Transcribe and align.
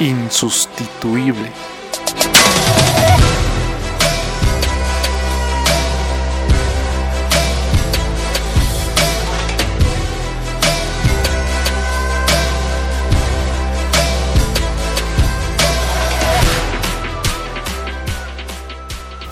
insustituible. 0.00 1.50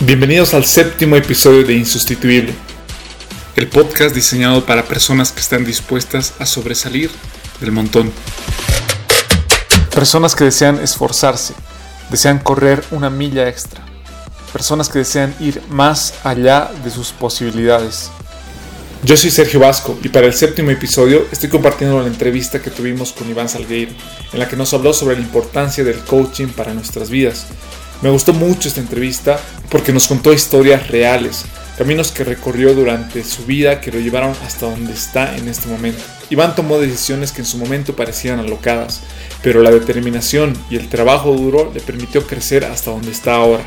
Bienvenidos 0.01 0.55
al 0.55 0.65
séptimo 0.65 1.17
episodio 1.17 1.65
de 1.65 1.75
Insustituible, 1.75 2.55
el 3.57 3.69
podcast 3.69 4.15
diseñado 4.15 4.65
para 4.65 4.85
personas 4.85 5.33
que 5.33 5.41
están 5.41 5.65
dispuestas 5.65 6.35
a 6.39 6.47
sobresalir 6.47 7.11
del 7.61 7.73
montón. 7.73 8.13
Personas 9.97 10.35
que 10.35 10.45
desean 10.45 10.79
esforzarse, 10.79 11.55
desean 12.11 12.39
correr 12.39 12.85
una 12.91 13.09
milla 13.09 13.49
extra. 13.49 13.81
Personas 14.53 14.91
que 14.91 14.99
desean 14.99 15.35
ir 15.41 15.63
más 15.71 16.13
allá 16.23 16.71
de 16.85 16.91
sus 16.91 17.13
posibilidades. 17.13 18.11
Yo 19.05 19.17
soy 19.17 19.31
Sergio 19.31 19.61
Vasco 19.61 19.99
y 20.03 20.11
para 20.11 20.27
el 20.27 20.35
séptimo 20.35 20.71
episodio 20.71 21.25
estoy 21.33 21.49
compartiendo 21.49 21.99
la 22.03 22.09
entrevista 22.09 22.61
que 22.61 22.71
tuvimos 22.71 23.15
con 23.15 23.31
Iván 23.31 23.49
Salgueiro, 23.49 23.93
en 24.35 24.39
la 24.39 24.47
que 24.47 24.57
nos 24.57 24.75
habló 24.75 24.93
sobre 24.93 25.17
la 25.17 25.23
importancia 25.23 25.83
del 25.83 26.01
coaching 26.01 26.49
para 26.49 26.75
nuestras 26.75 27.09
vidas 27.09 27.47
me 28.03 28.11
gustó 28.11 28.33
mucho 28.35 28.69
esta 28.69 28.81
entrevista 28.81 29.41
porque 29.71 29.93
nos 29.93 30.07
contó 30.07 30.33
historias 30.33 30.89
reales, 30.89 31.45
caminos 31.77 32.11
que 32.11 32.25
recorrió 32.25 32.75
durante 32.75 33.23
su 33.23 33.45
vida 33.45 33.81
que 33.81 33.93
lo 33.93 34.01
llevaron 34.01 34.35
hasta 34.45 34.67
donde 34.67 34.93
está 34.93 35.37
en 35.37 35.49
este 35.49 35.69
momento. 35.69 36.03
Iván 36.31 36.55
tomó 36.55 36.79
decisiones 36.79 37.33
que 37.33 37.43
en 37.43 37.47
su 37.47 37.59
momento 37.59 37.95
parecían 37.95 38.39
alocadas, 38.39 39.03
pero 39.43 39.63
la 39.63 39.71
determinación 39.71 40.57
y 40.71 40.77
el 40.77 40.89
trabajo 40.89 41.33
duro 41.33 41.71
le 41.73 41.81
permitió 41.81 42.27
crecer 42.27 42.65
hasta 42.65 42.91
donde 42.91 43.11
está 43.11 43.35
ahora. 43.37 43.65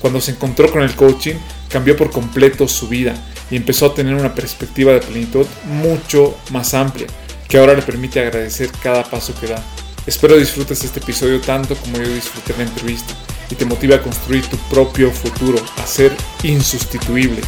Cuando 0.00 0.20
se 0.20 0.32
encontró 0.32 0.70
con 0.70 0.82
el 0.82 0.94
coaching, 0.94 1.36
cambió 1.68 1.96
por 1.96 2.10
completo 2.10 2.68
su 2.68 2.88
vida 2.88 3.14
y 3.50 3.56
empezó 3.56 3.86
a 3.86 3.94
tener 3.94 4.14
una 4.14 4.34
perspectiva 4.34 4.92
de 4.92 5.00
plenitud 5.00 5.46
mucho 5.66 6.36
más 6.50 6.74
amplia, 6.74 7.06
que 7.48 7.56
ahora 7.56 7.74
le 7.74 7.82
permite 7.82 8.20
agradecer 8.20 8.70
cada 8.82 9.04
paso 9.04 9.32
que 9.40 9.46
da. 9.46 9.62
Espero 10.06 10.36
disfrutes 10.36 10.84
este 10.84 11.00
episodio 11.00 11.40
tanto 11.40 11.76
como 11.76 11.96
yo 11.96 12.08
disfruté 12.08 12.52
la 12.58 12.64
entrevista 12.64 13.14
y 13.50 13.54
te 13.54 13.64
motive 13.64 13.94
a 13.94 14.02
construir 14.02 14.46
tu 14.46 14.56
propio 14.68 15.10
futuro, 15.10 15.58
a 15.82 15.86
ser 15.86 16.12
insustituible. 16.42 17.40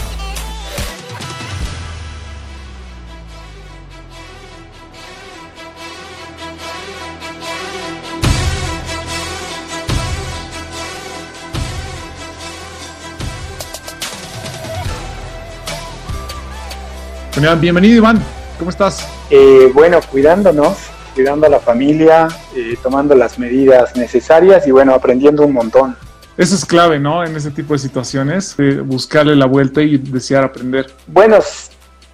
Bienvenido 17.60 17.96
Iván, 17.96 18.22
¿cómo 18.58 18.70
estás? 18.70 19.06
Eh, 19.30 19.70
bueno, 19.72 20.00
cuidándonos, 20.10 20.78
cuidando 21.16 21.46
a 21.46 21.48
la 21.48 21.60
familia, 21.60 22.28
eh, 22.54 22.76
tomando 22.82 23.14
las 23.14 23.38
medidas 23.38 23.96
necesarias 23.96 24.66
y 24.66 24.70
bueno, 24.70 24.92
aprendiendo 24.94 25.46
un 25.46 25.54
montón. 25.54 25.96
Eso 26.36 26.54
es 26.54 26.66
clave, 26.66 27.00
¿no? 27.00 27.24
En 27.24 27.34
ese 27.34 27.50
tipo 27.50 27.72
de 27.72 27.78
situaciones, 27.78 28.54
buscarle 28.84 29.34
la 29.34 29.46
vuelta 29.46 29.80
y 29.80 29.96
desear 29.96 30.44
aprender. 30.44 30.90
Bueno, 31.06 31.38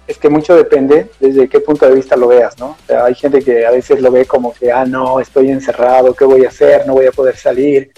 es 0.07 0.17
que 0.17 0.29
mucho 0.29 0.55
depende 0.55 1.11
desde 1.19 1.49
qué 1.49 1.59
punto 1.59 1.85
de 1.85 1.95
vista 1.95 2.15
lo 2.15 2.29
veas, 2.29 2.57
¿no? 2.57 2.67
O 2.67 2.77
sea, 2.87 3.03
hay 3.03 3.13
gente 3.13 3.41
que 3.41 3.65
a 3.65 3.71
veces 3.71 4.01
lo 4.01 4.09
ve 4.09 4.25
como 4.25 4.53
que, 4.53 4.71
ah, 4.71 4.85
no, 4.85 5.19
estoy 5.19 5.49
encerrado, 5.49 6.13
¿qué 6.13 6.23
voy 6.23 6.45
a 6.45 6.47
hacer? 6.47 6.87
No 6.87 6.93
voy 6.93 7.07
a 7.07 7.11
poder 7.11 7.35
salir. 7.35 7.91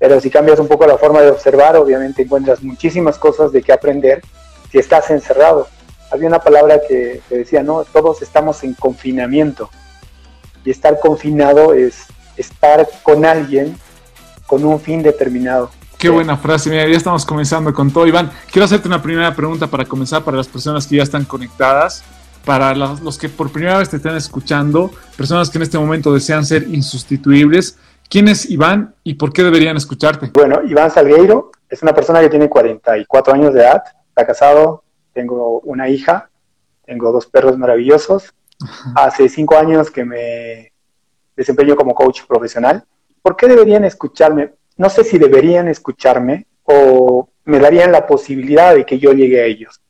Pero 0.00 0.20
si 0.20 0.30
cambias 0.30 0.58
un 0.58 0.66
poco 0.66 0.84
la 0.84 0.98
forma 0.98 1.22
de 1.22 1.30
observar, 1.30 1.76
obviamente 1.76 2.22
encuentras 2.22 2.60
muchísimas 2.60 3.18
cosas 3.18 3.52
de 3.52 3.62
qué 3.62 3.72
aprender 3.72 4.20
si 4.72 4.78
estás 4.78 5.08
encerrado. 5.10 5.68
Había 6.10 6.26
una 6.26 6.40
palabra 6.40 6.80
que, 6.88 7.20
que 7.28 7.38
decía, 7.38 7.62
no, 7.62 7.84
todos 7.84 8.20
estamos 8.20 8.64
en 8.64 8.74
confinamiento 8.74 9.70
y 10.64 10.70
estar 10.70 10.98
confinado 10.98 11.74
es 11.74 12.06
estar 12.36 12.86
con 13.02 13.24
alguien 13.24 13.76
con 14.46 14.64
un 14.64 14.80
fin 14.80 15.02
determinado. 15.02 15.70
Qué 15.98 16.08
buena 16.10 16.36
frase, 16.36 16.68
mira, 16.68 16.86
ya 16.86 16.96
estamos 16.96 17.24
comenzando 17.24 17.72
con 17.72 17.90
todo. 17.90 18.06
Iván, 18.06 18.30
quiero 18.50 18.66
hacerte 18.66 18.88
una 18.88 19.00
primera 19.00 19.34
pregunta 19.34 19.68
para 19.68 19.84
comenzar 19.84 20.22
para 20.22 20.36
las 20.36 20.48
personas 20.48 20.86
que 20.86 20.96
ya 20.96 21.02
están 21.02 21.24
conectadas, 21.24 22.04
para 22.44 22.74
los, 22.74 23.16
que 23.18 23.28
por 23.28 23.50
primera 23.50 23.78
vez 23.78 23.88
te 23.88 23.96
están 23.96 24.16
escuchando, 24.16 24.90
personas 25.16 25.48
que 25.48 25.58
en 25.58 25.62
este 25.62 25.78
momento 25.78 26.12
desean 26.12 26.44
ser 26.44 26.68
insustituibles. 26.68 27.78
¿Quién 28.10 28.28
es 28.28 28.50
Iván 28.50 28.94
y 29.02 29.14
por 29.14 29.32
qué 29.32 29.42
deberían 29.42 29.78
escucharte? 29.78 30.30
Bueno, 30.34 30.60
Iván 30.68 30.90
Salgueiro 30.90 31.52
es 31.70 31.82
una 31.82 31.94
persona 31.94 32.20
que 32.20 32.28
tiene 32.28 32.50
44 32.50 33.32
años 33.32 33.54
de 33.54 33.60
edad, 33.62 33.82
está 34.08 34.26
casado, 34.26 34.84
tengo 35.14 35.60
una 35.60 35.88
hija, 35.88 36.28
tengo 36.84 37.12
dos 37.12 37.26
perros 37.26 37.56
maravillosos 37.56 38.34
Hace 38.94 39.28
cinco 39.28 39.56
años 39.56 39.90
que 39.90 40.04
me 40.04 40.72
desempeño 41.36 41.76
como 41.76 41.94
coach 41.94 42.22
profesional. 42.26 42.84
¿Por 43.22 43.36
qué 43.36 43.48
deberían 43.48 43.84
escucharme? 43.84 44.52
No 44.76 44.88
sé 44.88 45.04
si 45.04 45.18
deberían 45.18 45.68
escucharme 45.68 46.46
o 46.64 47.28
me 47.44 47.58
darían 47.58 47.92
la 47.92 48.06
posibilidad 48.06 48.74
de 48.74 48.84
que 48.84 48.98
yo 48.98 49.12
llegue 49.12 49.40
a 49.40 49.44
ellos. 49.44 49.80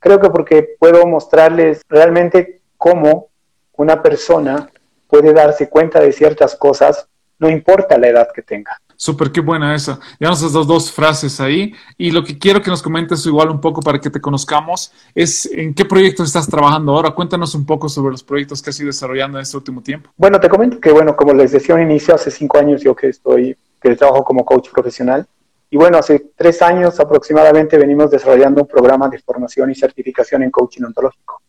Creo 0.00 0.20
que 0.20 0.30
porque 0.30 0.76
puedo 0.78 1.06
mostrarles 1.06 1.82
realmente 1.88 2.60
cómo 2.76 3.28
una 3.76 4.00
persona 4.00 4.70
puede 5.08 5.32
darse 5.32 5.68
cuenta 5.68 6.00
de 6.00 6.12
ciertas 6.12 6.54
cosas, 6.54 7.08
no 7.38 7.48
importa 7.48 7.98
la 7.98 8.08
edad 8.08 8.28
que 8.32 8.42
tenga. 8.42 8.80
Súper, 9.00 9.30
qué 9.30 9.40
buena 9.40 9.76
esa. 9.76 10.00
Ya 10.18 10.28
nos 10.28 10.42
has 10.42 10.52
dado 10.52 10.64
dos 10.64 10.90
frases 10.90 11.40
ahí. 11.40 11.72
Y 11.96 12.10
lo 12.10 12.24
que 12.24 12.36
quiero 12.36 12.60
que 12.60 12.68
nos 12.68 12.82
comentes 12.82 13.24
igual 13.26 13.48
un 13.48 13.60
poco 13.60 13.80
para 13.80 14.00
que 14.00 14.10
te 14.10 14.20
conozcamos 14.20 14.92
es 15.14 15.46
en 15.46 15.72
qué 15.72 15.84
proyectos 15.84 16.26
estás 16.26 16.48
trabajando 16.48 16.92
ahora. 16.92 17.12
Cuéntanos 17.12 17.54
un 17.54 17.64
poco 17.64 17.88
sobre 17.88 18.10
los 18.10 18.24
proyectos 18.24 18.60
que 18.60 18.70
has 18.70 18.80
ido 18.80 18.88
desarrollando 18.88 19.38
en 19.38 19.42
este 19.42 19.56
último 19.56 19.80
tiempo. 19.82 20.10
Bueno, 20.16 20.40
te 20.40 20.48
comento 20.48 20.80
que, 20.80 20.90
bueno, 20.90 21.14
como 21.14 21.32
les 21.32 21.52
decía 21.52 21.76
al 21.76 21.82
inicio, 21.82 22.12
hace 22.12 22.32
cinco 22.32 22.58
años 22.58 22.82
yo 22.82 22.96
que 22.96 23.10
estoy, 23.10 23.56
que 23.80 23.94
trabajo 23.94 24.24
como 24.24 24.44
coach 24.44 24.68
profesional. 24.72 25.24
Y 25.70 25.76
bueno, 25.76 25.98
hace 25.98 26.32
tres 26.34 26.60
años 26.60 26.98
aproximadamente 26.98 27.78
venimos 27.78 28.10
desarrollando 28.10 28.62
un 28.62 28.66
programa 28.66 29.08
de 29.08 29.20
formación 29.20 29.70
y 29.70 29.76
certificación 29.76 30.42
en 30.42 30.50
coaching 30.50 30.82
ontológico. 30.82 31.40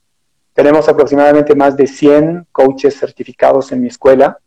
Tenemos 0.53 0.87
aproximadamente 0.87 1.55
más 1.55 1.75
de 1.75 1.87
100 1.87 2.45
coaches 2.51 2.99
certificados 2.99 3.71
en 3.71 3.81
mi 3.81 3.87
escuela 3.87 4.37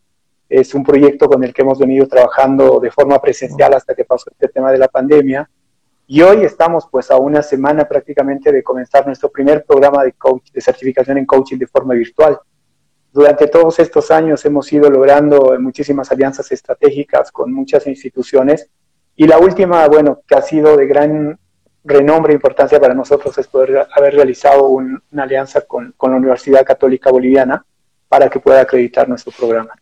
es 0.53 0.75
un 0.75 0.85
proyecto 0.85 1.29
con 1.29 1.43
el 1.43 1.55
que 1.55 1.63
hemos 1.63 1.79
venido 1.79 2.07
trabajando 2.07 2.79
de 2.79 2.91
forma 2.91 3.19
presencial 3.23 3.73
hasta 3.73 3.95
que 3.95 4.05
pasó 4.05 4.31
este 4.31 4.49
tema 4.49 4.71
de 4.71 4.77
la 4.77 4.87
pandemia. 4.87 5.49
Y 6.07 6.21
hoy 6.21 6.45
estamos 6.45 6.87
pues 6.91 7.11
a 7.11 7.17
una 7.17 7.43
semana 7.43 7.89
prácticamente 7.89 8.53
de 8.53 8.63
comenzar 8.63 9.07
nuestro 9.07 9.31
primer 9.31 9.65
programa 9.65 10.05
de, 10.05 10.13
de 10.53 10.61
certificación 10.61 11.17
en 11.17 11.25
coaching 11.25 11.57
de 11.57 11.67
forma 11.67 11.95
virtual. 11.95 12.39
Durante 13.11 13.47
todos 13.47 13.79
estos 13.79 14.11
años 14.11 14.45
hemos 14.45 14.71
ido 14.71 14.91
logrando 14.91 15.57
muchísimas 15.59 16.13
alianzas 16.13 16.53
estratégicas 16.53 17.33
con 17.33 17.51
muchas 17.51 17.87
instituciones 17.87 18.69
y 19.17 19.27
la 19.27 19.39
última, 19.39 19.89
bueno, 19.89 20.21
que 20.27 20.35
ha 20.35 20.43
sido 20.43 20.77
de 20.77 20.87
gran 20.87 21.39
renombre 21.83 22.35
e 22.35 22.37
importancia 22.37 22.79
para 22.79 22.93
nosotros 22.93 23.37
es 23.39 23.49
poder 23.49 23.87
haber 23.97 24.15
realizado 24.15 24.67
una 24.67 25.23
alianza 25.23 25.63
con 25.63 25.95
la 25.99 26.17
Universidad 26.17 26.63
Católica 26.63 27.11
Boliviana 27.11 27.65
para 28.07 28.29
que 28.29 28.39
pueda 28.39 28.61
acreditar 28.61 29.09
nuestro 29.09 29.33
programa. 29.33 29.73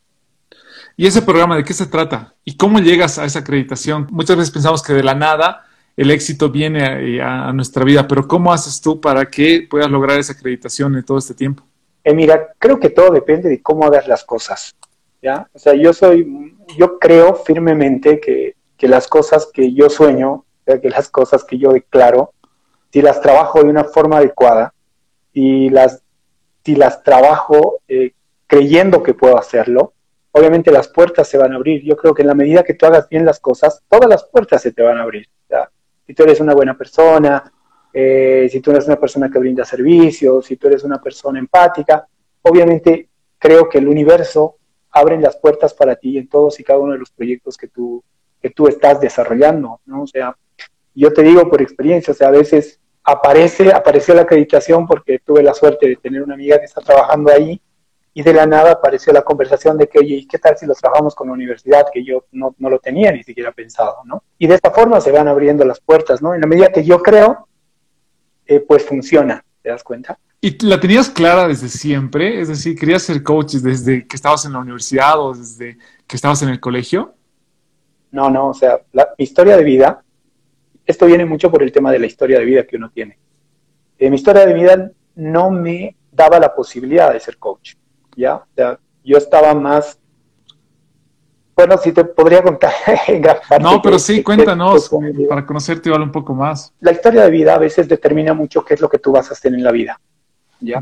¿Y 1.00 1.06
ese 1.06 1.22
programa 1.22 1.56
de 1.56 1.64
qué 1.64 1.72
se 1.72 1.86
trata? 1.86 2.34
¿Y 2.44 2.58
cómo 2.58 2.78
llegas 2.78 3.18
a 3.18 3.24
esa 3.24 3.38
acreditación? 3.38 4.06
Muchas 4.10 4.36
veces 4.36 4.50
pensamos 4.50 4.82
que 4.82 4.92
de 4.92 5.02
la 5.02 5.14
nada 5.14 5.64
el 5.96 6.10
éxito 6.10 6.50
viene 6.50 7.22
a, 7.22 7.50
nuestra 7.54 7.84
vida, 7.84 8.06
pero 8.06 8.28
¿cómo 8.28 8.52
haces 8.52 8.82
tú 8.82 9.00
para 9.00 9.24
que 9.24 9.66
puedas 9.70 9.90
lograr 9.90 10.18
esa 10.20 10.34
acreditación 10.34 10.94
en 10.94 11.02
todo 11.02 11.16
este 11.16 11.32
tiempo? 11.32 11.62
Eh, 12.04 12.12
mira, 12.12 12.48
creo 12.58 12.78
que 12.78 12.90
todo 12.90 13.12
depende 13.12 13.48
de 13.48 13.62
cómo 13.62 13.86
hagas 13.86 14.06
las 14.08 14.24
cosas. 14.24 14.76
¿ya? 15.22 15.48
O 15.54 15.58
sea, 15.58 15.72
yo 15.72 15.94
soy, 15.94 16.54
yo 16.76 16.98
creo 16.98 17.34
firmemente 17.34 18.20
que, 18.20 18.56
que 18.76 18.86
las 18.86 19.08
cosas 19.08 19.48
que 19.50 19.72
yo 19.72 19.88
sueño, 19.88 20.44
que 20.66 20.90
las 20.90 21.08
cosas 21.08 21.44
que 21.44 21.56
yo 21.56 21.72
declaro, 21.72 22.34
si 22.92 23.00
las 23.00 23.22
trabajo 23.22 23.62
de 23.62 23.70
una 23.70 23.84
forma 23.84 24.18
adecuada 24.18 24.74
y 25.32 25.70
las, 25.70 26.02
si 26.62 26.76
las 26.76 27.02
trabajo 27.02 27.78
eh, 27.88 28.12
creyendo 28.46 29.02
que 29.02 29.14
puedo 29.14 29.38
hacerlo, 29.38 29.94
obviamente 30.32 30.70
las 30.70 30.88
puertas 30.88 31.28
se 31.28 31.38
van 31.38 31.52
a 31.52 31.56
abrir. 31.56 31.82
Yo 31.82 31.96
creo 31.96 32.14
que 32.14 32.22
en 32.22 32.28
la 32.28 32.34
medida 32.34 32.62
que 32.62 32.74
tú 32.74 32.86
hagas 32.86 33.08
bien 33.08 33.24
las 33.24 33.40
cosas, 33.40 33.82
todas 33.88 34.08
las 34.08 34.24
puertas 34.24 34.62
se 34.62 34.72
te 34.72 34.82
van 34.82 34.98
a 34.98 35.02
abrir. 35.02 35.28
si 36.06 36.14
tú 36.14 36.24
eres 36.24 36.40
una 36.40 36.54
buena 36.54 36.76
persona, 36.76 37.52
eh, 37.92 38.48
si 38.50 38.60
tú 38.60 38.72
eres 38.72 38.86
una 38.86 38.96
persona 38.96 39.30
que 39.30 39.38
brinda 39.38 39.64
servicios, 39.64 40.46
si 40.46 40.56
tú 40.56 40.66
eres 40.66 40.82
una 40.84 41.00
persona 41.00 41.38
empática, 41.38 42.06
obviamente 42.42 43.08
creo 43.38 43.68
que 43.68 43.78
el 43.78 43.88
universo 43.88 44.56
abre 44.90 45.20
las 45.20 45.36
puertas 45.36 45.72
para 45.74 45.96
ti 45.96 46.18
en 46.18 46.28
todos 46.28 46.58
y 46.58 46.64
cada 46.64 46.80
uno 46.80 46.92
de 46.92 46.98
los 46.98 47.10
proyectos 47.10 47.56
que 47.56 47.68
tú, 47.68 48.02
que 48.40 48.50
tú 48.50 48.66
estás 48.66 49.00
desarrollando, 49.00 49.80
¿no? 49.86 50.02
O 50.02 50.06
sea, 50.06 50.36
yo 50.94 51.12
te 51.12 51.22
digo 51.22 51.48
por 51.48 51.62
experiencia, 51.62 52.12
o 52.12 52.14
sea, 52.14 52.28
a 52.28 52.32
veces 52.32 52.80
aparece, 53.04 53.72
apareció 53.72 54.14
la 54.14 54.22
acreditación 54.22 54.86
porque 54.86 55.20
tuve 55.20 55.42
la 55.42 55.54
suerte 55.54 55.88
de 55.88 55.96
tener 55.96 56.22
una 56.22 56.34
amiga 56.34 56.58
que 56.58 56.64
está 56.64 56.80
trabajando 56.80 57.30
ahí 57.30 57.60
y 58.12 58.22
de 58.22 58.34
la 58.34 58.46
nada 58.46 58.72
apareció 58.72 59.12
la 59.12 59.22
conversación 59.22 59.78
de 59.78 59.88
que, 59.88 60.00
oye, 60.00 60.26
¿qué 60.28 60.38
tal 60.38 60.56
si 60.58 60.66
los 60.66 60.78
trabajamos 60.78 61.14
con 61.14 61.28
la 61.28 61.34
universidad? 61.34 61.86
Que 61.92 62.04
yo 62.04 62.24
no, 62.32 62.54
no, 62.58 62.68
lo 62.68 62.78
tenía 62.80 63.12
ni 63.12 63.22
siquiera 63.22 63.52
pensado, 63.52 63.98
¿no? 64.04 64.24
Y 64.38 64.48
de 64.48 64.56
esta 64.56 64.70
forma 64.70 65.00
se 65.00 65.12
van 65.12 65.28
abriendo 65.28 65.64
las 65.64 65.80
puertas, 65.80 66.20
¿no? 66.20 66.34
En 66.34 66.40
la 66.40 66.46
medida 66.46 66.72
que 66.72 66.84
yo 66.84 67.00
creo, 67.00 67.46
eh, 68.46 68.60
pues 68.60 68.84
funciona, 68.84 69.44
¿te 69.62 69.68
das 69.68 69.84
cuenta? 69.84 70.18
¿Y 70.40 70.64
la 70.66 70.80
tenías 70.80 71.08
clara 71.10 71.46
desde 71.46 71.68
siempre? 71.68 72.40
Es 72.40 72.48
decir, 72.48 72.76
¿querías 72.76 73.02
ser 73.02 73.22
coach 73.22 73.54
desde 73.56 74.06
que 74.06 74.16
estabas 74.16 74.44
en 74.44 74.54
la 74.54 74.58
universidad 74.58 75.20
o 75.20 75.34
desde 75.34 75.78
que 76.06 76.16
estabas 76.16 76.42
en 76.42 76.48
el 76.48 76.58
colegio? 76.58 77.14
No, 78.10 78.28
no, 78.28 78.48
o 78.48 78.54
sea, 78.54 78.80
la, 78.92 79.10
mi 79.18 79.24
historia 79.24 79.56
de 79.56 79.62
vida, 79.62 80.02
esto 80.84 81.06
viene 81.06 81.24
mucho 81.24 81.50
por 81.50 81.62
el 81.62 81.70
tema 81.70 81.92
de 81.92 82.00
la 82.00 82.06
historia 82.06 82.38
de 82.38 82.44
vida 82.44 82.66
que 82.66 82.76
uno 82.76 82.90
tiene. 82.90 83.18
Eh, 83.98 84.10
mi 84.10 84.16
historia 84.16 84.46
de 84.46 84.54
vida 84.54 84.90
no 85.14 85.50
me 85.50 85.94
daba 86.10 86.40
la 86.40 86.52
posibilidad 86.54 87.12
de 87.12 87.20
ser 87.20 87.38
coach. 87.38 87.74
¿Ya? 88.20 88.36
O 88.36 88.46
sea, 88.54 88.78
yo 89.02 89.16
estaba 89.16 89.54
más... 89.54 89.98
Bueno, 91.56 91.76
si 91.76 91.92
te 91.92 92.04
podría 92.04 92.42
contar 92.42 92.72
No, 93.60 93.82
pero 93.82 93.98
sí, 93.98 94.22
cuéntanos, 94.22 94.90
para 95.28 95.44
conocerte 95.44 95.88
igual 95.88 96.02
un 96.02 96.12
poco 96.12 96.34
más. 96.34 96.72
La 96.80 96.92
historia 96.92 97.24
de 97.24 97.30
vida 97.30 97.54
a 97.54 97.58
veces 97.58 97.88
determina 97.88 98.32
mucho 98.32 98.64
qué 98.64 98.74
es 98.74 98.80
lo 98.80 98.88
que 98.88 98.98
tú 98.98 99.12
vas 99.12 99.28
a 99.30 99.34
hacer 99.34 99.52
en 99.52 99.62
la 99.62 99.72
vida, 99.72 100.00
¿ya? 100.60 100.80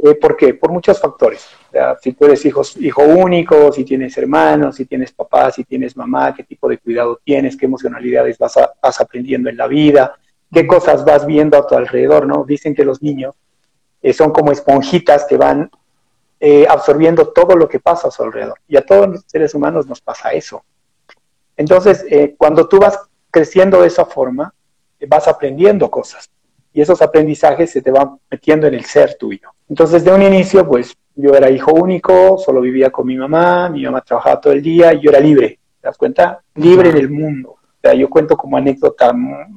Eh, 0.00 0.14
¿Por 0.14 0.36
qué? 0.36 0.54
Por 0.54 0.70
muchos 0.70 1.00
factores. 1.00 1.48
O 1.68 1.72
sea, 1.72 1.96
si 2.00 2.12
tú 2.12 2.26
eres 2.26 2.44
hijo, 2.44 2.62
hijo 2.78 3.02
único, 3.02 3.72
si 3.72 3.84
tienes 3.84 4.16
hermanos, 4.16 4.76
si 4.76 4.84
tienes 4.84 5.10
papá, 5.12 5.50
si 5.50 5.64
tienes 5.64 5.96
mamá, 5.96 6.32
qué 6.32 6.44
tipo 6.44 6.68
de 6.68 6.78
cuidado 6.78 7.18
tienes, 7.24 7.56
qué 7.56 7.66
emocionalidades 7.66 8.38
vas, 8.38 8.54
vas 8.80 9.00
aprendiendo 9.00 9.50
en 9.50 9.56
la 9.56 9.66
vida, 9.66 10.14
qué 10.52 10.66
cosas 10.66 11.04
vas 11.04 11.26
viendo 11.26 11.58
a 11.58 11.66
tu 11.66 11.74
alrededor, 11.74 12.26
¿no? 12.26 12.44
Dicen 12.44 12.74
que 12.76 12.84
los 12.84 13.02
niños 13.02 13.34
eh, 14.00 14.12
son 14.12 14.30
como 14.30 14.52
esponjitas 14.52 15.26
que 15.28 15.36
van 15.36 15.68
eh, 16.40 16.66
absorbiendo 16.68 17.28
todo 17.28 17.56
lo 17.56 17.68
que 17.68 17.80
pasa 17.80 18.08
a 18.08 18.10
su 18.10 18.22
alrededor. 18.22 18.58
Y 18.68 18.76
a 18.76 18.84
todos 18.84 19.08
los 19.08 19.24
seres 19.26 19.54
humanos 19.54 19.86
nos 19.86 20.00
pasa 20.00 20.30
eso. 20.30 20.62
Entonces, 21.56 22.04
eh, 22.08 22.34
cuando 22.38 22.68
tú 22.68 22.78
vas 22.78 22.98
creciendo 23.30 23.82
de 23.82 23.88
esa 23.88 24.04
forma, 24.04 24.54
vas 25.06 25.28
aprendiendo 25.28 25.90
cosas. 25.90 26.30
Y 26.72 26.80
esos 26.80 27.02
aprendizajes 27.02 27.70
se 27.70 27.82
te 27.82 27.90
van 27.90 28.18
metiendo 28.30 28.66
en 28.66 28.74
el 28.74 28.84
ser 28.84 29.16
tuyo. 29.16 29.50
Entonces, 29.68 30.04
de 30.04 30.12
un 30.12 30.22
inicio, 30.22 30.66
pues 30.66 30.96
yo 31.14 31.34
era 31.34 31.50
hijo 31.50 31.72
único, 31.72 32.38
solo 32.38 32.60
vivía 32.60 32.90
con 32.90 33.06
mi 33.06 33.16
mamá, 33.16 33.68
mi 33.68 33.84
mamá 33.84 34.00
trabajaba 34.02 34.40
todo 34.40 34.52
el 34.52 34.62
día 34.62 34.94
y 34.94 35.00
yo 35.00 35.10
era 35.10 35.18
libre. 35.18 35.58
¿Te 35.80 35.88
das 35.88 35.98
cuenta? 35.98 36.40
Libre 36.54 36.90
en 36.90 36.96
el 36.96 37.10
mundo. 37.10 37.50
O 37.50 37.80
sea, 37.80 37.94
yo 37.94 38.08
cuento 38.08 38.36
como 38.36 38.56
anécdota 38.56 39.12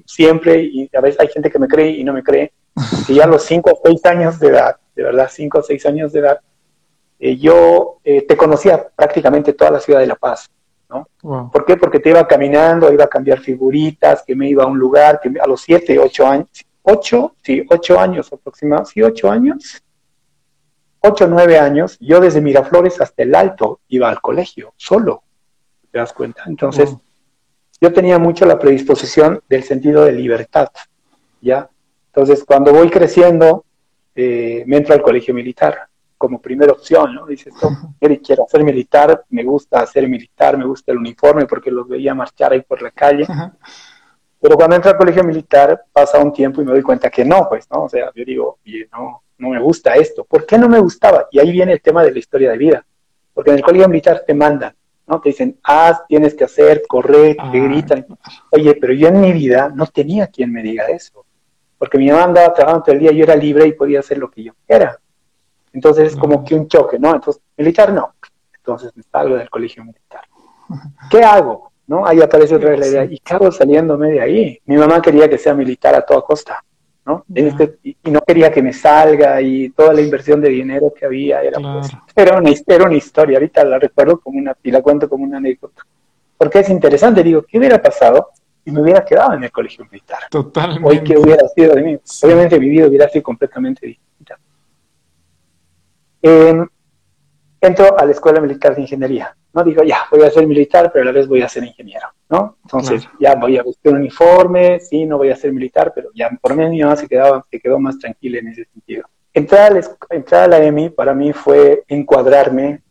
siempre 0.05 0.63
y 0.63 0.89
a 0.95 1.01
veces 1.01 1.19
hay 1.19 1.27
gente 1.27 1.49
que 1.49 1.59
me 1.59 1.67
cree 1.67 1.91
y 1.91 2.03
no 2.03 2.13
me 2.13 2.23
cree, 2.23 2.53
que 3.07 3.13
ya 3.13 3.25
a 3.25 3.27
los 3.27 3.43
5 3.43 3.69
o 3.71 3.79
6 3.83 4.05
años 4.05 4.39
de 4.39 4.47
edad, 4.47 4.75
de 4.95 5.03
verdad, 5.03 5.29
5 5.31 5.59
o 5.59 5.63
6 5.63 5.85
años 5.85 6.13
de 6.13 6.19
edad, 6.19 6.39
eh, 7.23 7.37
yo 7.37 7.99
eh, 8.03 8.23
te 8.23 8.35
conocía 8.35 8.89
prácticamente 8.95 9.53
toda 9.53 9.69
la 9.69 9.79
ciudad 9.79 9.99
de 9.99 10.07
La 10.07 10.15
Paz, 10.15 10.49
¿no? 10.89 11.07
¿Por 11.51 11.65
qué? 11.65 11.77
Porque 11.77 11.99
te 11.99 12.09
iba 12.09 12.27
caminando, 12.27 12.91
iba 12.91 13.03
a 13.03 13.07
cambiar 13.07 13.39
figuritas, 13.39 14.23
que 14.25 14.35
me 14.35 14.49
iba 14.49 14.63
a 14.63 14.67
un 14.67 14.79
lugar, 14.79 15.19
que 15.21 15.31
a 15.39 15.45
los 15.45 15.61
7, 15.61 15.99
8 15.99 16.25
años, 16.25 16.49
8, 16.81 17.35
sí, 17.43 17.63
8 17.69 17.99
años 17.99 18.33
aproximadamente, 18.33 18.91
sí, 18.91 19.03
8 19.03 19.29
años, 19.29 19.83
8, 21.01 21.27
9 21.27 21.59
años, 21.59 21.95
yo 21.99 22.19
desde 22.19 22.41
Miraflores 22.41 22.99
hasta 22.99 23.21
el 23.21 23.35
Alto 23.35 23.81
iba 23.89 24.09
al 24.09 24.19
colegio, 24.19 24.73
solo, 24.75 25.21
¿te 25.91 25.99
das 25.99 26.13
cuenta? 26.13 26.45
Entonces, 26.47 26.97
yo 27.79 27.93
tenía 27.93 28.17
mucho 28.17 28.47
la 28.47 28.57
predisposición 28.57 29.43
del 29.47 29.61
sentido 29.61 30.05
de 30.05 30.13
libertad, 30.13 30.69
¿ya? 31.39 31.69
Entonces, 32.07 32.43
cuando 32.43 32.73
voy 32.73 32.89
creciendo, 32.89 33.63
eh, 34.15 34.63
me 34.65 34.77
entro 34.77 34.95
al 34.95 35.03
colegio 35.03 35.35
militar 35.35 35.90
como 36.21 36.39
primera 36.39 36.71
opción, 36.71 37.15
¿no? 37.15 37.25
Dices, 37.25 37.51
quiero 38.23 38.45
ser 38.47 38.63
militar, 38.63 39.25
me 39.29 39.43
gusta 39.43 39.83
ser 39.87 40.07
militar, 40.07 40.55
me 40.55 40.65
gusta 40.65 40.91
el 40.91 40.99
uniforme 40.99 41.47
porque 41.47 41.71
los 41.71 41.87
veía 41.87 42.13
marchar 42.13 42.51
ahí 42.51 42.61
por 42.61 42.79
la 42.79 42.91
calle. 42.91 43.25
Pero 44.39 44.55
cuando 44.55 44.75
entro 44.75 44.91
al 44.91 44.97
colegio 44.97 45.23
militar 45.23 45.83
pasa 45.91 46.19
un 46.19 46.31
tiempo 46.31 46.61
y 46.61 46.65
me 46.65 46.73
doy 46.73 46.83
cuenta 46.83 47.09
que 47.09 47.25
no, 47.25 47.49
pues, 47.49 47.67
¿no? 47.71 47.85
O 47.85 47.89
sea, 47.89 48.11
yo 48.13 48.23
digo, 48.23 48.59
no, 48.91 49.23
no 49.39 49.49
me 49.49 49.59
gusta 49.59 49.95
esto. 49.95 50.23
¿Por 50.23 50.45
qué 50.45 50.59
no 50.59 50.69
me 50.69 50.77
gustaba? 50.77 51.27
Y 51.31 51.39
ahí 51.39 51.51
viene 51.51 51.73
el 51.73 51.81
tema 51.81 52.03
de 52.03 52.11
la 52.11 52.19
historia 52.19 52.51
de 52.51 52.57
vida. 52.59 52.85
Porque 53.33 53.49
en 53.49 53.57
el 53.57 53.63
colegio 53.63 53.89
militar 53.89 54.23
te 54.27 54.35
mandan, 54.35 54.75
¿no? 55.07 55.19
Te 55.21 55.29
dicen, 55.29 55.57
haz, 55.63 56.05
tienes 56.07 56.35
que 56.35 56.43
hacer, 56.43 56.83
correr, 56.87 57.35
te 57.35 57.41
ah. 57.41 57.51
gritan. 57.51 58.05
Oye, 58.51 58.75
pero 58.75 58.93
yo 58.93 59.07
en 59.07 59.21
mi 59.21 59.33
vida 59.33 59.71
no 59.73 59.87
tenía 59.87 60.27
quien 60.27 60.51
me 60.51 60.61
diga 60.61 60.85
eso. 60.85 61.25
Porque 61.79 61.97
mi 61.97 62.11
mamá 62.11 62.25
andaba 62.25 62.53
trabajando 62.53 62.83
todo 62.83 62.93
el 62.93 62.99
día, 62.99 63.11
yo 63.11 63.23
era 63.23 63.35
libre 63.35 63.65
y 63.65 63.73
podía 63.73 64.01
hacer 64.01 64.19
lo 64.19 64.29
que 64.29 64.43
yo 64.43 64.53
quiera. 64.67 64.99
Entonces 65.73 66.13
es 66.13 66.15
como 66.15 66.43
que 66.43 66.55
un 66.55 66.67
choque, 66.67 66.99
¿no? 66.99 67.13
Entonces, 67.15 67.41
militar 67.57 67.93
no. 67.93 68.13
Entonces 68.55 68.91
me 68.95 69.03
salgo 69.03 69.35
del 69.35 69.49
colegio 69.49 69.83
militar. 69.83 70.21
¿Qué 71.09 71.23
hago? 71.23 71.71
¿No? 71.87 72.05
Ahí 72.05 72.21
aparece 72.21 72.55
otra 72.55 72.69
vez 72.69 72.79
la 72.79 72.87
idea, 72.87 73.05
¿y 73.05 73.19
qué 73.19 73.33
hago 73.33 73.51
saliéndome 73.51 74.11
de 74.11 74.21
ahí? 74.21 74.59
Mi 74.65 74.77
mamá 74.77 75.01
quería 75.01 75.29
que 75.29 75.37
sea 75.37 75.53
militar 75.53 75.93
a 75.95 76.05
toda 76.05 76.21
costa, 76.21 76.63
¿no? 77.05 77.25
Este, 77.33 77.79
y, 77.83 77.97
no 78.09 78.21
quería 78.21 78.51
que 78.51 78.61
me 78.61 78.71
salga 78.71 79.41
y 79.41 79.71
toda 79.71 79.93
la 79.93 80.01
inversión 80.01 80.39
de 80.39 80.49
dinero 80.49 80.93
que 80.97 81.05
había 81.05 81.41
era, 81.41 81.59
pues, 81.59 81.91
era, 82.15 82.37
una, 82.37 82.49
era 82.67 82.85
una 82.85 82.95
historia. 82.95 83.37
Ahorita 83.37 83.65
la 83.65 83.79
recuerdo 83.79 84.19
como 84.19 84.39
una, 84.39 84.55
y 84.63 84.71
la 84.71 84.81
cuento 84.81 85.09
como 85.09 85.25
una 85.25 85.37
anécdota. 85.37 85.81
Porque 86.37 86.59
es 86.59 86.69
interesante, 86.69 87.23
digo, 87.23 87.43
¿qué 87.43 87.57
hubiera 87.57 87.81
pasado 87.81 88.29
si 88.63 88.71
me 88.71 88.81
hubiera 88.81 89.03
quedado 89.03 89.33
en 89.33 89.43
el 89.43 89.51
colegio 89.51 89.85
militar? 89.91 90.19
Totalmente. 90.29 90.87
Hoy, 90.87 91.03
¿qué 91.03 91.17
hubiera 91.17 91.45
sido 91.49 91.75
de 91.75 91.81
mí? 91.81 91.99
Obviamente 92.23 92.59
mi 92.59 92.69
vida 92.69 92.87
hubiera 92.87 93.09
sido 93.09 93.23
completamente 93.23 93.85
distinta 93.85 94.10
entro 96.21 97.97
a 97.97 98.05
la 98.05 98.11
Escuela 98.11 98.41
Militar 98.41 98.75
de 98.75 98.81
Ingeniería. 98.81 99.35
No 99.53 99.63
digo, 99.63 99.83
ya, 99.83 100.07
voy 100.09 100.23
a 100.23 100.31
ser 100.31 100.47
militar, 100.47 100.91
pero 100.93 101.03
a 101.03 101.05
la 101.07 101.11
vez 101.11 101.27
voy 101.27 101.41
a 101.41 101.49
ser 101.49 101.63
ingeniero, 101.65 102.07
¿no? 102.29 102.57
Entonces, 102.63 103.07
ya 103.19 103.35
voy 103.35 103.57
a 103.57 103.63
buscar 103.63 103.91
un 103.93 103.99
uniforme, 103.99 104.79
sí, 104.79 105.05
no 105.05 105.17
voy 105.17 105.29
a 105.29 105.35
ser 105.35 105.51
militar, 105.51 105.91
pero 105.93 106.09
ya 106.15 106.29
por 106.41 106.55
mí 106.55 106.65
mi 106.69 106.81
mamá 106.81 106.95
se, 106.95 107.07
quedaba, 107.07 107.45
se 107.51 107.59
quedó 107.59 107.77
más 107.77 107.99
tranquila 107.99 108.39
en 108.39 108.47
ese 108.47 108.65
sentido. 108.65 109.03
Entrar 109.33 109.71
a, 109.71 109.75
la, 109.75 109.81
entrar 110.09 110.43
a 110.43 110.47
la 110.47 110.63
EMI 110.63 110.91
para 110.91 111.13
mí 111.13 111.33
fue 111.33 111.83
encuadrarme 111.89 112.81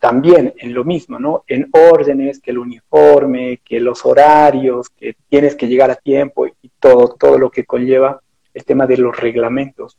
también 0.00 0.52
en 0.58 0.74
lo 0.74 0.82
mismo, 0.82 1.20
¿no? 1.20 1.44
En 1.46 1.68
órdenes, 1.70 2.40
que 2.40 2.50
el 2.50 2.58
uniforme, 2.58 3.60
que 3.64 3.78
los 3.78 4.04
horarios, 4.04 4.88
que 4.90 5.14
tienes 5.28 5.54
que 5.54 5.68
llegar 5.68 5.92
a 5.92 5.96
tiempo 5.96 6.46
y 6.46 6.70
todo, 6.80 7.14
todo 7.14 7.38
lo 7.38 7.50
que 7.50 7.64
conlleva 7.64 8.20
el 8.52 8.64
tema 8.64 8.86
de 8.86 8.96
los 8.96 9.16
reglamentos 9.16 9.96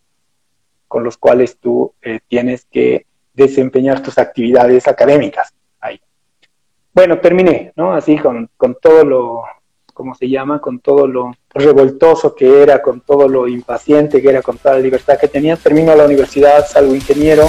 con 0.92 1.06
los 1.06 1.16
cuales 1.16 1.58
tú 1.58 1.94
eh, 2.02 2.20
tienes 2.28 2.68
que 2.70 3.06
desempeñar 3.34 4.04
tus 4.04 4.18
actividades 4.18 4.90
académicas 4.90 5.54
ahí. 5.80 6.02
Bueno, 6.94 7.18
terminé, 7.20 7.72
¿no? 7.78 7.94
Así 7.94 8.18
con, 8.18 8.50
con 8.58 8.76
todo 8.76 9.06
lo, 9.06 9.44
¿cómo 9.94 10.14
se 10.16 10.28
llama? 10.28 10.60
Con 10.60 10.82
todo 10.82 11.08
lo 11.08 11.32
revoltoso 11.54 12.36
que 12.36 12.62
era, 12.62 12.82
con 12.82 13.00
todo 13.00 13.30
lo 13.30 13.48
impaciente 13.48 14.22
que 14.22 14.32
era, 14.32 14.42
con 14.42 14.58
toda 14.58 14.76
la 14.76 14.82
libertad 14.82 15.18
que 15.18 15.30
tenía. 15.30 15.56
Termino 15.56 15.96
la 15.96 16.04
universidad, 16.04 16.68
salgo 16.68 16.94
ingeniero. 16.94 17.48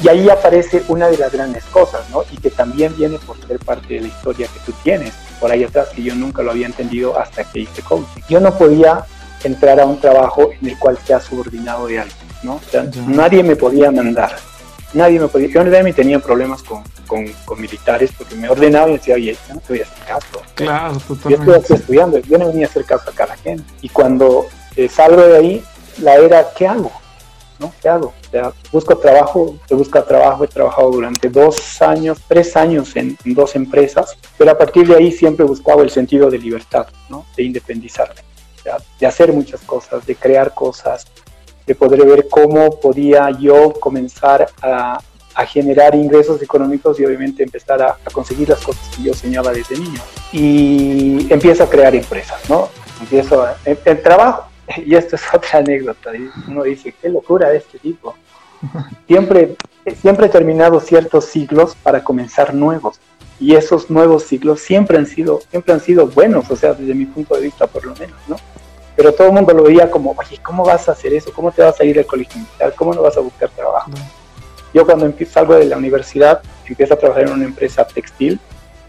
Y 0.00 0.08
ahí 0.08 0.30
aparece 0.30 0.84
una 0.86 1.08
de 1.08 1.18
las 1.18 1.32
grandes 1.32 1.64
cosas, 1.64 2.08
¿no? 2.10 2.22
Y 2.30 2.36
que 2.36 2.50
también 2.50 2.94
viene 2.96 3.18
por 3.26 3.36
ser 3.44 3.58
parte 3.58 3.94
de 3.94 4.02
la 4.02 4.06
historia 4.06 4.46
que 4.46 4.60
tú 4.64 4.72
tienes 4.84 5.14
por 5.40 5.50
ahí 5.50 5.64
atrás, 5.64 5.88
que 5.88 6.04
yo 6.04 6.14
nunca 6.14 6.44
lo 6.44 6.52
había 6.52 6.66
entendido 6.66 7.18
hasta 7.18 7.42
que 7.42 7.58
hice 7.58 7.82
coaching. 7.82 8.22
Yo 8.28 8.38
no 8.38 8.56
podía 8.56 9.04
entrar 9.44 9.80
a 9.80 9.86
un 9.86 10.00
trabajo 10.00 10.50
en 10.60 10.68
el 10.68 10.78
cual 10.78 10.98
sea 11.04 11.20
subordinado 11.20 11.86
de 11.86 12.00
alguien, 12.00 12.28
¿no? 12.42 12.54
O 12.56 12.70
sea, 12.70 12.86
nadie 13.06 13.42
me 13.42 13.56
podía 13.56 13.90
mandar, 13.90 14.36
nadie 14.92 15.20
me 15.20 15.28
podía, 15.28 15.48
yo 15.48 15.60
en 15.60 15.70
realidad 15.70 15.94
tenía 15.94 16.18
problemas 16.18 16.62
con, 16.62 16.82
con, 17.06 17.60
militares 17.60 18.10
porque 18.16 18.34
me 18.34 18.48
ordenaban 18.48 18.90
y 18.90 18.92
decía, 18.94 19.14
oye, 19.14 19.36
yo 19.48 19.54
no 19.54 19.60
te 19.60 19.72
voy 19.74 19.80
a 19.80 19.84
hacer 19.84 20.04
caso. 20.06 20.42
Claro, 20.54 20.98
totalmente. 20.98 21.46
Yo 21.46 21.54
estoy 21.56 21.76
estudiando, 21.76 22.18
yo 22.18 22.38
no 22.38 22.48
venía 22.48 22.66
a 22.66 22.70
hacer 22.70 22.84
caso 22.84 23.10
a 23.10 23.12
cada 23.12 23.34
quien. 23.36 23.64
Y 23.80 23.88
cuando 23.88 24.46
eh, 24.76 24.88
salgo 24.88 25.22
de 25.22 25.36
ahí, 25.36 25.64
la 25.98 26.16
era, 26.16 26.46
¿qué 26.56 26.66
hago? 26.66 26.90
¿No? 27.58 27.72
¿Qué 27.80 27.88
hago? 27.88 28.08
O 28.08 28.30
sea, 28.30 28.52
busco 28.72 28.96
trabajo, 28.98 29.56
se 29.68 29.74
busca 29.74 30.02
trabajo, 30.04 30.44
he 30.44 30.48
trabajado 30.48 30.90
durante 30.90 31.28
dos 31.28 31.80
años, 31.80 32.18
tres 32.26 32.56
años 32.56 32.96
en, 32.96 33.16
en 33.24 33.34
dos 33.34 33.54
empresas, 33.54 34.16
pero 34.36 34.50
a 34.50 34.58
partir 34.58 34.88
de 34.88 34.96
ahí 34.96 35.12
siempre 35.12 35.44
buscaba 35.44 35.82
el 35.82 35.90
sentido 35.90 36.30
de 36.30 36.38
libertad, 36.38 36.88
¿no? 37.08 37.24
De 37.36 37.44
independizarme 37.44 38.33
de 38.98 39.06
hacer 39.06 39.32
muchas 39.32 39.60
cosas, 39.60 40.04
de 40.06 40.14
crear 40.16 40.54
cosas, 40.54 41.06
de 41.66 41.74
poder 41.74 42.04
ver 42.04 42.28
cómo 42.28 42.78
podía 42.80 43.30
yo 43.30 43.72
comenzar 43.74 44.48
a, 44.62 45.00
generar 45.48 45.96
ingresos 45.96 46.40
económicos 46.42 47.00
y 47.00 47.04
obviamente 47.04 47.42
empezar 47.42 47.82
a, 47.82 47.96
conseguir 48.12 48.48
las 48.48 48.60
cosas 48.60 48.88
que 48.94 49.02
yo 49.02 49.14
soñaba 49.14 49.52
desde 49.52 49.76
niño. 49.76 50.00
Y 50.32 51.26
empiezo 51.32 51.64
a 51.64 51.70
crear 51.70 51.94
empresas, 51.94 52.48
¿no? 52.48 52.68
Empiezo 53.00 53.44
el, 53.64 54.02
trabajo, 54.02 54.48
y 54.86 54.94
esto 54.94 55.16
es 55.16 55.22
otra 55.32 55.58
anécdota, 55.58 56.10
uno 56.46 56.62
dice, 56.62 56.94
qué 57.00 57.08
locura 57.08 57.48
de 57.50 57.58
este 57.58 57.78
tipo. 57.78 58.14
Siempre, 59.08 59.56
siempre 60.00 60.26
he 60.26 60.30
terminado 60.30 60.80
ciertos 60.80 61.26
ciclos 61.26 61.74
para 61.82 62.02
comenzar 62.02 62.54
nuevos 62.54 62.98
y 63.40 63.54
esos 63.54 63.90
nuevos 63.90 64.24
ciclos 64.24 64.60
siempre 64.60 64.98
han 64.98 65.06
sido 65.06 65.40
siempre 65.50 65.72
han 65.72 65.80
sido 65.80 66.06
buenos, 66.06 66.50
o 66.50 66.56
sea, 66.56 66.74
desde 66.74 66.94
mi 66.94 67.06
punto 67.06 67.34
de 67.34 67.42
vista 67.42 67.66
por 67.66 67.84
lo 67.84 67.94
menos, 67.96 68.16
¿no? 68.28 68.36
pero 68.96 69.12
todo 69.12 69.28
el 69.28 69.32
mundo 69.32 69.52
lo 69.52 69.64
veía 69.64 69.90
como, 69.90 70.14
oye, 70.16 70.38
¿cómo 70.42 70.64
vas 70.64 70.88
a 70.88 70.92
hacer 70.92 71.12
eso? 71.14 71.32
¿Cómo 71.32 71.50
te 71.50 71.62
vas 71.62 71.80
a 71.80 71.84
ir 71.84 71.98
al 71.98 72.06
colegio 72.06 72.40
militar? 72.40 72.74
¿Cómo 72.76 72.94
no 72.94 73.02
vas 73.02 73.16
a 73.16 73.20
buscar 73.20 73.48
trabajo? 73.50 73.90
Yo 74.72 74.84
cuando 74.84 75.12
salgo 75.28 75.54
de 75.54 75.66
la 75.66 75.76
universidad, 75.76 76.42
empiezo 76.66 76.94
a 76.94 76.98
trabajar 76.98 77.24
en 77.24 77.32
una 77.32 77.44
empresa 77.44 77.84
textil. 77.86 78.38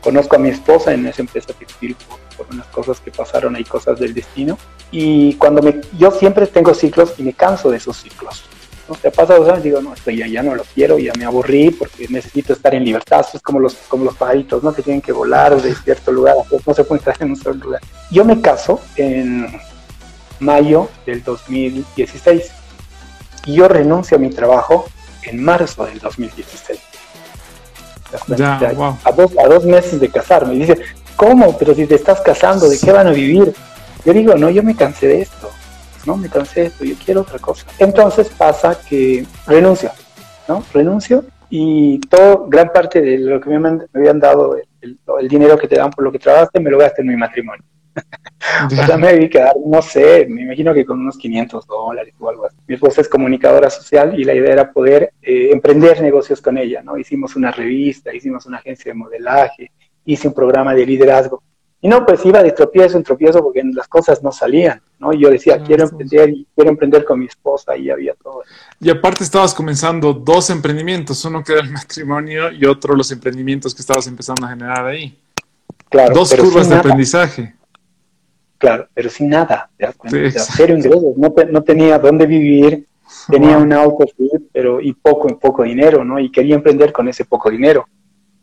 Conozco 0.01 0.35
a 0.35 0.39
mi 0.39 0.49
esposa 0.49 0.93
en 0.93 1.07
esa 1.07 1.21
empresa 1.21 1.53
textil 1.53 1.95
por, 2.37 2.47
unas 2.51 2.67
cosas 2.67 2.99
que 2.99 3.11
pasaron 3.11 3.55
ahí, 3.55 3.63
cosas 3.63 3.99
del 3.99 4.13
destino. 4.13 4.57
Y 4.91 5.33
cuando 5.35 5.61
me, 5.61 5.81
yo 5.97 6.11
siempre 6.11 6.45
tengo 6.45 6.73
ciclos 6.73 7.13
y 7.17 7.23
me 7.23 7.33
canso 7.33 7.71
de 7.71 7.77
esos 7.77 7.97
ciclos. 7.97 8.43
¿No? 8.87 8.95
Te 8.95 9.11
pasa 9.11 9.35
dos 9.35 9.47
años 9.49 9.59
y 9.59 9.69
digo, 9.69 9.81
no, 9.81 9.93
esto 9.93 10.11
ya, 10.11 10.27
ya 10.27 10.43
no 10.43 10.55
lo 10.55 10.63
quiero, 10.63 10.97
ya 10.97 11.13
me 11.17 11.25
aburrí 11.25 11.71
porque 11.71 12.07
necesito 12.09 12.53
estar 12.53 12.73
en 12.75 12.83
libertad. 12.83 13.25
es 13.33 13.41
como 13.41 13.59
los, 13.59 13.73
como 13.87 14.05
los 14.05 14.15
pajaritos, 14.15 14.63
¿no? 14.63 14.73
Que 14.73 14.81
tienen 14.81 15.01
que 15.01 15.11
volar 15.11 15.61
de 15.61 15.73
cierto 15.75 16.11
lugar, 16.11 16.35
no 16.65 16.73
se 16.73 16.83
pueden 16.83 16.99
estar 16.99 17.15
en 17.19 17.31
un 17.31 17.35
solo 17.35 17.55
lugar. 17.55 17.81
Yo 18.11 18.25
me 18.25 18.41
caso 18.41 18.81
en 18.95 19.47
mayo 20.39 20.89
del 21.05 21.23
2016 21.23 22.51
y 23.45 23.53
yo 23.53 23.67
renuncio 23.67 24.17
a 24.17 24.19
mi 24.19 24.29
trabajo 24.29 24.85
en 25.23 25.43
marzo 25.43 25.85
del 25.85 25.99
2016. 25.99 26.79
Ya, 28.37 28.55
a, 29.03 29.11
dos, 29.11 29.31
a 29.37 29.47
dos 29.47 29.65
meses 29.65 29.99
de 29.99 30.09
casarme. 30.09 30.55
Y 30.55 30.59
dice, 30.59 30.79
¿cómo? 31.15 31.57
Pero 31.57 31.73
si 31.73 31.85
te 31.85 31.95
estás 31.95 32.21
casando, 32.21 32.69
¿de 32.69 32.79
qué 32.79 32.91
van 32.91 33.07
a 33.07 33.11
vivir? 33.11 33.53
Yo 34.05 34.13
digo, 34.13 34.35
no, 34.35 34.49
yo 34.49 34.63
me 34.63 34.75
cansé 34.75 35.07
de 35.07 35.21
esto. 35.21 35.49
No, 36.05 36.17
me 36.17 36.29
cansé 36.29 36.61
de 36.61 36.65
esto, 36.67 36.85
yo 36.85 36.95
quiero 37.03 37.21
otra 37.21 37.39
cosa. 37.39 37.65
Entonces 37.79 38.29
pasa 38.29 38.77
que 38.87 39.25
renuncio, 39.47 39.91
¿no? 40.47 40.63
Renuncio 40.73 41.25
y 41.49 41.99
todo, 41.99 42.47
gran 42.47 42.71
parte 42.71 43.01
de 43.01 43.17
lo 43.19 43.39
que 43.39 43.49
me, 43.49 43.79
habían 43.93 44.19
dado, 44.19 44.57
el, 44.81 44.99
el, 45.19 45.27
dinero 45.27 45.57
que 45.57 45.67
te 45.67 45.77
dan 45.77 45.91
por 45.91 46.03
lo 46.03 46.11
que 46.11 46.19
trabajaste, 46.19 46.59
me 46.59 46.69
lo 46.69 46.77
gasté 46.77 47.01
en 47.01 47.07
mi 47.07 47.15
matrimonio. 47.15 47.63
o 48.65 48.69
sea, 48.69 48.97
me 48.97 49.13
debí 49.13 49.29
quedar, 49.29 49.55
no 49.65 49.81
sé, 49.81 50.25
me 50.29 50.41
imagino 50.41 50.73
que 50.73 50.85
con 50.85 50.99
unos 50.99 51.17
500 51.17 51.65
dólares 51.65 52.13
o 52.19 52.29
algo 52.29 52.45
así. 52.45 52.57
Mi 52.67 52.75
esposa 52.75 53.01
es 53.01 53.09
comunicadora 53.09 53.69
social 53.69 54.19
y 54.19 54.23
la 54.23 54.33
idea 54.33 54.53
era 54.53 54.71
poder 54.71 55.13
eh, 55.21 55.49
emprender 55.51 56.01
negocios 56.01 56.41
con 56.41 56.57
ella, 56.57 56.81
¿no? 56.83 56.97
Hicimos 56.97 57.35
una 57.35 57.51
revista, 57.51 58.13
hicimos 58.13 58.45
una 58.45 58.57
agencia 58.57 58.91
de 58.91 58.97
modelaje, 58.97 59.71
hice 60.05 60.27
un 60.27 60.33
programa 60.33 60.73
de 60.73 60.85
liderazgo. 60.85 61.41
Y 61.85 61.87
no, 61.87 62.03
pues 62.03 62.25
iba 62.25 62.41
de 62.41 62.51
tropiezo 62.51 62.97
en 62.97 63.03
tropiezo 63.03 63.43
porque 63.43 63.61
las 63.63 63.87
cosas 63.87 64.23
no 64.23 64.31
salían, 64.31 64.81
¿no? 64.97 65.13
Y 65.13 65.19
yo 65.19 65.29
decía, 65.29 65.61
quiero 65.61 65.83
emprender 65.83 66.31
y 66.31 66.47
quiero 66.55 66.71
emprender 66.71 67.05
con 67.05 67.19
mi 67.19 67.27
esposa 67.27 67.77
y 67.77 67.91
había 67.91 68.15
todo. 68.15 68.41
Y 68.79 68.89
aparte 68.89 69.23
estabas 69.23 69.53
comenzando 69.53 70.11
dos 70.11 70.49
emprendimientos, 70.49 71.23
uno 71.25 71.43
que 71.43 71.51
era 71.53 71.61
el 71.61 71.69
matrimonio 71.69 72.51
y 72.51 72.65
otro 72.65 72.95
los 72.95 73.11
emprendimientos 73.11 73.75
que 73.75 73.83
estabas 73.83 74.07
empezando 74.07 74.47
a 74.47 74.49
generar 74.49 74.83
ahí. 74.83 75.15
Claro. 75.87 76.15
Dos 76.15 76.33
curvas 76.33 76.69
de 76.69 76.75
aprendizaje. 76.75 77.53
Claro, 78.57 78.87
pero 78.91 79.07
sin 79.11 79.29
nada, 79.29 79.69
¿te 79.77 79.85
das 79.85 79.95
cuenta? 79.95 80.39
cero 80.39 80.75
ingresos, 80.75 81.15
no, 81.17 81.35
no, 81.51 81.61
tenía 81.61 81.99
dónde 81.99 82.25
vivir, 82.25 82.87
tenía 83.29 83.59
un 83.59 83.71
auto, 83.71 84.05
pero 84.51 84.81
y 84.81 84.91
poco, 84.93 85.29
en 85.29 85.37
poco 85.37 85.61
dinero, 85.61 86.03
¿no? 86.03 86.19
Y 86.19 86.31
quería 86.31 86.55
emprender 86.55 86.91
con 86.91 87.07
ese 87.07 87.25
poco 87.25 87.51
dinero. 87.51 87.87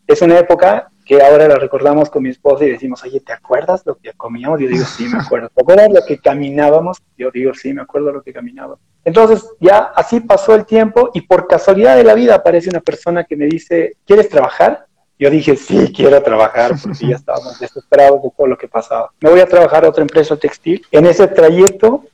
Es 0.06 0.22
una 0.22 0.38
época 0.38 0.91
que 1.04 1.22
ahora 1.22 1.48
la 1.48 1.56
recordamos 1.56 2.10
con 2.10 2.22
mi 2.22 2.30
esposa 2.30 2.64
y 2.64 2.70
decimos, 2.70 3.02
oye, 3.04 3.20
¿te 3.20 3.32
acuerdas 3.32 3.82
lo 3.84 3.96
que 3.96 4.12
comíamos? 4.12 4.60
Yo 4.60 4.68
digo, 4.68 4.84
sí, 4.84 5.08
me 5.08 5.18
acuerdo. 5.24 5.48
¿Te 5.54 5.62
acuerdas 5.62 5.88
lo 5.92 6.04
que 6.06 6.18
caminábamos? 6.18 6.98
Yo 7.16 7.30
digo, 7.30 7.52
sí, 7.54 7.72
me 7.72 7.82
acuerdo 7.82 8.12
lo 8.12 8.22
que 8.22 8.32
caminábamos. 8.32 8.78
Entonces, 9.04 9.44
ya 9.60 9.92
así 9.94 10.20
pasó 10.20 10.54
el 10.54 10.64
tiempo 10.64 11.10
y 11.14 11.22
por 11.22 11.48
casualidad 11.48 11.96
de 11.96 12.04
la 12.04 12.14
vida 12.14 12.36
aparece 12.36 12.70
una 12.70 12.80
persona 12.80 13.24
que 13.24 13.36
me 13.36 13.46
dice, 13.46 13.96
¿quieres 14.06 14.28
trabajar? 14.28 14.86
Yo 15.18 15.30
dije, 15.30 15.56
sí, 15.56 15.92
quiero 15.94 16.20
trabajar, 16.22 16.72
porque 16.82 17.06
ya 17.08 17.16
estábamos 17.16 17.58
desesperados 17.58 18.22
de 18.22 18.30
todo 18.36 18.46
lo 18.46 18.58
que 18.58 18.68
pasaba. 18.68 19.10
Me 19.20 19.30
voy 19.30 19.40
a 19.40 19.46
trabajar 19.46 19.84
a 19.84 19.88
otra 19.88 20.02
empresa 20.02 20.36
textil. 20.36 20.84
En 20.90 21.06
ese 21.06 21.28
trayecto, 21.28 22.04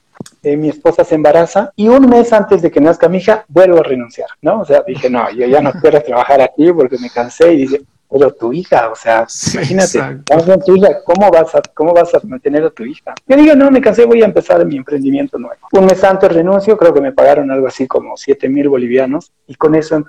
eh, 0.42 0.56
mi 0.56 0.68
esposa 0.68 1.04
se 1.04 1.14
embaraza 1.14 1.72
y 1.76 1.88
un 1.88 2.08
mes 2.08 2.32
antes 2.32 2.62
de 2.62 2.70
que 2.70 2.80
nazca 2.80 3.08
mi 3.08 3.18
hija, 3.18 3.44
vuelvo 3.48 3.78
a 3.78 3.82
renunciar, 3.82 4.28
¿no? 4.42 4.60
O 4.60 4.64
sea, 4.64 4.82
dije, 4.86 5.08
no, 5.08 5.30
yo 5.30 5.46
ya 5.46 5.60
no 5.60 5.72
quiero 5.72 6.02
trabajar 6.02 6.40
aquí 6.40 6.72
porque 6.72 6.98
me 6.98 7.10
cansé 7.10 7.52
y 7.52 7.56
dije, 7.56 7.80
pero 8.10 8.32
tu 8.32 8.52
hija, 8.52 8.90
o 8.90 8.94
sea, 8.94 9.26
imagínate, 9.54 10.00
tu 10.64 10.76
hija, 10.76 11.02
¿cómo 11.04 11.30
vas, 11.30 11.54
a, 11.54 11.62
¿cómo 11.74 11.92
vas 11.92 12.14
a 12.14 12.20
mantener 12.24 12.64
a 12.64 12.70
tu 12.70 12.84
hija? 12.84 13.14
Yo 13.26 13.36
digo, 13.36 13.54
no, 13.54 13.70
me 13.70 13.80
cansé, 13.80 14.04
voy 14.04 14.22
a 14.22 14.26
empezar 14.26 14.64
mi 14.64 14.76
emprendimiento 14.76 15.38
nuevo. 15.38 15.68
Un 15.72 15.86
mes 15.86 16.02
antes 16.04 16.32
renuncio, 16.32 16.76
creo 16.76 16.94
que 16.94 17.00
me 17.00 17.12
pagaron 17.12 17.50
algo 17.50 17.66
así 17.66 17.86
como 17.86 18.16
7 18.16 18.48
mil 18.48 18.68
bolivianos 18.68 19.32
y 19.46 19.54
con 19.54 19.74
eso 19.74 20.04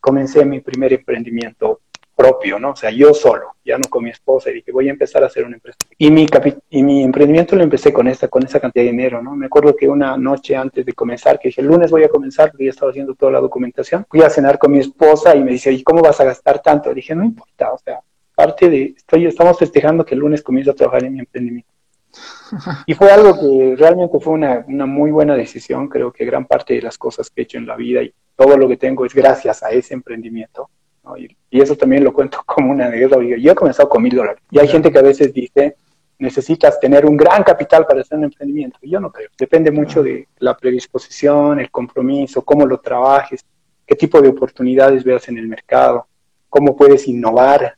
comencé 0.00 0.44
mi 0.44 0.60
primer 0.60 0.92
emprendimiento 0.92 1.80
propio, 2.20 2.58
¿no? 2.58 2.72
O 2.72 2.76
sea, 2.76 2.90
yo 2.90 3.14
solo, 3.14 3.54
ya 3.64 3.78
no 3.78 3.88
con 3.88 4.04
mi 4.04 4.10
esposa, 4.10 4.50
y 4.50 4.54
dije, 4.54 4.72
voy 4.72 4.88
a 4.88 4.90
empezar 4.90 5.22
a 5.22 5.26
hacer 5.26 5.42
una 5.42 5.56
empresa. 5.56 5.78
Y 5.96 6.10
mi, 6.10 6.26
y 6.68 6.82
mi 6.82 7.02
emprendimiento 7.02 7.56
lo 7.56 7.62
empecé 7.62 7.94
con 7.94 8.08
esta, 8.08 8.28
con 8.28 8.44
esa 8.44 8.60
cantidad 8.60 8.84
de 8.84 8.90
dinero, 8.90 9.22
¿no? 9.22 9.34
Me 9.34 9.46
acuerdo 9.46 9.74
que 9.74 9.88
una 9.88 10.18
noche 10.18 10.54
antes 10.54 10.84
de 10.84 10.92
comenzar, 10.92 11.38
que 11.38 11.48
dije, 11.48 11.62
el 11.62 11.68
lunes 11.68 11.90
voy 11.90 12.04
a 12.04 12.10
comenzar, 12.10 12.50
porque 12.50 12.66
ya 12.66 12.70
estaba 12.72 12.90
haciendo 12.90 13.14
toda 13.14 13.32
la 13.32 13.40
documentación, 13.40 14.04
fui 14.06 14.20
a 14.20 14.28
cenar 14.28 14.58
con 14.58 14.70
mi 14.70 14.80
esposa 14.80 15.34
y 15.34 15.42
me 15.42 15.52
dice, 15.52 15.72
¿y 15.72 15.82
cómo 15.82 16.02
vas 16.02 16.20
a 16.20 16.24
gastar 16.24 16.60
tanto? 16.60 16.90
Le 16.90 16.96
dije, 16.96 17.14
no 17.14 17.24
importa, 17.24 17.72
o 17.72 17.78
sea, 17.78 18.00
parte 18.34 18.68
de, 18.68 18.94
estoy, 18.94 19.24
estamos 19.24 19.58
festejando 19.58 20.04
que 20.04 20.14
el 20.14 20.20
lunes 20.20 20.42
comienzo 20.42 20.72
a 20.72 20.74
trabajar 20.74 21.04
en 21.04 21.14
mi 21.14 21.20
emprendimiento. 21.20 21.72
Y 22.86 22.92
fue 22.92 23.10
algo 23.10 23.32
que 23.40 23.76
realmente 23.78 24.20
fue 24.20 24.34
una, 24.34 24.62
una, 24.68 24.84
muy 24.84 25.10
buena 25.10 25.36
decisión. 25.36 25.88
Creo 25.88 26.12
que 26.12 26.26
gran 26.26 26.44
parte 26.44 26.74
de 26.74 26.82
las 26.82 26.98
cosas 26.98 27.30
que 27.30 27.40
he 27.40 27.44
hecho 27.44 27.56
en 27.56 27.66
la 27.66 27.76
vida 27.76 28.02
y 28.02 28.12
todo 28.36 28.58
lo 28.58 28.68
que 28.68 28.76
tengo 28.76 29.06
es 29.06 29.14
gracias 29.14 29.62
a 29.62 29.70
ese 29.70 29.94
emprendimiento. 29.94 30.68
Y, 31.16 31.60
eso 31.60 31.76
también 31.76 32.04
lo 32.04 32.12
cuento 32.12 32.40
como 32.46 32.70
una 32.70 32.86
anécdota. 32.86 33.22
Yo 33.22 33.52
he 33.52 33.54
comenzado 33.54 33.88
con 33.88 34.02
mil 34.02 34.14
dólares. 34.14 34.42
Y 34.50 34.58
hay 34.58 34.68
gente 34.68 34.92
que 34.92 34.98
a 34.98 35.02
veces 35.02 35.32
dice, 35.32 35.76
necesitas 36.18 36.78
tener 36.78 37.06
un 37.06 37.16
gran 37.16 37.42
capital 37.42 37.86
para 37.86 38.00
hacer 38.02 38.18
un 38.18 38.24
emprendimiento. 38.24 38.78
Yo 38.82 39.00
no 39.00 39.10
creo. 39.10 39.30
Depende 39.38 39.70
mucho 39.70 40.02
de 40.02 40.28
la 40.38 40.56
predisposición, 40.56 41.60
el 41.60 41.70
compromiso, 41.70 42.42
cómo 42.42 42.66
lo 42.66 42.78
trabajes, 42.78 43.44
qué 43.86 43.96
tipo 43.96 44.20
de 44.20 44.28
oportunidades 44.28 45.02
veas 45.02 45.28
en 45.28 45.38
el 45.38 45.48
mercado, 45.48 46.06
cómo 46.48 46.76
puedes 46.76 47.08
innovar, 47.08 47.74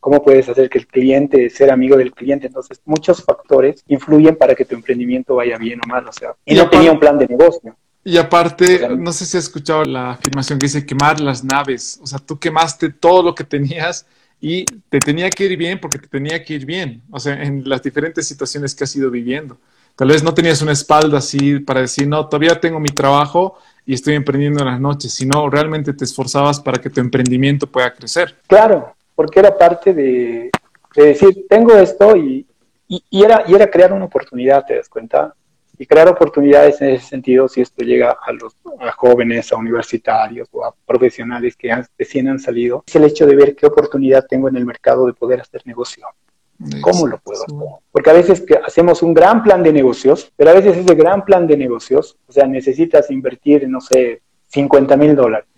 cómo 0.00 0.22
puedes 0.22 0.48
hacer 0.48 0.68
que 0.68 0.78
el 0.78 0.86
cliente, 0.86 1.48
ser 1.48 1.70
amigo 1.70 1.96
del 1.96 2.12
cliente. 2.12 2.48
Entonces, 2.48 2.80
muchos 2.84 3.24
factores 3.24 3.82
influyen 3.86 4.36
para 4.36 4.54
que 4.54 4.64
tu 4.64 4.74
emprendimiento 4.74 5.36
vaya 5.36 5.56
bien 5.56 5.80
o 5.84 5.88
mal. 5.88 6.06
O 6.06 6.12
sea, 6.12 6.34
y 6.44 6.54
no 6.54 6.68
tenía 6.68 6.92
un 6.92 7.00
plan 7.00 7.18
de 7.18 7.26
negocio. 7.26 7.76
Y 8.06 8.18
aparte, 8.18 8.88
no 8.96 9.12
sé 9.12 9.26
si 9.26 9.36
has 9.36 9.42
escuchado 9.42 9.82
la 9.84 10.12
afirmación 10.12 10.60
que 10.60 10.66
dice 10.66 10.86
quemar 10.86 11.18
las 11.18 11.42
naves. 11.42 11.98
O 12.00 12.06
sea, 12.06 12.20
tú 12.20 12.38
quemaste 12.38 12.90
todo 12.90 13.20
lo 13.20 13.34
que 13.34 13.42
tenías 13.42 14.06
y 14.40 14.64
te 14.64 15.00
tenía 15.00 15.28
que 15.28 15.46
ir 15.46 15.56
bien 15.56 15.80
porque 15.80 15.98
te 15.98 16.06
tenía 16.06 16.44
que 16.44 16.54
ir 16.54 16.64
bien. 16.64 17.02
O 17.10 17.18
sea, 17.18 17.42
en 17.42 17.68
las 17.68 17.82
diferentes 17.82 18.28
situaciones 18.28 18.76
que 18.76 18.84
has 18.84 18.94
ido 18.94 19.10
viviendo. 19.10 19.58
Tal 19.96 20.06
vez 20.06 20.22
no 20.22 20.32
tenías 20.32 20.62
una 20.62 20.70
espalda 20.70 21.18
así 21.18 21.58
para 21.58 21.80
decir, 21.80 22.06
no, 22.06 22.28
todavía 22.28 22.60
tengo 22.60 22.78
mi 22.78 22.90
trabajo 22.90 23.58
y 23.84 23.94
estoy 23.94 24.14
emprendiendo 24.14 24.60
en 24.60 24.66
las 24.66 24.80
noches, 24.80 25.12
sino 25.12 25.50
realmente 25.50 25.92
te 25.92 26.04
esforzabas 26.04 26.60
para 26.60 26.80
que 26.80 26.90
tu 26.90 27.00
emprendimiento 27.00 27.66
pueda 27.66 27.92
crecer. 27.92 28.36
Claro, 28.46 28.94
porque 29.16 29.40
era 29.40 29.58
parte 29.58 29.92
de, 29.92 30.52
decir, 30.94 31.44
tengo 31.48 31.74
esto 31.74 32.16
y, 32.16 32.46
y, 32.86 33.24
era, 33.24 33.42
y 33.48 33.54
era 33.54 33.68
crear 33.68 33.92
una 33.92 34.04
oportunidad, 34.04 34.64
¿te 34.64 34.76
das 34.76 34.88
cuenta? 34.88 35.34
Y 35.78 35.86
crear 35.86 36.08
oportunidades 36.08 36.80
en 36.80 36.90
ese 36.90 37.06
sentido 37.06 37.48
si 37.48 37.60
esto 37.60 37.84
llega 37.84 38.16
a 38.20 38.32
los 38.32 38.56
jóvenes, 38.96 39.52
a 39.52 39.56
universitarios 39.56 40.48
o 40.52 40.64
a 40.64 40.74
profesionales 40.86 41.56
que 41.56 41.74
recién 41.98 42.28
han 42.28 42.38
salido, 42.38 42.84
es 42.86 42.96
el 42.96 43.04
hecho 43.04 43.26
de 43.26 43.36
ver 43.36 43.54
qué 43.54 43.66
oportunidad 43.66 44.26
tengo 44.28 44.48
en 44.48 44.56
el 44.56 44.64
mercado 44.64 45.06
de 45.06 45.12
poder 45.12 45.40
hacer 45.40 45.62
negocio. 45.64 46.06
¿Cómo 46.80 47.06
lo 47.06 47.18
puedo 47.18 47.42
hacer? 47.42 47.56
Porque 47.92 48.10
a 48.10 48.14
veces 48.14 48.40
que 48.40 48.54
hacemos 48.54 49.02
un 49.02 49.12
gran 49.12 49.42
plan 49.42 49.62
de 49.62 49.72
negocios, 49.72 50.32
pero 50.36 50.50
a 50.50 50.54
veces 50.54 50.78
ese 50.78 50.94
gran 50.94 51.24
plan 51.24 51.46
de 51.46 51.56
negocios, 51.56 52.16
o 52.26 52.32
sea, 52.32 52.46
necesitas 52.46 53.10
invertir, 53.10 53.68
no 53.68 53.80
sé, 53.80 54.22
50 54.48 54.96
mil 54.96 55.14
dólares. 55.14 55.48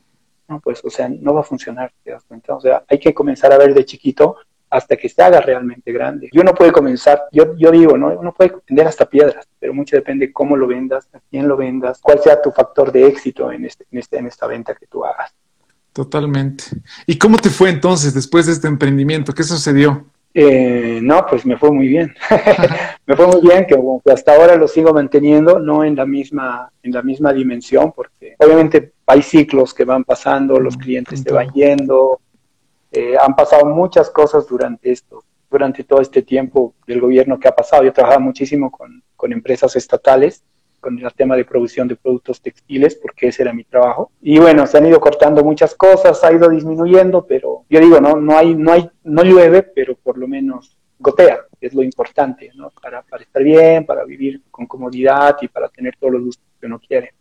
No, 0.48 0.60
pues, 0.60 0.82
o 0.82 0.90
sea, 0.90 1.08
no 1.08 1.34
va 1.34 1.40
a 1.40 1.44
funcionar, 1.44 1.92
¿te 2.02 2.10
das 2.10 2.24
cuenta? 2.24 2.54
O 2.54 2.60
sea, 2.60 2.82
hay 2.88 2.98
que 2.98 3.12
comenzar 3.12 3.52
a 3.52 3.58
ver 3.58 3.74
de 3.74 3.84
chiquito 3.84 4.36
hasta 4.70 4.96
que 4.96 5.08
se 5.08 5.22
haga 5.22 5.40
realmente 5.40 5.92
grande. 5.92 6.28
Y 6.30 6.38
uno 6.38 6.54
puede 6.54 6.72
comenzar, 6.72 7.22
yo, 7.32 7.56
yo 7.56 7.70
digo, 7.70 7.96
¿no? 7.96 8.08
Uno 8.08 8.32
puede 8.32 8.54
vender 8.68 8.86
hasta 8.86 9.06
piedras, 9.06 9.48
pero 9.58 9.74
mucho 9.74 9.96
depende 9.96 10.32
cómo 10.32 10.56
lo 10.56 10.66
vendas, 10.66 11.08
a 11.12 11.20
quién 11.30 11.48
lo 11.48 11.56
vendas, 11.56 12.00
cuál 12.00 12.20
sea 12.20 12.40
tu 12.40 12.50
factor 12.50 12.92
de 12.92 13.06
éxito 13.06 13.50
en, 13.50 13.64
este, 13.64 13.86
en, 13.90 13.98
este, 13.98 14.18
en 14.18 14.26
esta 14.26 14.46
venta 14.46 14.74
que 14.74 14.86
tú 14.86 15.04
hagas. 15.04 15.32
Totalmente. 15.92 16.64
¿Y 17.06 17.18
cómo 17.18 17.38
te 17.38 17.50
fue 17.50 17.70
entonces 17.70 18.14
después 18.14 18.46
de 18.46 18.52
este 18.52 18.68
emprendimiento? 18.68 19.32
¿Qué 19.32 19.42
sucedió? 19.42 20.06
Eh, 20.34 21.00
no, 21.02 21.26
pues 21.28 21.44
me 21.44 21.56
fue 21.56 21.72
muy 21.72 21.88
bien. 21.88 22.14
me 23.06 23.16
fue 23.16 23.26
muy 23.26 23.40
bien, 23.40 23.66
que, 23.66 23.76
hasta 24.12 24.36
ahora 24.36 24.56
lo 24.56 24.68
sigo 24.68 24.92
manteniendo, 24.92 25.58
no 25.58 25.82
en 25.82 25.96
la 25.96 26.06
misma, 26.06 26.70
en 26.82 26.92
la 26.92 27.02
misma 27.02 27.32
dimensión, 27.32 27.92
porque 27.92 28.36
obviamente 28.38 28.92
hay 29.06 29.22
ciclos 29.22 29.74
que 29.74 29.84
van 29.84 30.04
pasando, 30.04 30.60
los 30.60 30.76
clientes 30.76 31.24
te 31.24 31.32
van 31.32 31.50
yendo, 31.52 32.20
eh, 32.90 33.14
han 33.20 33.36
pasado 33.36 33.66
muchas 33.66 34.10
cosas 34.10 34.46
durante 34.46 34.90
esto, 34.90 35.24
durante 35.50 35.84
todo 35.84 36.00
este 36.00 36.22
tiempo 36.22 36.74
del 36.86 37.00
gobierno 37.00 37.38
que 37.38 37.48
ha 37.48 37.54
pasado. 37.54 37.84
Yo 37.84 37.92
trabajaba 37.92 38.20
muchísimo 38.20 38.70
con, 38.70 39.02
empresas 39.32 39.76
estatales, 39.76 40.42
con 40.80 40.98
el 40.98 41.12
tema 41.12 41.36
de 41.36 41.44
producción 41.44 41.88
de 41.88 41.96
productos 41.96 42.40
textiles, 42.40 42.94
porque 42.94 43.28
ese 43.28 43.42
era 43.42 43.52
mi 43.52 43.64
trabajo. 43.64 44.10
Y 44.22 44.38
bueno, 44.38 44.66
se 44.66 44.78
han 44.78 44.86
ido 44.86 45.00
cortando 45.00 45.44
muchas 45.44 45.74
cosas, 45.74 46.22
ha 46.24 46.32
ido 46.32 46.48
disminuyendo, 46.48 47.26
pero 47.26 47.64
yo 47.68 47.80
digo, 47.80 48.00
no, 48.00 48.16
no 48.16 48.38
hay, 48.38 48.54
no 48.54 48.72
hay, 48.72 48.88
no 49.04 49.22
llueve, 49.22 49.62
pero 49.62 49.96
por 49.96 50.16
lo 50.16 50.26
menos 50.26 50.76
gotea, 50.98 51.40
es 51.60 51.74
lo 51.74 51.82
importante, 51.82 52.50
¿no? 52.54 52.70
Para, 52.70 53.02
para 53.02 53.22
estar 53.22 53.42
bien, 53.42 53.84
para 53.86 54.04
vivir 54.04 54.42
con 54.50 54.66
comodidad 54.66 55.36
y 55.40 55.48
para 55.48 55.68
tener 55.68 55.94
todos 55.98 56.14
los 56.14 56.24
gustos 56.24 56.44
que 56.60 56.66
uno 56.66 56.80
quiere. 56.80 57.12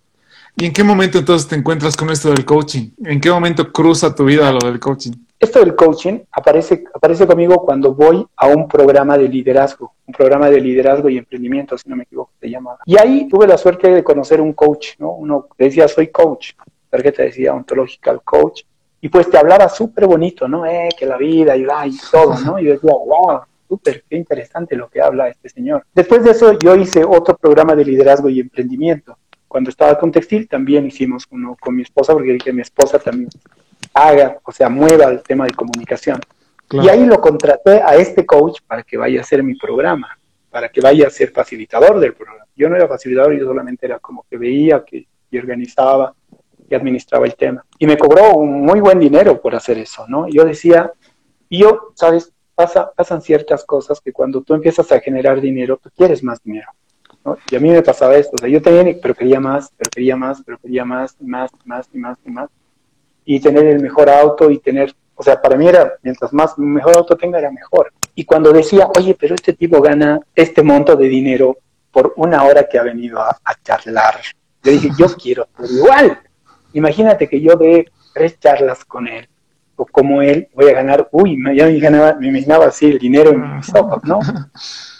¿Y 0.59 0.65
en 0.65 0.73
qué 0.73 0.83
momento 0.83 1.19
entonces 1.19 1.47
te 1.47 1.55
encuentras 1.55 1.95
con 1.95 2.09
esto 2.09 2.31
del 2.31 2.43
coaching? 2.43 2.89
¿En 3.05 3.21
qué 3.21 3.29
momento 3.29 3.71
cruza 3.71 4.15
tu 4.15 4.25
vida 4.25 4.51
lo 4.51 4.57
del 4.57 4.79
coaching? 4.79 5.11
Esto 5.39 5.59
del 5.59 5.75
coaching 5.75 6.21
aparece, 6.31 6.83
aparece 6.95 7.27
conmigo 7.27 7.63
cuando 7.63 7.93
voy 7.93 8.25
a 8.35 8.47
un 8.47 8.67
programa 8.67 9.19
de 9.19 9.29
liderazgo, 9.29 9.93
un 10.07 10.15
programa 10.15 10.49
de 10.49 10.59
liderazgo 10.59 11.09
y 11.09 11.19
emprendimiento, 11.19 11.77
si 11.77 11.87
no 11.87 11.95
me 11.95 12.03
equivoco, 12.03 12.31
se 12.41 12.49
llamaba. 12.49 12.79
Y 12.87 12.97
ahí 12.97 13.27
tuve 13.27 13.45
la 13.45 13.55
suerte 13.55 13.91
de 13.91 14.03
conocer 14.03 14.41
un 14.41 14.53
coach, 14.53 14.95
¿no? 14.97 15.11
Uno 15.11 15.47
decía, 15.59 15.87
soy 15.87 16.07
coach, 16.07 16.53
tarjeta 16.89 17.21
decía 17.21 17.53
ontological 17.53 18.23
coach, 18.23 18.63
y 18.99 19.09
pues 19.09 19.29
te 19.29 19.37
hablaba 19.37 19.69
súper 19.69 20.07
bonito, 20.07 20.47
¿no? 20.47 20.65
Eh, 20.65 20.89
que 20.97 21.05
la 21.05 21.17
vida 21.17 21.55
y, 21.55 21.65
y 21.65 21.97
todo, 22.11 22.33
¿no? 22.39 22.57
Y 22.57 22.65
yo 22.65 22.71
decía, 22.71 22.93
wow, 22.93 23.41
súper, 23.67 24.03
qué 24.09 24.17
interesante 24.17 24.75
lo 24.75 24.89
que 24.89 25.01
habla 25.01 25.27
este 25.27 25.49
señor. 25.49 25.85
Después 25.93 26.23
de 26.23 26.31
eso 26.31 26.57
yo 26.57 26.75
hice 26.75 27.03
otro 27.03 27.37
programa 27.37 27.75
de 27.75 27.85
liderazgo 27.85 28.27
y 28.27 28.39
emprendimiento. 28.39 29.15
Cuando 29.47 29.69
estaba 29.69 29.97
con 29.97 30.11
Textil 30.11 30.47
también 30.47 30.85
hicimos 30.87 31.25
uno 31.31 31.55
con 31.59 31.75
mi 31.75 31.83
esposa, 31.83 32.13
porque 32.13 32.33
dije, 32.33 32.53
mi 32.53 32.61
esposa 32.61 32.99
también 32.99 33.29
haga, 33.93 34.37
o 34.43 34.51
sea, 34.51 34.69
mueva 34.69 35.05
el 35.05 35.23
tema 35.23 35.45
de 35.45 35.53
comunicación. 35.53 36.19
Y 36.69 36.89
ahí 36.89 37.05
lo 37.05 37.21
contraté 37.21 37.81
a 37.81 37.95
este 37.95 38.25
coach 38.25 38.59
para 38.67 38.83
que 38.83 38.97
vaya 38.97 39.19
a 39.19 39.23
hacer 39.23 39.41
mi 39.41 39.55
programa, 39.55 40.17
para 40.49 40.69
que 40.69 40.81
vaya 40.81 41.07
a 41.07 41.09
ser 41.09 41.31
facilitador 41.31 41.99
del 41.99 42.13
programa. 42.13 42.45
Yo 42.55 42.67
no 42.69 42.75
era 42.75 42.87
facilitador, 42.87 43.37
yo 43.37 43.45
solamente 43.45 43.85
era 43.85 43.99
como 43.99 44.25
que 44.29 44.37
veía 44.37 44.83
que 44.83 45.07
y 45.29 45.37
organizaba 45.37 46.13
y 46.69 46.75
administraba 46.75 47.25
el 47.25 47.35
tema. 47.35 47.65
Y 47.79 47.87
me 47.87 47.97
cobró 47.97 48.35
un 48.35 48.61
muy 48.61 48.79
buen 48.79 48.99
dinero 48.99 49.39
por 49.41 49.55
hacer 49.55 49.77
eso, 49.77 50.05
¿no? 50.07 50.27
Yo 50.27 50.45
decía, 50.45 50.91
y 51.49 51.59
yo, 51.59 51.91
¿sabes? 51.95 52.33
Pasa, 52.55 52.91
pasan 52.91 53.21
ciertas 53.21 53.63
cosas 53.65 54.01
que 54.01 54.11
cuando 54.11 54.41
tú 54.41 54.53
empiezas 54.55 54.91
a 54.91 54.99
generar 54.99 55.39
dinero, 55.39 55.79
tú 55.81 55.89
quieres 55.95 56.23
más 56.23 56.41
dinero. 56.41 56.67
¿No? 57.27 57.37
Y 57.51 57.55
a 57.55 57.59
mí 57.59 57.69
me 57.69 57.83
pasaba 57.83 58.15
esto, 58.15 58.35
o 58.35 58.39
sea, 58.39 58.49
yo 58.49 58.61
tenía, 58.61 58.95
pero 59.01 59.13
quería 59.13 59.39
más, 59.39 59.71
pero 59.77 59.89
quería 59.91 60.15
más, 60.15 60.41
pero 60.45 60.57
quería 60.57 60.85
más, 60.85 61.15
más, 61.21 61.51
más, 61.65 61.87
y 61.93 61.97
más, 61.97 62.17
y 62.25 62.31
más 62.31 62.49
y 63.29 63.41
tener 63.41 63.65
el 63.65 63.81
mejor 63.81 64.09
auto 64.09 64.49
y 64.49 64.57
tener, 64.57 64.95
o 65.13 65.21
sea, 65.21 65.39
para 65.41 65.57
mí 65.57 65.67
era, 65.67 65.95
mientras 66.01 66.31
más 66.31 66.57
mejor 66.57 66.95
auto 66.95 67.17
tenga, 67.17 67.37
era 67.37 67.51
mejor. 67.51 67.91
Y 68.15 68.23
cuando 68.23 68.53
decía, 68.53 68.87
oye, 68.97 69.17
pero 69.19 69.35
este 69.35 69.51
tipo 69.51 69.81
gana 69.81 70.17
este 70.33 70.63
monto 70.63 70.95
de 70.95 71.09
dinero 71.09 71.57
por 71.91 72.13
una 72.15 72.43
hora 72.45 72.69
que 72.69 72.79
ha 72.79 72.83
venido 72.83 73.19
a, 73.19 73.37
charlar, 73.63 74.15
yo 74.63 74.71
dije, 74.71 74.89
yo 74.97 75.07
quiero 75.21 75.45
ser 75.57 75.69
igual. 75.69 76.19
Imagínate 76.71 77.27
que 77.27 77.41
yo 77.41 77.57
de 77.57 77.91
tres 78.13 78.39
charlas 78.39 78.85
con 78.85 79.09
él, 79.09 79.27
o 79.75 79.85
como 79.85 80.21
él, 80.21 80.47
voy 80.53 80.69
a 80.69 80.73
ganar, 80.75 81.09
uy, 81.11 81.37
ya 81.53 81.65
me, 81.65 81.79
ganaba, 81.79 82.13
me 82.13 82.29
imaginaba 82.29 82.67
así 82.67 82.85
el 82.85 82.97
dinero 82.97 83.31
en 83.31 83.57
mis 83.57 83.75
ojos, 83.75 84.01
¿no? 84.05 84.19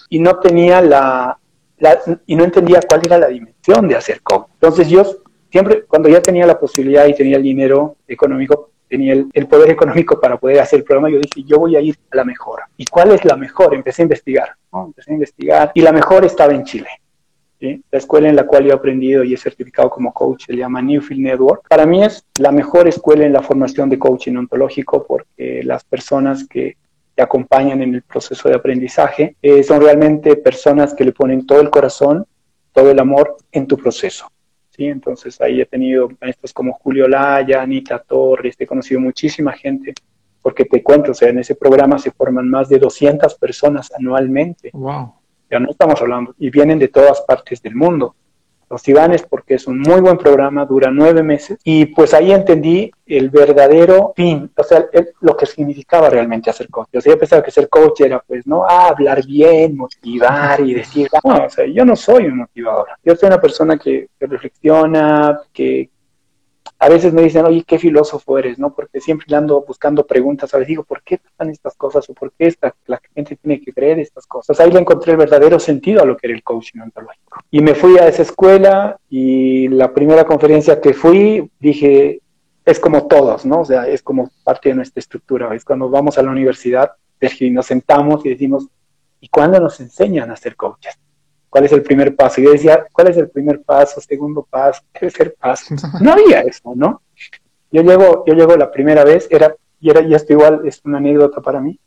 Y 0.09 0.19
no 0.19 0.37
tenía 0.39 0.81
la, 0.81 1.39
la, 1.79 1.99
y 2.25 2.35
no 2.35 2.43
entendía 2.43 2.79
cuál 2.87 3.01
era 3.05 3.17
la 3.17 3.27
dimensión 3.27 3.87
de 3.87 3.95
hacer 3.95 4.21
coach. 4.21 4.47
Entonces 4.53 4.89
yo 4.89 5.03
siempre, 5.51 5.83
cuando 5.83 6.09
ya 6.09 6.21
tenía 6.21 6.45
la 6.45 6.59
posibilidad 6.59 7.05
y 7.07 7.15
tenía 7.15 7.37
el 7.37 7.43
dinero 7.43 7.97
económico, 8.07 8.71
tenía 8.87 9.13
el, 9.13 9.47
poder 9.47 9.69
económico 9.69 10.19
para 10.19 10.37
poder 10.37 10.59
hacer 10.59 10.79
el 10.79 10.85
programa, 10.85 11.09
yo 11.09 11.19
dije, 11.19 11.43
yo 11.43 11.59
voy 11.59 11.75
a 11.75 11.81
ir 11.81 11.97
a 12.11 12.17
la 12.17 12.23
mejor. 12.23 12.61
¿Y 12.77 12.85
cuál 12.85 13.11
es 13.11 13.25
la 13.25 13.35
mejor? 13.35 13.73
Empecé 13.73 14.01
a 14.01 14.03
investigar, 14.03 14.49
Empecé 14.73 15.11
a 15.11 15.13
investigar 15.13 15.71
y 15.73 15.81
la 15.81 15.91
mejor 15.91 16.25
estaba 16.25 16.53
en 16.53 16.63
Chile. 16.63 16.87
La 17.59 17.97
escuela 17.97 18.29
en 18.29 18.35
la 18.35 18.45
cual 18.45 18.65
yo 18.65 18.69
he 18.69 18.73
aprendido 18.73 19.23
y 19.23 19.33
he 19.33 19.37
certificado 19.37 19.89
como 19.89 20.13
coach 20.13 20.45
se 20.45 20.55
llama 20.55 20.79
Newfield 20.81 21.21
Network. 21.21 21.67
Para 21.67 21.87
mí 21.87 22.03
es 22.03 22.23
la 22.39 22.51
mejor 22.51 22.87
escuela 22.87 23.25
en 23.25 23.33
la 23.33 23.41
formación 23.41 23.89
de 23.89 23.97
coaching 23.97 24.35
ontológico 24.35 25.05
porque 25.07 25.63
las 25.63 25.83
personas 25.83 26.47
que 26.47 26.77
te 27.17 27.23
acompañan 27.23 27.81
en 27.81 27.95
el 27.95 28.03
proceso 28.03 28.47
de 28.47 28.53
aprendizaje 28.53 29.35
eh, 29.41 29.63
son 29.63 29.81
realmente 29.81 30.35
personas 30.35 30.93
que 30.93 31.03
le 31.03 31.11
ponen 31.11 31.47
todo 31.47 31.59
el 31.61 31.71
corazón, 31.71 32.27
todo 32.71 32.91
el 32.91 32.99
amor 32.99 33.37
en 33.51 33.65
tu 33.65 33.75
proceso. 33.75 34.31
Entonces 34.77 35.41
ahí 35.41 35.59
he 35.59 35.65
tenido 35.65 36.09
maestros 36.21 36.53
como 36.53 36.73
Julio 36.73 37.07
Laya, 37.07 37.63
Anita 37.63 37.97
Torres, 37.97 38.55
he 38.59 38.67
conocido 38.67 38.99
muchísima 38.99 39.51
gente, 39.53 39.95
porque 40.43 40.65
te 40.65 40.83
cuento, 40.83 41.09
o 41.09 41.13
sea, 41.15 41.29
en 41.29 41.39
ese 41.39 41.55
programa 41.55 41.97
se 41.97 42.11
forman 42.11 42.47
más 42.47 42.69
de 42.69 42.77
200 42.77 43.33
personas 43.39 43.91
anualmente. 43.97 44.69
Wow. 44.73 45.15
Ya 45.49 45.59
no 45.59 45.71
estamos 45.71 45.99
hablando, 45.99 46.35
y 46.37 46.51
vienen 46.51 46.77
de 46.77 46.89
todas 46.89 47.21
partes 47.21 47.63
del 47.63 47.73
mundo 47.73 48.15
los 48.69 48.87
Ibanes 48.87 49.23
porque 49.23 49.55
es 49.55 49.67
un 49.67 49.79
muy 49.79 50.01
buen 50.01 50.17
programa, 50.17 50.65
dura 50.65 50.91
nueve 50.91 51.23
meses 51.23 51.57
y 51.63 51.85
pues 51.85 52.13
ahí 52.13 52.31
entendí 52.31 52.91
el 53.05 53.29
verdadero 53.29 54.13
fin, 54.15 54.51
o 54.55 54.63
sea, 54.63 54.85
lo 55.21 55.37
que 55.37 55.45
significaba 55.45 56.09
realmente 56.09 56.49
hacer 56.49 56.69
coach. 56.69 56.89
Yo 56.91 57.17
pensaba 57.17 57.41
que 57.41 57.51
ser 57.51 57.69
coach 57.69 58.01
era 58.01 58.21
pues, 58.25 58.45
¿no? 58.45 58.65
Ah, 58.67 58.89
hablar 58.89 59.25
bien, 59.25 59.77
motivar 59.77 60.59
y 60.61 60.73
decir, 60.73 61.07
no, 61.23 61.45
o 61.45 61.49
sea, 61.49 61.65
yo 61.65 61.85
no 61.85 61.95
soy 61.95 62.25
un 62.25 62.37
motivador. 62.37 62.87
Yo 63.03 63.15
soy 63.15 63.27
una 63.27 63.39
persona 63.39 63.77
que, 63.77 64.09
que 64.19 64.25
reflexiona, 64.27 65.39
que, 65.53 65.89
a 66.79 66.89
veces 66.89 67.11
me 67.11 67.23
dicen, 67.23 67.45
oye, 67.45 67.63
qué 67.65 67.79
filósofo 67.79 68.37
eres, 68.37 68.59
¿no? 68.59 68.73
Porque 68.73 68.99
siempre 68.99 69.35
ando 69.35 69.63
buscando 69.67 70.05
preguntas, 70.05 70.53
a 70.53 70.57
veces 70.57 70.69
digo, 70.69 70.83
¿por 70.83 71.01
qué 71.01 71.17
pasan 71.17 71.49
estas 71.49 71.75
cosas? 71.75 72.07
¿O 72.09 72.13
por 72.13 72.31
qué 72.33 72.47
esta, 72.47 72.75
la 72.85 73.01
gente 73.15 73.35
tiene 73.35 73.59
que 73.59 73.73
creer 73.73 73.99
estas 73.99 74.27
cosas? 74.27 74.59
Ahí 74.59 74.71
le 74.71 74.79
encontré 74.79 75.13
el 75.13 75.17
verdadero 75.17 75.59
sentido 75.59 76.03
a 76.03 76.05
lo 76.05 76.15
que 76.15 76.27
era 76.27 76.35
el 76.35 76.43
coaching 76.43 76.79
ontológico. 76.81 77.39
Y 77.49 77.61
me 77.61 77.73
fui 77.73 77.97
a 77.97 78.07
esa 78.07 78.21
escuela 78.21 78.97
y 79.09 79.67
la 79.69 79.91
primera 79.93 80.25
conferencia 80.25 80.79
que 80.79 80.93
fui, 80.93 81.49
dije, 81.59 82.21
es 82.63 82.79
como 82.79 83.07
todos, 83.07 83.45
¿no? 83.45 83.61
O 83.61 83.65
sea, 83.65 83.87
es 83.87 84.03
como 84.03 84.29
parte 84.43 84.69
de 84.69 84.75
nuestra 84.75 84.99
estructura. 84.99 85.55
Es 85.55 85.65
cuando 85.65 85.89
vamos 85.89 86.17
a 86.17 86.21
la 86.21 86.29
universidad, 86.31 86.91
nos 87.51 87.65
sentamos 87.65 88.25
y 88.25 88.29
decimos, 88.29 88.67
¿y 89.19 89.29
cuándo 89.29 89.59
nos 89.59 89.79
enseñan 89.79 90.29
a 90.29 90.35
ser 90.35 90.55
coaches? 90.55 90.95
¿Cuál 91.49 91.65
es 91.65 91.71
el 91.71 91.81
primer 91.81 92.15
paso? 92.15 92.41
Y 92.41 92.45
yo 92.45 92.51
decía, 92.51 92.85
¿cuál 92.91 93.07
es 93.09 93.17
el 93.17 93.29
primer 93.29 93.61
paso, 93.61 94.01
segundo 94.01 94.45
paso, 94.49 94.81
tercer 94.91 95.35
paso? 95.35 95.75
No 96.01 96.13
había 96.13 96.41
eso, 96.41 96.73
¿no? 96.75 97.01
Yo 97.71 97.81
llego, 97.81 98.23
yo 98.25 98.33
llego 98.33 98.55
la 98.55 98.71
primera 98.71 99.03
vez, 99.03 99.27
era, 99.29 99.55
y 99.79 99.89
era, 99.89 100.01
y 100.01 100.13
esto 100.13 100.33
igual 100.33 100.61
es 100.65 100.81
una 100.85 100.97
anécdota 100.97 101.41
para 101.41 101.59
mí, 101.59 101.79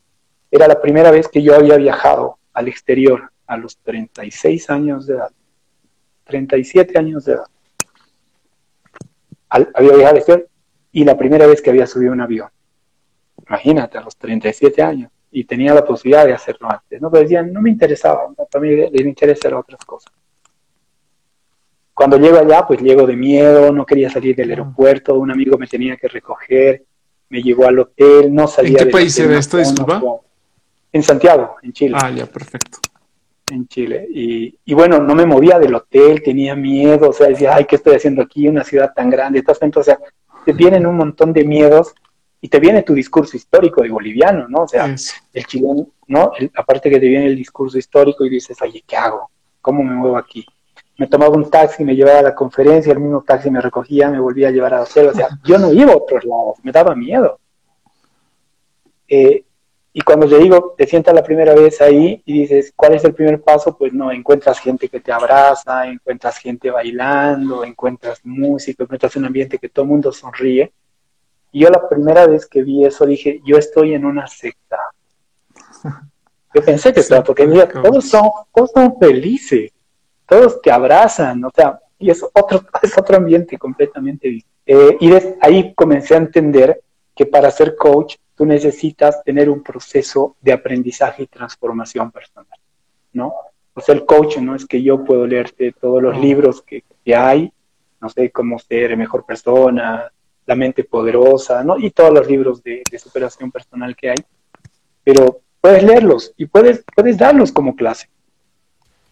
era 0.49 0.67
la 0.67 0.81
primera 0.81 1.11
vez 1.11 1.27
que 1.27 1.41
yo 1.41 1.55
había 1.55 1.77
viajado 1.77 2.37
al 2.53 2.67
exterior 2.67 3.31
a 3.47 3.57
los 3.57 3.77
36 3.77 4.69
años 4.69 5.07
de 5.07 5.15
edad, 5.15 5.31
37 6.25 6.97
años 6.97 7.25
de 7.25 7.33
edad. 7.33 7.45
había 9.49 9.93
viajado 9.93 10.09
al 10.09 10.17
exterior 10.17 10.49
y 10.91 11.03
la 11.03 11.17
primera 11.17 11.47
vez 11.47 11.61
que 11.61 11.69
había 11.69 11.87
subido 11.87 12.11
un 12.11 12.21
avión. 12.21 12.49
Imagínate, 13.47 13.97
a 13.97 14.01
los 14.01 14.15
37 14.17 14.81
años 14.81 15.11
y 15.31 15.45
tenía 15.45 15.73
la 15.73 15.85
posibilidad 15.85 16.25
de 16.25 16.33
hacerlo 16.33 16.69
antes, 16.69 17.01
¿no? 17.01 17.09
Pero 17.09 17.23
decían, 17.23 17.53
no 17.53 17.61
me 17.61 17.69
interesaba, 17.69 18.27
para 18.51 18.61
mí 18.61 18.69
les 18.75 19.05
interesa 19.05 19.57
otras 19.57 19.83
cosas. 19.85 20.11
Cuando 21.93 22.17
llego 22.17 22.37
allá, 22.37 22.65
pues 22.67 22.81
llego 22.81 23.07
de 23.07 23.15
miedo, 23.15 23.71
no 23.71 23.85
quería 23.85 24.09
salir 24.09 24.35
del 24.35 24.49
aeropuerto, 24.49 25.15
un 25.15 25.31
amigo 25.31 25.57
me 25.57 25.67
tenía 25.67 25.95
que 25.97 26.07
recoger, 26.07 26.83
me 27.29 27.41
llevó 27.41 27.67
al 27.67 27.79
hotel, 27.79 28.33
no 28.33 28.47
salía 28.47 28.79
¿En 28.79 28.85
qué 28.85 28.91
país 28.91 29.17
era 29.19 29.37
esto, 29.37 29.57
disculpa? 29.57 30.01
En 30.91 31.03
Santiago, 31.03 31.55
en 31.61 31.71
Chile. 31.71 31.95
Ah, 31.97 32.11
ya, 32.11 32.25
perfecto. 32.25 32.79
En 33.49 33.67
Chile. 33.67 34.07
Y, 34.09 34.57
y, 34.65 34.73
bueno, 34.73 34.99
no 34.99 35.15
me 35.15 35.25
movía 35.25 35.59
del 35.59 35.75
hotel, 35.75 36.21
tenía 36.21 36.55
miedo, 36.55 37.09
o 37.09 37.13
sea, 37.13 37.27
decía, 37.27 37.55
ay, 37.55 37.65
¿qué 37.65 37.77
estoy 37.77 37.95
haciendo 37.95 38.21
aquí? 38.21 38.47
Una 38.47 38.63
ciudad 38.63 38.93
tan 38.93 39.09
grande, 39.09 39.39
estás 39.39 39.59
o 39.61 39.83
sea, 39.83 39.97
te 40.43 40.53
vienen 40.53 40.85
un 40.85 40.97
montón 40.97 41.31
de 41.31 41.45
miedos 41.45 41.93
y 42.43 42.49
te 42.49 42.59
viene 42.59 42.81
tu 42.81 42.95
discurso 42.95 43.37
histórico 43.37 43.83
de 43.83 43.89
boliviano, 43.89 44.47
¿no? 44.49 44.63
O 44.63 44.67
sea, 44.67 44.93
el 45.33 45.45
chileno, 45.45 45.87
¿no? 46.07 46.31
aparte 46.55 46.89
que 46.89 46.99
te 46.99 47.07
viene 47.07 47.27
el 47.27 47.35
discurso 47.35 47.77
histórico 47.77 48.25
y 48.25 48.29
dices, 48.29 48.59
oye, 48.63 48.83
¿qué 48.85 48.97
hago? 48.97 49.29
¿Cómo 49.61 49.83
me 49.83 49.93
muevo 49.93 50.17
aquí? 50.17 50.43
Me 50.97 51.07
tomaba 51.07 51.35
un 51.35 51.49
taxi, 51.51 51.85
me 51.85 51.95
llevaba 51.95 52.19
a 52.19 52.23
la 52.23 52.35
conferencia, 52.35 52.91
el 52.93 52.99
mismo 52.99 53.21
taxi 53.21 53.51
me 53.51 53.61
recogía, 53.61 54.09
me 54.09 54.19
volvía 54.19 54.47
a 54.47 54.51
llevar 54.51 54.73
a 54.73 54.81
hotel, 54.81 55.09
o 55.09 55.13
sea, 55.13 55.29
yo 55.45 55.59
no 55.59 55.71
iba 55.71 55.93
a 55.93 55.97
otros 55.97 56.25
lados, 56.25 56.57
me 56.63 56.71
daba 56.71 56.95
miedo. 56.95 57.39
Eh, 59.07 59.45
y 59.93 60.01
cuando 60.01 60.27
te 60.27 60.39
digo, 60.39 60.73
te 60.75 60.87
sientas 60.87 61.13
la 61.13 61.23
primera 61.23 61.53
vez 61.53 61.79
ahí 61.79 62.23
y 62.25 62.41
dices, 62.41 62.73
¿cuál 62.75 62.95
es 62.95 63.03
el 63.03 63.13
primer 63.13 63.41
paso? 63.41 63.77
Pues 63.77 63.93
no, 63.93 64.11
encuentras 64.11 64.59
gente 64.59 64.89
que 64.89 65.01
te 65.01 65.11
abraza, 65.11 65.85
encuentras 65.85 66.37
gente 66.37 66.71
bailando, 66.71 67.63
encuentras 67.63 68.21
música, 68.23 68.83
encuentras 68.83 69.15
un 69.17 69.25
ambiente 69.25 69.59
que 69.59 69.69
todo 69.69 69.83
el 69.83 69.91
mundo 69.91 70.11
sonríe 70.11 70.71
y 71.51 71.61
yo 71.61 71.69
la 71.69 71.87
primera 71.87 72.27
vez 72.27 72.45
que 72.45 72.63
vi 72.63 72.85
eso 72.85 73.05
dije, 73.05 73.41
yo 73.45 73.57
estoy 73.57 73.93
en 73.93 74.05
una 74.05 74.27
secta. 74.27 74.77
Yo 76.53 76.63
pensé 76.63 76.93
que 76.93 77.01
estaba, 77.01 77.23
porque 77.23 77.45
mira, 77.45 77.67
todos 77.67 78.09
son, 78.09 78.29
todos 78.53 78.71
son 78.71 78.97
felices, 78.97 79.71
todos 80.25 80.61
te 80.61 80.71
abrazan, 80.71 81.43
o 81.43 81.49
sea, 81.53 81.79
y 81.97 82.09
es 82.09 82.23
otro, 82.23 82.61
es 82.81 82.97
otro 82.97 83.17
ambiente 83.17 83.57
completamente 83.57 84.27
distinto. 84.27 84.51
Eh, 84.65 84.97
y 84.99 85.11
ahí 85.41 85.73
comencé 85.73 86.13
a 86.13 86.17
entender 86.17 86.81
que 87.15 87.25
para 87.25 87.51
ser 87.51 87.75
coach 87.75 88.15
tú 88.35 88.45
necesitas 88.45 89.23
tener 89.23 89.49
un 89.49 89.61
proceso 89.61 90.35
de 90.41 90.53
aprendizaje 90.53 91.23
y 91.23 91.27
transformación 91.27 92.11
personal, 92.11 92.59
¿no? 93.13 93.33
O 93.73 93.81
sea, 93.81 93.95
el 93.95 94.05
coach 94.05 94.37
no 94.37 94.55
es 94.55 94.65
que 94.65 94.81
yo 94.81 95.03
puedo 95.03 95.25
leerte 95.25 95.73
todos 95.73 96.01
los 96.01 96.17
libros 96.17 96.61
que, 96.61 96.83
que 97.03 97.15
hay, 97.15 97.51
no 98.01 98.09
sé 98.09 98.31
cómo 98.31 98.59
ser 98.59 98.97
mejor 98.97 99.25
persona, 99.25 100.11
la 100.45 100.55
mente 100.55 100.83
poderosa, 100.83 101.63
¿no? 101.63 101.77
Y 101.77 101.91
todos 101.91 102.13
los 102.13 102.27
libros 102.27 102.61
de, 102.63 102.83
superación 102.97 103.51
personal 103.51 103.95
que 103.95 104.09
hay. 104.09 104.17
Pero 105.03 105.41
puedes 105.59 105.83
leerlos 105.83 106.33
y 106.37 106.45
puedes, 106.45 106.83
puedes 106.95 107.17
darlos 107.17 107.51
como 107.51 107.75
clase. 107.75 108.09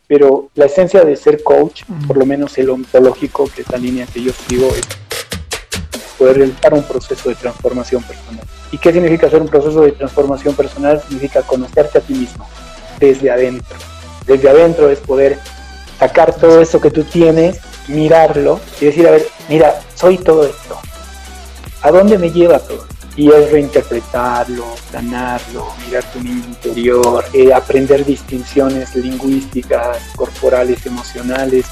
pero 0.07 0.49
la 0.55 0.65
esencia 0.65 1.03
de 1.03 1.15
ser 1.15 1.43
coach, 1.43 1.83
por 2.07 2.17
lo 2.17 2.25
menos 2.25 2.57
el 2.57 2.69
ontológico, 2.71 3.47
que 3.53 3.61
es 3.61 3.69
la 3.69 3.77
línea 3.77 4.07
que 4.07 4.21
yo 4.23 4.31
sigo, 4.33 4.67
es 4.69 4.87
poder 6.17 6.37
realizar 6.37 6.73
un 6.73 6.83
proceso 6.83 7.29
de 7.29 7.35
transformación 7.35 8.03
personal. 8.03 8.45
¿Y 8.71 8.77
qué 8.77 8.91
significa 8.91 9.27
hacer 9.27 9.41
un 9.41 9.47
proceso 9.47 9.81
de 9.81 9.91
transformación 9.93 10.55
personal? 10.55 11.01
Significa 11.01 11.43
conocerte 11.43 11.99
a 11.99 12.01
ti 12.01 12.13
mismo 12.13 12.47
desde 12.99 13.31
adentro. 13.31 13.77
Desde 14.25 14.49
adentro 14.49 14.89
es 14.89 14.99
poder 14.99 15.39
sacar 15.97 16.35
todo 16.35 16.61
eso 16.61 16.79
que 16.79 16.91
tú 16.91 17.03
tienes, 17.03 17.59
mirarlo 17.87 18.59
y 18.79 18.85
decir, 18.85 19.07
a 19.07 19.11
ver, 19.11 19.25
mira, 19.47 19.79
soy 19.95 20.17
todo 20.17 20.45
esto. 20.45 20.79
¿A 21.81 21.91
dónde 21.91 22.17
me 22.17 22.31
lleva 22.31 22.59
todo? 22.59 22.85
Y 23.15 23.31
es 23.31 23.51
reinterpretarlo, 23.51 24.65
sanarlo, 24.91 25.67
mirar 25.85 26.03
tu 26.11 26.21
niño 26.21 26.43
interior, 26.45 27.25
eh, 27.33 27.53
aprender 27.53 28.05
distinciones 28.05 28.95
lingüísticas, 28.95 29.97
corporales, 30.15 30.85
emocionales, 30.85 31.65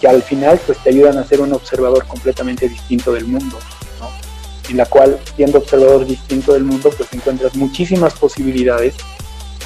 que, 0.00 0.06
al 0.06 0.22
final 0.22 0.60
pues 0.64 0.78
te 0.78 0.90
ayudan 0.90 1.18
a 1.18 1.24
ser 1.24 1.40
un 1.40 1.52
observador 1.52 2.06
completamente 2.06 2.68
distinto 2.68 3.12
del 3.12 3.24
mundo 3.24 3.58
en 4.68 4.76
la 4.76 4.86
cual 4.86 5.18
siendo 5.36 5.58
observador 5.58 6.06
distinto 6.06 6.52
del 6.52 6.64
mundo, 6.64 6.90
pues 6.96 7.12
encuentras 7.12 7.54
muchísimas 7.54 8.14
posibilidades 8.14 8.94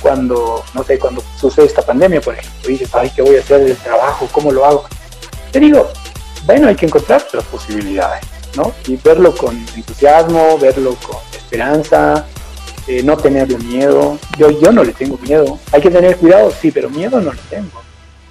cuando, 0.00 0.64
no 0.74 0.84
sé, 0.84 0.98
cuando 0.98 1.22
sucede 1.38 1.66
esta 1.66 1.82
pandemia, 1.82 2.20
por 2.20 2.34
ejemplo, 2.34 2.68
dices, 2.68 2.88
ay, 2.94 3.10
¿qué 3.14 3.22
voy 3.22 3.36
a 3.36 3.40
hacer 3.40 3.64
del 3.64 3.76
trabajo? 3.76 4.28
¿Cómo 4.32 4.50
lo 4.50 4.64
hago? 4.64 4.84
Te 5.52 5.60
digo, 5.60 5.88
bueno, 6.44 6.68
hay 6.68 6.76
que 6.76 6.86
encontrar 6.86 7.22
otras 7.22 7.44
posibilidades, 7.44 8.24
¿no? 8.56 8.72
Y 8.86 8.96
verlo 8.96 9.34
con 9.34 9.56
entusiasmo, 9.76 10.58
verlo 10.58 10.96
con 11.06 11.18
esperanza, 11.32 12.26
eh, 12.86 13.02
no 13.02 13.16
tenerle 13.16 13.58
miedo. 13.58 14.18
Yo, 14.38 14.50
yo 14.50 14.72
no 14.72 14.84
le 14.84 14.92
tengo 14.92 15.18
miedo. 15.18 15.58
Hay 15.72 15.80
que 15.80 15.90
tener 15.90 16.16
cuidado, 16.16 16.50
sí, 16.50 16.70
pero 16.70 16.90
miedo 16.90 17.20
no 17.20 17.32
le 17.32 17.40
tengo. 17.48 17.80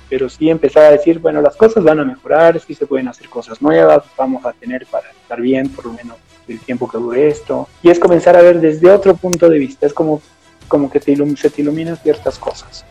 Pero 0.10 0.28
sí 0.28 0.50
empezar 0.50 0.86
a 0.86 0.92
decir, 0.92 1.20
bueno, 1.20 1.42
las 1.42 1.56
cosas 1.56 1.84
van 1.84 2.00
a 2.00 2.04
mejorar, 2.04 2.60
sí 2.60 2.74
se 2.74 2.88
pueden 2.88 3.08
hacer 3.08 3.30
cosas 3.30 3.62
nuevas, 3.62 4.04
vamos 4.18 4.44
a 4.46 4.54
tener 4.54 4.86
para 4.88 5.10
estar 5.12 5.40
bien, 5.40 5.70
por 5.70 5.86
lo 5.86 5.94
menos 5.94 6.18
el 6.48 6.60
tiempo 6.60 6.90
que 6.90 6.98
dure 6.98 7.28
esto. 7.28 7.68
Y 7.84 7.90
es 7.90 8.00
comenzar 8.00 8.36
a 8.36 8.42
ver 8.42 8.60
desde 8.60 8.90
otro 8.90 9.16
punto 9.16 9.50
de 9.50 9.60
vista, 9.60 9.86
es 9.86 9.94
como, 9.94 10.22
como 10.68 10.90
que 10.90 11.00
te 11.00 11.16
se 11.38 11.50
te 11.50 11.62
iluminan 11.62 11.98
ciertas 11.98 12.40
cosas. 12.40 12.84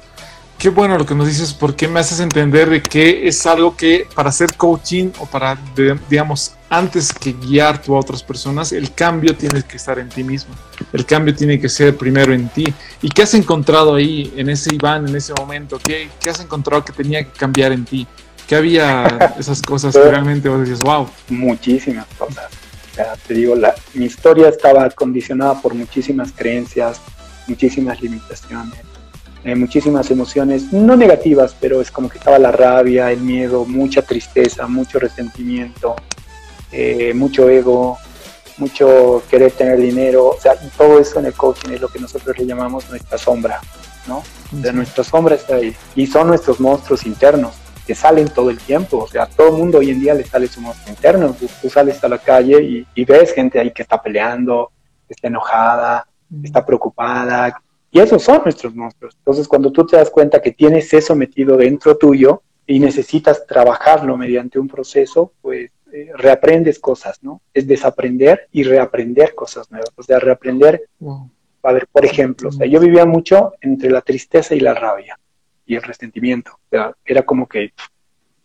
Qué 0.58 0.70
bueno 0.70 0.98
lo 0.98 1.06
que 1.06 1.14
nos 1.14 1.26
dices, 1.26 1.54
porque 1.54 1.86
me 1.86 2.00
haces 2.00 2.18
entender 2.18 2.68
de 2.68 2.82
que 2.82 3.28
es 3.28 3.46
algo 3.46 3.76
que 3.76 4.06
para 4.14 4.30
hacer 4.30 4.56
coaching 4.56 5.10
o 5.20 5.26
para, 5.26 5.56
digamos, 6.08 6.54
antes 6.70 7.12
que 7.12 7.32
guiar 7.32 7.80
tú 7.80 7.96
a 7.96 8.00
otras 8.00 8.22
personas, 8.22 8.72
el 8.72 8.92
cambio 8.94 9.36
tiene 9.36 9.62
que 9.62 9.76
estar 9.76 9.98
en 9.98 10.08
ti 10.08 10.22
mismo. 10.24 10.54
El 10.92 11.04
cambio 11.06 11.34
tiene 11.34 11.60
que 11.60 11.68
ser 11.68 11.96
primero 11.96 12.32
en 12.32 12.48
ti. 12.48 12.72
¿Y 13.02 13.08
qué 13.08 13.22
has 13.22 13.34
encontrado 13.34 13.94
ahí, 13.94 14.32
en 14.36 14.50
ese 14.50 14.74
Iván, 14.74 15.08
en 15.08 15.16
ese 15.16 15.32
momento? 15.34 15.78
¿Qué, 15.78 16.10
qué 16.20 16.30
has 16.30 16.40
encontrado 16.40 16.84
que 16.84 16.92
tenía 16.92 17.24
que 17.24 17.30
cambiar 17.30 17.72
en 17.72 17.84
ti? 17.84 18.06
¿Qué 18.46 18.56
había 18.56 19.34
esas 19.38 19.62
cosas 19.62 19.94
que 19.94 20.02
realmente 20.02 20.48
vos 20.48 20.60
decías, 20.60 20.80
wow? 20.80 21.08
Muchísimas 21.28 22.06
cosas 22.18 22.48
te 23.26 23.34
digo, 23.34 23.54
la, 23.54 23.74
mi 23.94 24.06
historia 24.06 24.48
estaba 24.48 24.88
condicionada 24.90 25.60
por 25.60 25.74
muchísimas 25.74 26.32
creencias, 26.32 27.00
muchísimas 27.46 28.00
limitaciones, 28.00 28.80
eh, 29.44 29.54
muchísimas 29.54 30.10
emociones, 30.10 30.72
no 30.72 30.96
negativas, 30.96 31.54
pero 31.60 31.80
es 31.80 31.90
como 31.90 32.08
que 32.08 32.18
estaba 32.18 32.38
la 32.38 32.52
rabia, 32.52 33.10
el 33.12 33.20
miedo, 33.20 33.64
mucha 33.64 34.02
tristeza, 34.02 34.66
mucho 34.66 34.98
resentimiento, 34.98 35.94
eh, 36.72 37.12
mucho 37.14 37.48
ego, 37.48 37.98
mucho 38.58 39.22
querer 39.30 39.52
tener 39.52 39.78
dinero, 39.78 40.28
o 40.28 40.40
sea, 40.40 40.54
todo 40.76 40.98
eso 40.98 41.18
en 41.18 41.26
el 41.26 41.34
coaching 41.34 41.70
es 41.70 41.80
lo 41.80 41.88
que 41.88 41.98
nosotros 41.98 42.36
le 42.38 42.46
llamamos 42.46 42.88
nuestra 42.90 43.16
sombra, 43.18 43.60
¿no? 44.06 44.22
O 44.52 44.72
nuestra 44.72 45.04
sombra 45.04 45.34
está 45.34 45.56
ahí, 45.56 45.74
y 45.94 46.06
son 46.06 46.28
nuestros 46.28 46.58
monstruos 46.58 47.06
internos 47.06 47.54
que 47.88 47.94
salen 47.94 48.28
todo 48.28 48.50
el 48.50 48.58
tiempo. 48.58 48.98
O 48.98 49.08
sea, 49.08 49.22
a 49.22 49.26
todo 49.26 49.48
el 49.48 49.54
mundo 49.54 49.78
hoy 49.78 49.90
en 49.90 50.00
día 50.00 50.12
le 50.12 50.22
sale 50.22 50.46
su 50.46 50.60
monstruo 50.60 50.90
interno. 50.90 51.34
Tú, 51.34 51.70
sales 51.70 52.04
a 52.04 52.08
la 52.08 52.18
calle 52.18 52.84
y, 52.94 53.04
ves 53.06 53.32
gente 53.32 53.58
ahí 53.58 53.72
que 53.72 53.80
está 53.80 54.00
peleando, 54.02 54.70
está 55.08 55.28
enojada, 55.28 56.06
está 56.42 56.66
preocupada. 56.66 57.62
Y 57.90 57.98
esos 57.98 58.22
son 58.22 58.42
nuestros 58.44 58.74
monstruos. 58.74 59.14
Entonces, 59.16 59.48
cuando 59.48 59.72
tú 59.72 59.86
te 59.86 59.96
das 59.96 60.10
cuenta 60.10 60.42
que 60.42 60.52
tienes 60.52 60.92
eso 60.92 61.16
metido 61.16 61.56
dentro 61.56 61.96
tuyo 61.96 62.42
y 62.66 62.78
necesitas 62.78 63.46
trabajarlo 63.46 64.18
mediante 64.18 64.58
un 64.58 64.68
proceso, 64.68 65.32
pues 65.40 65.70
eh, 65.92 66.10
reaprendes 66.14 66.78
cosas, 66.78 67.22
¿no? 67.22 67.40
Es 67.52 67.66
desaprender 67.66 68.48
y 68.52 68.62
reaprender 68.62 69.34
cosas 69.34 69.70
nuevas. 69.70 69.90
O 69.96 70.02
sea, 70.02 70.18
reaprender. 70.18 70.88
A 71.62 71.72
ver, 71.72 71.86
por 71.90 72.04
ejemplo, 72.04 72.50
o 72.50 72.52
sea, 72.52 72.66
yo 72.66 72.80
vivía 72.80 73.04
mucho 73.04 73.52
entre 73.60 73.90
la 73.90 74.00
tristeza 74.00 74.54
y 74.54 74.60
la 74.60 74.74
rabia 74.74 75.18
y 75.66 75.74
el 75.74 75.82
resentimiento. 75.82 76.52
O 76.52 76.68
sea, 76.70 76.94
era 77.04 77.22
como 77.22 77.46
que 77.46 77.72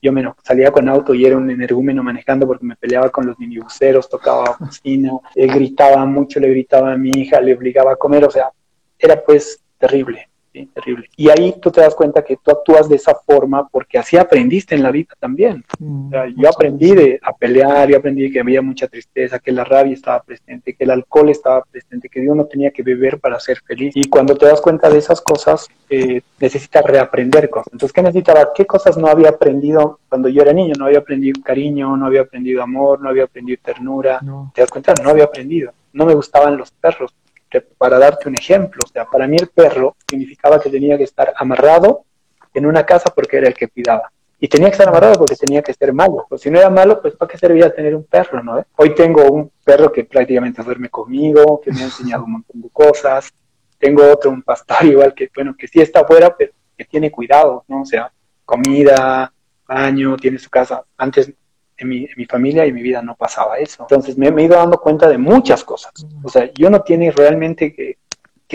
yo 0.01 0.11
me 0.11 0.23
salía 0.43 0.71
con 0.71 0.89
auto 0.89 1.13
y 1.13 1.25
era 1.25 1.37
un 1.37 1.49
energúmeno 1.49 2.03
manejando 2.03 2.45
porque 2.45 2.65
me 2.65 2.75
peleaba 2.75 3.09
con 3.09 3.25
los 3.25 3.39
minibuseros, 3.39 4.09
tocaba 4.09 4.57
cocina, 4.57 5.11
eh, 5.35 5.47
gritaba 5.47 6.05
mucho, 6.05 6.39
le 6.39 6.49
gritaba 6.49 6.91
a 6.91 6.97
mi 6.97 7.11
hija, 7.11 7.39
le 7.39 7.55
obligaba 7.55 7.93
a 7.93 7.95
comer, 7.95 8.25
o 8.25 8.31
sea, 8.31 8.51
era 8.99 9.23
pues 9.23 9.61
terrible 9.77 10.29
terrible. 10.73 11.09
Y 11.17 11.29
ahí 11.29 11.55
tú 11.61 11.71
te 11.71 11.81
das 11.81 11.95
cuenta 11.95 12.23
que 12.23 12.37
tú 12.37 12.51
actúas 12.51 12.87
de 12.87 12.95
esa 12.95 13.15
forma 13.15 13.67
porque 13.67 13.97
así 13.97 14.17
aprendiste 14.17 14.75
en 14.75 14.83
la 14.83 14.91
vida 14.91 15.13
también. 15.19 15.63
Mm, 15.79 16.11
yo 16.37 16.49
aprendí 16.49 16.91
de, 16.91 17.19
a 17.21 17.33
pelear, 17.33 17.89
yo 17.89 17.97
aprendí 17.97 18.31
que 18.31 18.39
había 18.39 18.61
mucha 18.61 18.87
tristeza, 18.87 19.39
que 19.39 19.51
la 19.51 19.63
rabia 19.63 19.93
estaba 19.93 20.21
presente, 20.21 20.73
que 20.73 20.83
el 20.83 20.91
alcohol 20.91 21.29
estaba 21.29 21.63
presente, 21.63 22.09
que 22.09 22.21
Dios 22.21 22.35
no 22.35 22.45
tenía 22.45 22.71
que 22.71 22.83
beber 22.83 23.19
para 23.19 23.39
ser 23.39 23.59
feliz. 23.65 23.93
Y 23.95 24.09
cuando 24.09 24.35
te 24.35 24.45
das 24.45 24.61
cuenta 24.61 24.89
de 24.89 24.99
esas 24.99 25.21
cosas, 25.21 25.67
eh, 25.89 26.21
necesitas 26.39 26.83
reaprender 26.83 27.49
cosas. 27.49 27.73
Entonces, 27.73 27.93
¿qué 27.93 28.01
necesitaba? 28.01 28.51
¿Qué 28.53 28.65
cosas 28.65 28.97
no 28.97 29.07
había 29.07 29.29
aprendido 29.29 29.99
cuando 30.09 30.29
yo 30.29 30.41
era 30.41 30.53
niño? 30.53 30.73
No 30.77 30.85
había 30.85 30.99
aprendido 30.99 31.41
cariño, 31.43 31.97
no 31.97 32.05
había 32.05 32.21
aprendido 32.21 32.61
amor, 32.61 33.01
no 33.01 33.09
había 33.09 33.23
aprendido 33.23 33.59
ternura. 33.63 34.19
¿Te 34.53 34.61
das 34.61 34.69
cuenta? 34.69 34.93
No 35.03 35.09
había 35.09 35.25
aprendido. 35.25 35.71
No 35.93 36.05
me 36.05 36.13
gustaban 36.13 36.57
los 36.57 36.71
perros 36.71 37.13
para 37.61 37.99
darte 37.99 38.29
un 38.29 38.35
ejemplo, 38.35 38.81
o 38.83 38.87
sea, 38.87 39.05
para 39.05 39.27
mí 39.27 39.37
el 39.39 39.47
perro 39.49 39.95
significaba 40.09 40.59
que 40.59 40.69
tenía 40.69 40.97
que 40.97 41.03
estar 41.03 41.33
amarrado 41.35 42.05
en 42.53 42.65
una 42.65 42.85
casa 42.85 43.11
porque 43.13 43.37
era 43.37 43.47
el 43.47 43.53
que 43.53 43.67
cuidaba. 43.67 44.11
Y 44.39 44.47
tenía 44.47 44.67
que 44.67 44.73
estar 44.73 44.89
amarrado 44.89 45.13
porque 45.15 45.35
tenía 45.35 45.61
que 45.61 45.73
ser 45.73 45.93
malo. 45.93 46.25
Pues 46.27 46.41
si 46.41 46.51
no 46.51 46.59
era 46.59 46.69
malo, 46.69 47.01
pues 47.01 47.15
¿para 47.15 47.31
qué 47.31 47.37
servía 47.37 47.73
tener 47.73 47.95
un 47.95 48.03
perro, 48.03 48.43
no? 48.43 48.61
Hoy 48.75 48.93
tengo 48.93 49.23
un 49.31 49.49
perro 49.63 49.91
que 49.91 50.03
prácticamente 50.03 50.61
duerme 50.61 50.89
conmigo, 50.89 51.61
que 51.61 51.71
me 51.71 51.81
ha 51.81 51.85
enseñado 51.85 52.25
un 52.25 52.33
montón 52.33 52.61
de 52.61 52.69
cosas. 52.69 53.31
Tengo 53.79 54.03
otro, 54.11 54.31
un 54.31 54.41
pastor 54.41 54.85
igual 54.85 55.13
que, 55.13 55.29
bueno, 55.33 55.55
que 55.57 55.67
sí 55.67 55.79
está 55.79 56.01
afuera, 56.01 56.35
pero 56.37 56.51
que 56.77 56.83
tiene 56.85 57.09
cuidado, 57.09 57.63
¿no? 57.69 57.83
O 57.83 57.85
sea, 57.85 58.11
comida, 58.43 59.31
baño, 59.65 60.17
tiene 60.17 60.37
su 60.37 60.49
casa. 60.49 60.83
Antes 60.97 61.31
en 61.77 61.89
mi, 61.89 62.25
familia 62.29 62.65
y 62.65 62.69
en 62.69 62.75
mi 62.75 62.81
vida 62.81 63.01
no 63.01 63.15
pasaba 63.15 63.57
eso. 63.57 63.83
Entonces 63.83 64.17
me, 64.17 64.27
he 64.29 64.43
ido 64.43 64.55
dando 64.55 64.79
cuenta 64.79 65.09
de 65.09 65.17
muchas 65.17 65.63
cosas. 65.63 65.91
O 66.23 66.29
sea, 66.29 66.51
yo 66.53 66.69
no 66.69 66.81
tiene 66.81 67.11
realmente 67.11 67.73
que, 67.73 67.97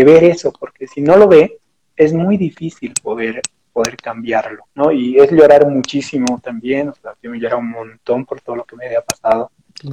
ver 0.04 0.22
eso, 0.22 0.52
porque 0.52 0.86
si 0.86 1.00
no 1.00 1.16
lo 1.16 1.26
ve, 1.26 1.58
es 1.96 2.12
muy 2.12 2.36
difícil 2.36 2.94
poder, 3.02 3.42
poder 3.72 3.96
cambiarlo, 3.96 4.62
¿no? 4.76 4.92
Y 4.92 5.18
es 5.18 5.32
llorar 5.32 5.66
muchísimo 5.66 6.38
también, 6.40 6.90
o 6.90 6.94
sea, 6.94 7.14
yo 7.20 7.32
me 7.32 7.40
lloraba 7.40 7.60
un 7.60 7.70
montón 7.70 8.24
por 8.24 8.40
todo 8.40 8.54
lo 8.54 8.64
que 8.64 8.76
me 8.76 8.86
había 8.86 9.00
pasado. 9.00 9.50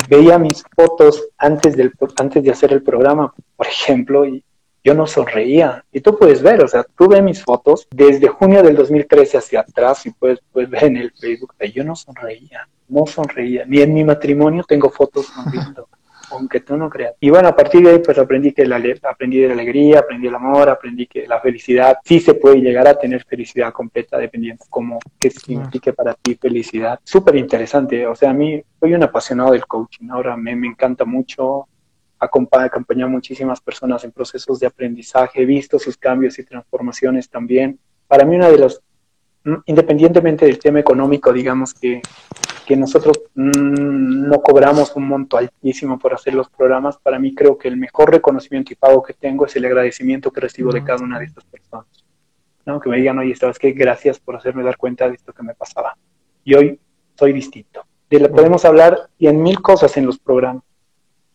Veía 0.08 0.38
mis 0.38 0.64
fotos 0.76 1.30
antes, 1.40 1.76
del, 1.76 1.92
antes 2.20 2.44
de 2.44 2.52
hacer 2.52 2.72
el 2.72 2.84
programa, 2.84 3.34
por 3.56 3.66
ejemplo, 3.66 4.28
y 4.28 4.44
yo 4.86 4.94
no 4.94 5.06
sonreía. 5.06 5.84
Y 5.92 6.00
tú 6.00 6.18
puedes 6.18 6.42
ver, 6.42 6.64
o 6.64 6.68
sea, 6.68 6.86
tú 6.98 7.10
ves 7.10 7.22
mis 7.22 7.44
fotos 7.44 7.88
desde 7.92 8.30
junio 8.30 8.64
del 8.64 8.78
2013 8.78 9.38
hacia 9.38 9.60
atrás 9.60 10.06
y 10.06 10.12
puedes, 10.12 10.40
puedes 10.54 10.70
ver 10.70 10.86
en 10.86 10.98
el 10.98 11.12
Facebook, 11.12 11.54
yo 11.74 11.84
no 11.84 11.96
sonreía 11.96 12.70
no 12.88 13.06
sonreía. 13.06 13.66
Ni 13.66 13.82
en 13.82 13.94
mi 13.94 14.04
matrimonio 14.04 14.64
tengo 14.68 14.90
fotos 14.90 15.28
sonriendo, 15.28 15.88
aunque 16.32 16.60
tú 16.60 16.78
no 16.78 16.90
creas. 16.90 17.14
Y 17.20 17.30
bueno, 17.30 17.48
a 17.48 17.56
partir 17.56 17.84
de 17.84 17.92
ahí 17.92 18.00
pues 18.00 18.18
aprendí 18.18 18.52
que 18.52 18.66
la, 18.66 18.82
aprendí 19.04 19.40
de 19.40 19.48
la 19.48 19.54
alegría, 19.54 20.00
aprendí 20.00 20.28
el 20.28 20.36
amor, 20.36 20.70
aprendí 20.70 21.08
que 21.08 21.28
la 21.28 21.40
felicidad 21.40 21.98
sí 22.04 22.20
se 22.20 22.36
puede 22.36 22.58
llegar 22.58 22.88
a 22.88 22.96
tener 22.96 23.24
felicidad 23.24 23.72
completa 23.72 24.18
dependiendo 24.18 24.64
cómo, 24.70 25.00
qué 25.20 25.30
signifique 25.30 25.94
para 25.94 26.14
ti 26.14 26.36
felicidad. 26.36 27.00
Súper 27.04 27.36
interesante, 27.36 28.06
o 28.08 28.16
sea, 28.16 28.32
a 28.32 28.34
mí 28.34 28.62
soy 28.80 28.94
un 28.94 29.04
apasionado 29.04 29.52
del 29.52 29.66
coaching, 29.66 30.10
ahora 30.10 30.36
me, 30.38 30.56
me 30.56 30.68
encanta 30.68 31.06
mucho 31.06 31.68
acompañar 32.26 33.08
a 33.08 33.12
muchísimas 33.12 33.62
personas 33.62 34.04
en 34.04 34.12
procesos 34.12 34.60
de 34.60 34.68
aprendizaje, 34.68 35.42
he 35.42 35.46
visto 35.46 35.80
sus 35.80 35.98
cambios 35.98 36.38
y 36.40 36.44
transformaciones 36.44 37.30
también. 37.30 37.80
Para 38.08 38.26
mí 38.26 38.36
una 38.36 38.50
de 38.50 38.58
los 38.58 38.82
Mm, 39.46 39.58
independientemente 39.68 40.46
del 40.46 40.58
tema 40.58 40.80
económico, 40.80 41.32
digamos 41.32 41.76
que, 41.76 42.02
que 42.66 42.76
nosotros 42.76 43.22
mm, 43.36 44.28
no 44.28 44.42
cobramos 44.42 44.96
un 44.96 45.08
monto 45.08 45.38
altísimo 45.38 46.00
por 46.00 46.16
hacer 46.16 46.34
los 46.34 46.50
programas, 46.50 46.98
para 46.98 47.20
mí 47.20 47.36
creo 47.36 47.56
que 47.56 47.68
el 47.68 47.78
mejor 47.78 48.12
reconocimiento 48.12 48.74
y 48.74 48.76
pago 48.76 49.04
que 49.04 49.14
tengo 49.14 49.46
es 49.46 49.56
el 49.56 49.66
agradecimiento 49.66 50.32
que 50.32 50.42
recibo 50.42 50.72
de 50.72 50.84
cada 50.84 51.04
una 51.04 51.20
de 51.20 51.26
estas 51.26 51.46
personas. 51.46 51.86
¿no? 52.66 52.80
Que 52.80 52.90
me 52.90 52.98
digan, 52.98 53.20
oye, 53.20 53.36
¿sabes 53.36 53.60
qué? 53.60 53.72
Gracias 53.74 54.20
por 54.20 54.36
hacerme 54.36 54.64
dar 54.64 54.78
cuenta 54.78 55.08
de 55.08 55.14
esto 55.14 55.32
que 55.32 55.44
me 55.44 55.54
pasaba. 55.54 55.96
Y 56.44 56.56
hoy 56.56 56.80
soy 57.14 57.32
distinto. 57.32 57.86
De 58.10 58.20
la, 58.20 58.30
podemos 58.30 58.66
hablar 58.66 59.10
en 59.20 59.44
mil 59.44 59.62
cosas 59.62 59.96
en 59.98 60.08
los 60.08 60.18
programas, 60.18 60.64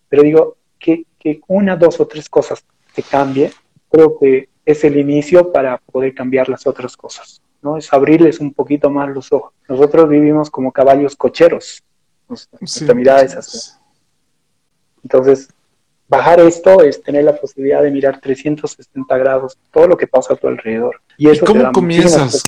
pero 0.09 0.25
digo 0.25 0.57
que, 0.81 1.05
que 1.19 1.41
una, 1.47 1.77
dos 1.77 2.01
o 2.01 2.07
tres 2.07 2.29
cosas 2.29 2.65
se 2.95 3.03
cambie, 3.05 3.53
creo 3.91 4.19
que 4.19 4.49
es 4.65 4.83
el 4.85 4.97
inicio 4.97 5.53
para 5.53 5.79
poder 5.79 6.15
cambiar 6.15 6.49
las 6.49 6.67
otras 6.67 6.97
cosas. 6.97 7.41
¿no? 7.63 7.77
Es 7.77 7.93
abrirles 7.93 8.41
un 8.41 8.53
poquito 8.53 8.91
más 8.91 9.09
los 9.11 9.33
ojos. 9.33 9.53
Nosotros 9.69 10.09
vivimos 10.09 10.51
como 10.51 10.73
caballos 10.73 11.15
cocheros, 11.15 11.83
nuestra 12.29 12.95
mirada 12.95 13.23
es 13.23 13.37
así. 13.37 13.73
Entonces, 15.03 15.49
bajar 16.09 16.41
esto 16.41 16.83
es 16.83 17.03
tener 17.03 17.25
la 17.25 17.37
posibilidad 17.37 17.83
de 17.83 17.91
mirar 17.91 18.21
360 18.21 19.19
grados 19.19 19.59
todo 19.73 19.87
lo 19.87 19.97
que 19.97 20.07
pasa 20.07 20.35
a 20.35 20.37
tu 20.37 20.47
alrededor. 20.49 21.01
¿Y, 21.17 21.29
eso 21.29 21.45
cómo 21.47 21.71
comienzas 21.73 22.45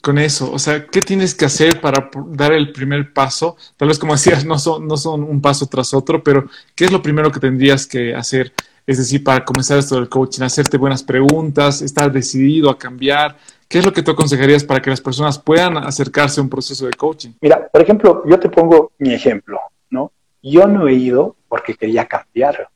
con 0.00 0.18
eso? 0.18 0.50
O 0.52 0.58
sea, 0.58 0.86
¿qué 0.86 1.00
tienes 1.00 1.34
que 1.34 1.44
hacer 1.44 1.80
para 1.80 2.10
dar 2.28 2.52
el 2.52 2.72
primer 2.72 3.12
paso? 3.12 3.56
Tal 3.76 3.88
vez 3.88 3.98
como 3.98 4.14
decías, 4.14 4.44
no 4.44 4.58
son, 4.58 4.86
no 4.86 4.96
son 4.96 5.22
un 5.22 5.40
paso 5.40 5.66
tras 5.66 5.94
otro, 5.94 6.22
pero 6.22 6.46
¿qué 6.74 6.86
es 6.86 6.92
lo 6.92 7.02
primero 7.02 7.30
que 7.30 7.40
tendrías 7.40 7.86
que 7.86 8.14
hacer? 8.14 8.52
Es 8.86 8.98
decir, 8.98 9.22
para 9.22 9.44
comenzar 9.44 9.78
esto 9.78 9.96
del 9.96 10.08
coaching, 10.08 10.42
hacerte 10.42 10.76
buenas 10.76 11.02
preguntas, 11.02 11.82
estar 11.82 12.10
decidido 12.10 12.70
a 12.70 12.78
cambiar. 12.78 13.36
¿Qué 13.68 13.78
es 13.78 13.84
lo 13.84 13.92
que 13.92 14.02
tú 14.02 14.10
aconsejarías 14.10 14.64
para 14.64 14.82
que 14.82 14.90
las 14.90 15.00
personas 15.00 15.38
puedan 15.38 15.76
acercarse 15.76 16.40
a 16.40 16.42
un 16.42 16.50
proceso 16.50 16.86
de 16.86 16.92
coaching? 16.92 17.30
Mira, 17.40 17.68
por 17.68 17.82
ejemplo, 17.82 18.24
yo 18.26 18.40
te 18.40 18.48
pongo 18.48 18.92
mi 18.98 19.14
ejemplo, 19.14 19.60
¿no? 19.90 20.10
Yo 20.42 20.66
no 20.66 20.88
he 20.88 20.94
ido 20.94 21.36
porque 21.48 21.74
quería 21.74 22.06
cambiar. 22.06 22.68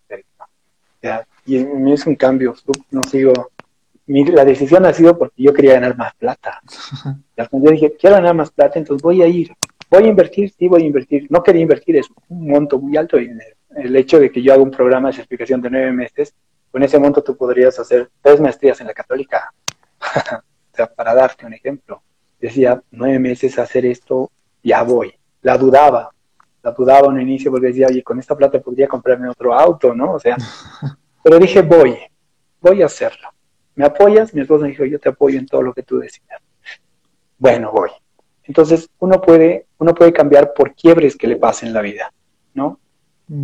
y 1.47 1.57
es 1.93 2.07
un 2.07 2.15
cambio, 2.15 2.55
no 2.91 3.03
sigo. 3.03 3.51
La 4.07 4.45
decisión 4.45 4.85
ha 4.87 4.93
sido 4.93 5.17
porque 5.17 5.43
yo 5.43 5.53
quería 5.53 5.75
ganar 5.75 5.97
más 5.97 6.15
plata. 6.15 6.61
yo 7.37 7.71
dije, 7.71 7.97
quiero 7.99 8.17
ganar 8.17 8.35
más 8.35 8.51
plata, 8.51 8.79
entonces 8.79 9.03
voy 9.03 9.23
a 9.23 9.27
ir. 9.27 9.53
Voy 9.91 10.05
a 10.05 10.09
invertir, 10.09 10.51
sí 10.51 10.69
voy 10.69 10.83
a 10.83 10.87
invertir. 10.87 11.27
No 11.31 11.43
quería 11.43 11.63
invertir, 11.63 11.97
es 11.97 12.07
un 12.29 12.49
monto 12.49 12.79
muy 12.79 12.97
alto 12.97 13.17
de 13.17 13.23
dinero 13.23 13.57
el 13.77 13.97
hecho 13.97 14.19
de 14.19 14.31
que 14.31 14.43
yo 14.43 14.53
haga 14.53 14.63
un 14.63 14.71
programa 14.71 15.09
de 15.09 15.17
certificación 15.17 15.61
de 15.61 15.71
nueve 15.71 15.93
meses, 15.93 16.35
con 16.71 16.83
ese 16.83 16.99
monto 16.99 17.23
tú 17.23 17.37
podrías 17.37 17.79
hacer 17.79 18.11
tres 18.21 18.41
maestrías 18.41 18.81
en 18.81 18.87
la 18.87 18.95
católica. 18.95 19.53
o 20.73 20.77
sea, 20.77 20.87
para 20.87 21.15
darte 21.15 21.47
un 21.47 21.55
ejemplo. 21.55 22.03
Decía, 22.41 22.83
nueve 22.91 23.19
meses 23.19 23.59
hacer 23.59 23.87
esto, 23.87 24.31
ya 24.63 24.83
voy. 24.83 25.15
La 25.43 25.57
dudaba, 25.57 26.11
la 26.63 26.71
dudaba 26.73 27.09
en 27.09 27.15
un 27.15 27.21
inicio 27.21 27.51
porque 27.51 27.69
decía, 27.69 27.87
oye, 27.89 28.03
con 28.03 28.19
esta 28.19 28.37
plata 28.37 28.61
podría 28.61 28.89
comprarme 28.89 29.29
otro 29.29 29.55
auto, 29.55 29.95
¿no? 29.95 30.15
O 30.15 30.21
sea, 30.21 30.37
pero 31.23 31.39
dije, 31.39 31.63
voy, 31.63 31.97
voy 32.61 32.83
a 32.83 32.87
hacerlo. 32.87 33.29
¿Me 33.75 33.85
apoyas? 33.85 34.35
Mi 34.35 34.43
esposa 34.43 34.65
me 34.65 34.71
dijo, 34.71 34.85
yo 34.85 34.99
te 34.99 35.09
apoyo 35.09 35.39
en 35.39 35.47
todo 35.47 35.63
lo 35.63 35.73
que 35.73 35.83
tú 35.83 35.99
decidas. 35.99 36.41
Bueno, 37.39 37.73
voy. 37.73 37.91
Entonces, 38.45 38.89
uno 38.99 39.21
puede, 39.21 39.67
uno 39.79 39.95
puede 39.95 40.13
cambiar 40.13 40.53
por 40.55 40.75
quiebres 40.75 41.17
que 41.17 41.27
le 41.27 41.37
pasen 41.37 41.69
en 41.69 41.75
la 41.75 41.81
vida, 41.81 42.13
¿no? 42.53 42.79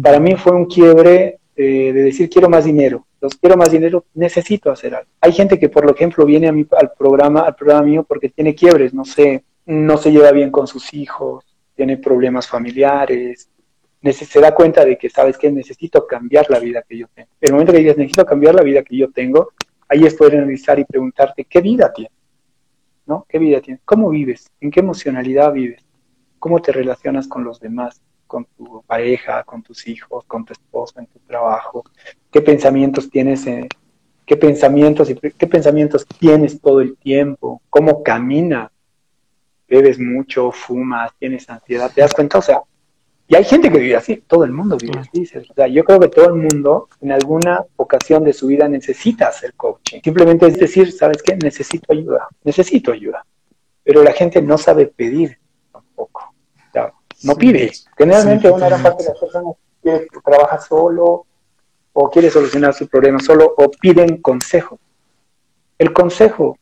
Para 0.03 0.21
mí 0.21 0.35
fue 0.37 0.53
un 0.53 0.67
quiebre 0.67 1.39
eh, 1.57 1.93
de 1.93 2.03
decir 2.03 2.29
quiero 2.29 2.49
más 2.49 2.65
dinero. 2.65 3.07
Los 3.21 3.35
quiero 3.35 3.57
más 3.57 3.71
dinero, 3.71 4.05
necesito 4.15 4.71
hacer 4.71 4.95
algo. 4.95 5.11
Hay 5.21 5.33
gente 5.33 5.59
que, 5.59 5.69
por 5.69 5.91
ejemplo, 5.91 6.25
viene 6.25 6.49
a 6.49 6.79
al 6.79 6.93
programa, 6.93 7.41
al 7.41 7.55
programa 7.55 7.83
mío 7.83 8.05
porque 8.07 8.31
tiene 8.31 8.55
quiebres, 8.55 8.95
no 8.95 9.05
sé, 9.05 9.45
no 9.67 9.99
se 9.99 10.11
lleva 10.11 10.33
bien 10.33 10.51
con 10.51 10.67
sus 10.67 10.95
hijos, 10.95 11.45
tiene 11.75 11.99
problemas 11.99 12.49
familiares, 12.49 13.51
se 14.03 14.41
da 14.41 14.55
cuenta 14.55 14.85
de 14.85 14.97
que, 14.97 15.11
¿sabes 15.11 15.37
que 15.37 15.51
Necesito 15.51 16.07
cambiar 16.07 16.47
la 16.49 16.59
vida 16.59 16.83
que 16.89 16.97
yo 16.99 17.07
tengo. 17.15 17.29
En 17.41 17.49
el 17.49 17.53
momento 17.53 17.73
que 17.73 17.79
dices, 17.81 17.99
necesito 17.99 18.25
cambiar 18.25 18.55
la 18.55 18.63
vida 18.63 18.83
que 18.83 18.97
yo 18.97 19.11
tengo, 19.11 19.53
ahí 19.91 20.07
es 20.07 20.15
poder 20.15 20.39
analizar 20.39 20.79
y 20.79 20.85
preguntarte, 20.85 21.45
¿qué 21.45 21.61
vida 21.61 21.93
tienes? 21.93 22.17
¿No? 23.05 23.27
¿Qué 23.29 23.39
vida 23.39 23.61
tienes? 23.61 23.83
¿Cómo 23.85 24.09
vives? 24.09 24.51
¿En 24.61 24.71
qué 24.71 24.81
emocionalidad 24.81 25.53
vives? 25.53 25.85
¿Cómo 26.39 26.63
te 26.63 26.73
relacionas 26.73 27.29
con 27.29 27.45
los 27.45 27.61
demás? 27.61 28.01
con 28.31 28.47
tu 28.57 28.81
pareja, 28.87 29.43
con 29.43 29.61
tus 29.61 29.89
hijos, 29.89 30.25
con 30.25 30.45
tu 30.45 30.53
esposo, 30.53 31.01
en 31.01 31.07
tu 31.07 31.19
trabajo, 31.19 31.83
qué 32.31 32.41
pensamientos 32.41 33.11
tienes, 33.11 33.45
qué 34.25 34.37
pensamientos 34.37 35.11
y 35.11 35.17
qué 35.17 35.47
pensamientos 35.49 36.07
tienes 36.07 36.61
todo 36.61 36.81
el 36.81 36.97
tiempo, 36.97 37.61
cómo 37.69 38.05
caminas, 38.05 38.71
bebes 39.67 39.99
mucho, 39.99 40.53
fumas, 40.53 41.11
tienes 41.19 41.51
ansiedad, 41.51 41.91
te 41.93 42.03
das 42.03 42.15
cuenta, 42.15 42.39
o 42.39 42.43
sea, 42.43 42.61
y 43.31 43.35
hay 43.37 43.45
gente 43.45 43.71
que 43.71 43.79
vive 43.79 43.97
así, 43.97 44.23
todo 44.27 44.45
el 44.45 44.51
mundo 44.51 44.77
vive 44.77 44.99
así. 44.99 45.23
O 45.23 45.55
sea, 45.55 45.69
yo 45.69 45.85
creo 45.85 46.01
que 46.01 46.09
todo 46.09 46.27
el 46.27 46.35
mundo 46.35 46.89
en 47.01 47.13
alguna 47.13 47.65
ocasión 47.77 48.25
de 48.25 48.33
su 48.33 48.49
vida 48.49 48.69
necesita 48.69 49.29
hacer 49.29 49.55
coaching. 49.55 50.01
Simplemente 50.05 50.47
es 50.47 50.59
decir, 50.59 50.93
¿sabes 50.93 51.23
qué? 51.23 51.37
Necesito 51.37 51.93
ayuda, 51.93 52.29
necesito 52.45 52.93
ayuda. 52.93 53.25
Pero 53.83 54.03
la 54.03 54.13
gente 54.13 54.43
no 54.43 54.59
sabe 54.59 54.87
pedir 54.87 55.39
tampoco 55.73 56.31
no 57.23 57.37
pide. 57.37 57.71
Generalmente 57.97 58.51
una 58.51 58.67
gran 58.67 58.83
parte 58.83 59.05
de 59.05 59.11
las 59.11 59.19
personas 59.19 59.55
quiere, 59.83 60.07
trabaja 60.25 60.61
solo 60.61 61.27
o 61.93 62.11
quiere 62.11 62.31
solucionar 62.31 62.75
su 62.75 62.89
problema 62.89 63.19
solo 63.21 63.55
o 63.57 63.71
piden 63.71 64.21
consejo. 64.23 64.79
El 65.79 65.93
consejo 65.93 66.59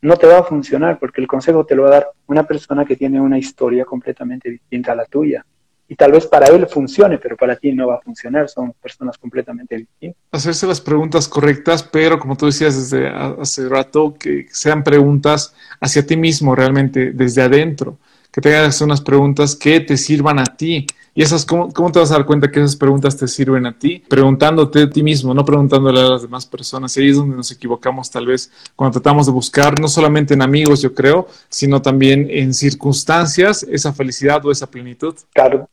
no 0.00 0.16
te 0.16 0.26
va 0.26 0.38
a 0.38 0.44
funcionar 0.44 0.98
porque 0.98 1.20
el 1.20 1.26
consejo 1.26 1.64
te 1.64 1.74
lo 1.74 1.84
va 1.84 1.88
a 1.88 1.92
dar 1.92 2.10
una 2.26 2.44
persona 2.44 2.84
que 2.84 2.96
tiene 2.96 3.20
una 3.20 3.38
historia 3.38 3.84
completamente 3.84 4.50
distinta 4.50 4.92
a 4.92 4.96
la 4.96 5.06
tuya. 5.06 5.44
Y 5.88 5.96
tal 5.96 6.12
vez 6.12 6.26
para 6.26 6.46
él 6.46 6.66
funcione, 6.66 7.18
pero 7.18 7.36
para 7.36 7.56
ti 7.56 7.72
no 7.72 7.88
va 7.88 7.96
a 7.96 8.00
funcionar. 8.00 8.48
Son 8.48 8.72
personas 8.72 9.18
completamente 9.18 9.76
distintas. 9.76 10.22
Hacerse 10.30 10.66
las 10.66 10.80
preguntas 10.80 11.28
correctas, 11.28 11.82
pero 11.82 12.18
como 12.18 12.36
tú 12.36 12.46
decías 12.46 12.76
desde 12.76 13.08
hace 13.08 13.68
rato, 13.68 14.14
que 14.18 14.46
sean 14.50 14.82
preguntas 14.82 15.54
hacia 15.80 16.06
ti 16.06 16.16
mismo 16.16 16.54
realmente, 16.54 17.12
desde 17.12 17.42
adentro 17.42 17.98
que 18.32 18.40
te 18.40 18.56
hagas 18.56 18.80
unas 18.80 19.02
preguntas 19.02 19.54
que 19.54 19.80
te 19.80 19.96
sirvan 19.96 20.38
a 20.38 20.44
ti. 20.44 20.86
Y 21.14 21.22
esas, 21.22 21.44
¿cómo, 21.44 21.70
¿cómo, 21.72 21.92
te 21.92 21.98
vas 21.98 22.10
a 22.10 22.14
dar 22.14 22.24
cuenta 22.24 22.50
que 22.50 22.60
esas 22.60 22.74
preguntas 22.74 23.16
te 23.16 23.28
sirven 23.28 23.66
a 23.66 23.78
ti? 23.78 24.02
Preguntándote 24.08 24.82
a 24.82 24.90
ti 24.90 25.02
mismo, 25.02 25.34
no 25.34 25.44
preguntándole 25.44 26.00
a 26.00 26.04
las 26.04 26.22
demás 26.22 26.46
personas. 26.46 26.96
Y 26.96 27.02
ahí 27.02 27.10
es 27.10 27.16
donde 27.16 27.36
nos 27.36 27.50
equivocamos 27.52 28.10
tal 28.10 28.26
vez 28.26 28.50
cuando 28.74 28.98
tratamos 28.98 29.26
de 29.26 29.32
buscar, 29.32 29.78
no 29.78 29.88
solamente 29.88 30.32
en 30.32 30.40
amigos, 30.40 30.80
yo 30.80 30.94
creo, 30.94 31.28
sino 31.50 31.82
también 31.82 32.28
en 32.30 32.54
circunstancias, 32.54 33.62
esa 33.64 33.92
felicidad 33.92 34.44
o 34.46 34.50
esa 34.50 34.70
plenitud. 34.70 35.14
Claro. 35.34 35.68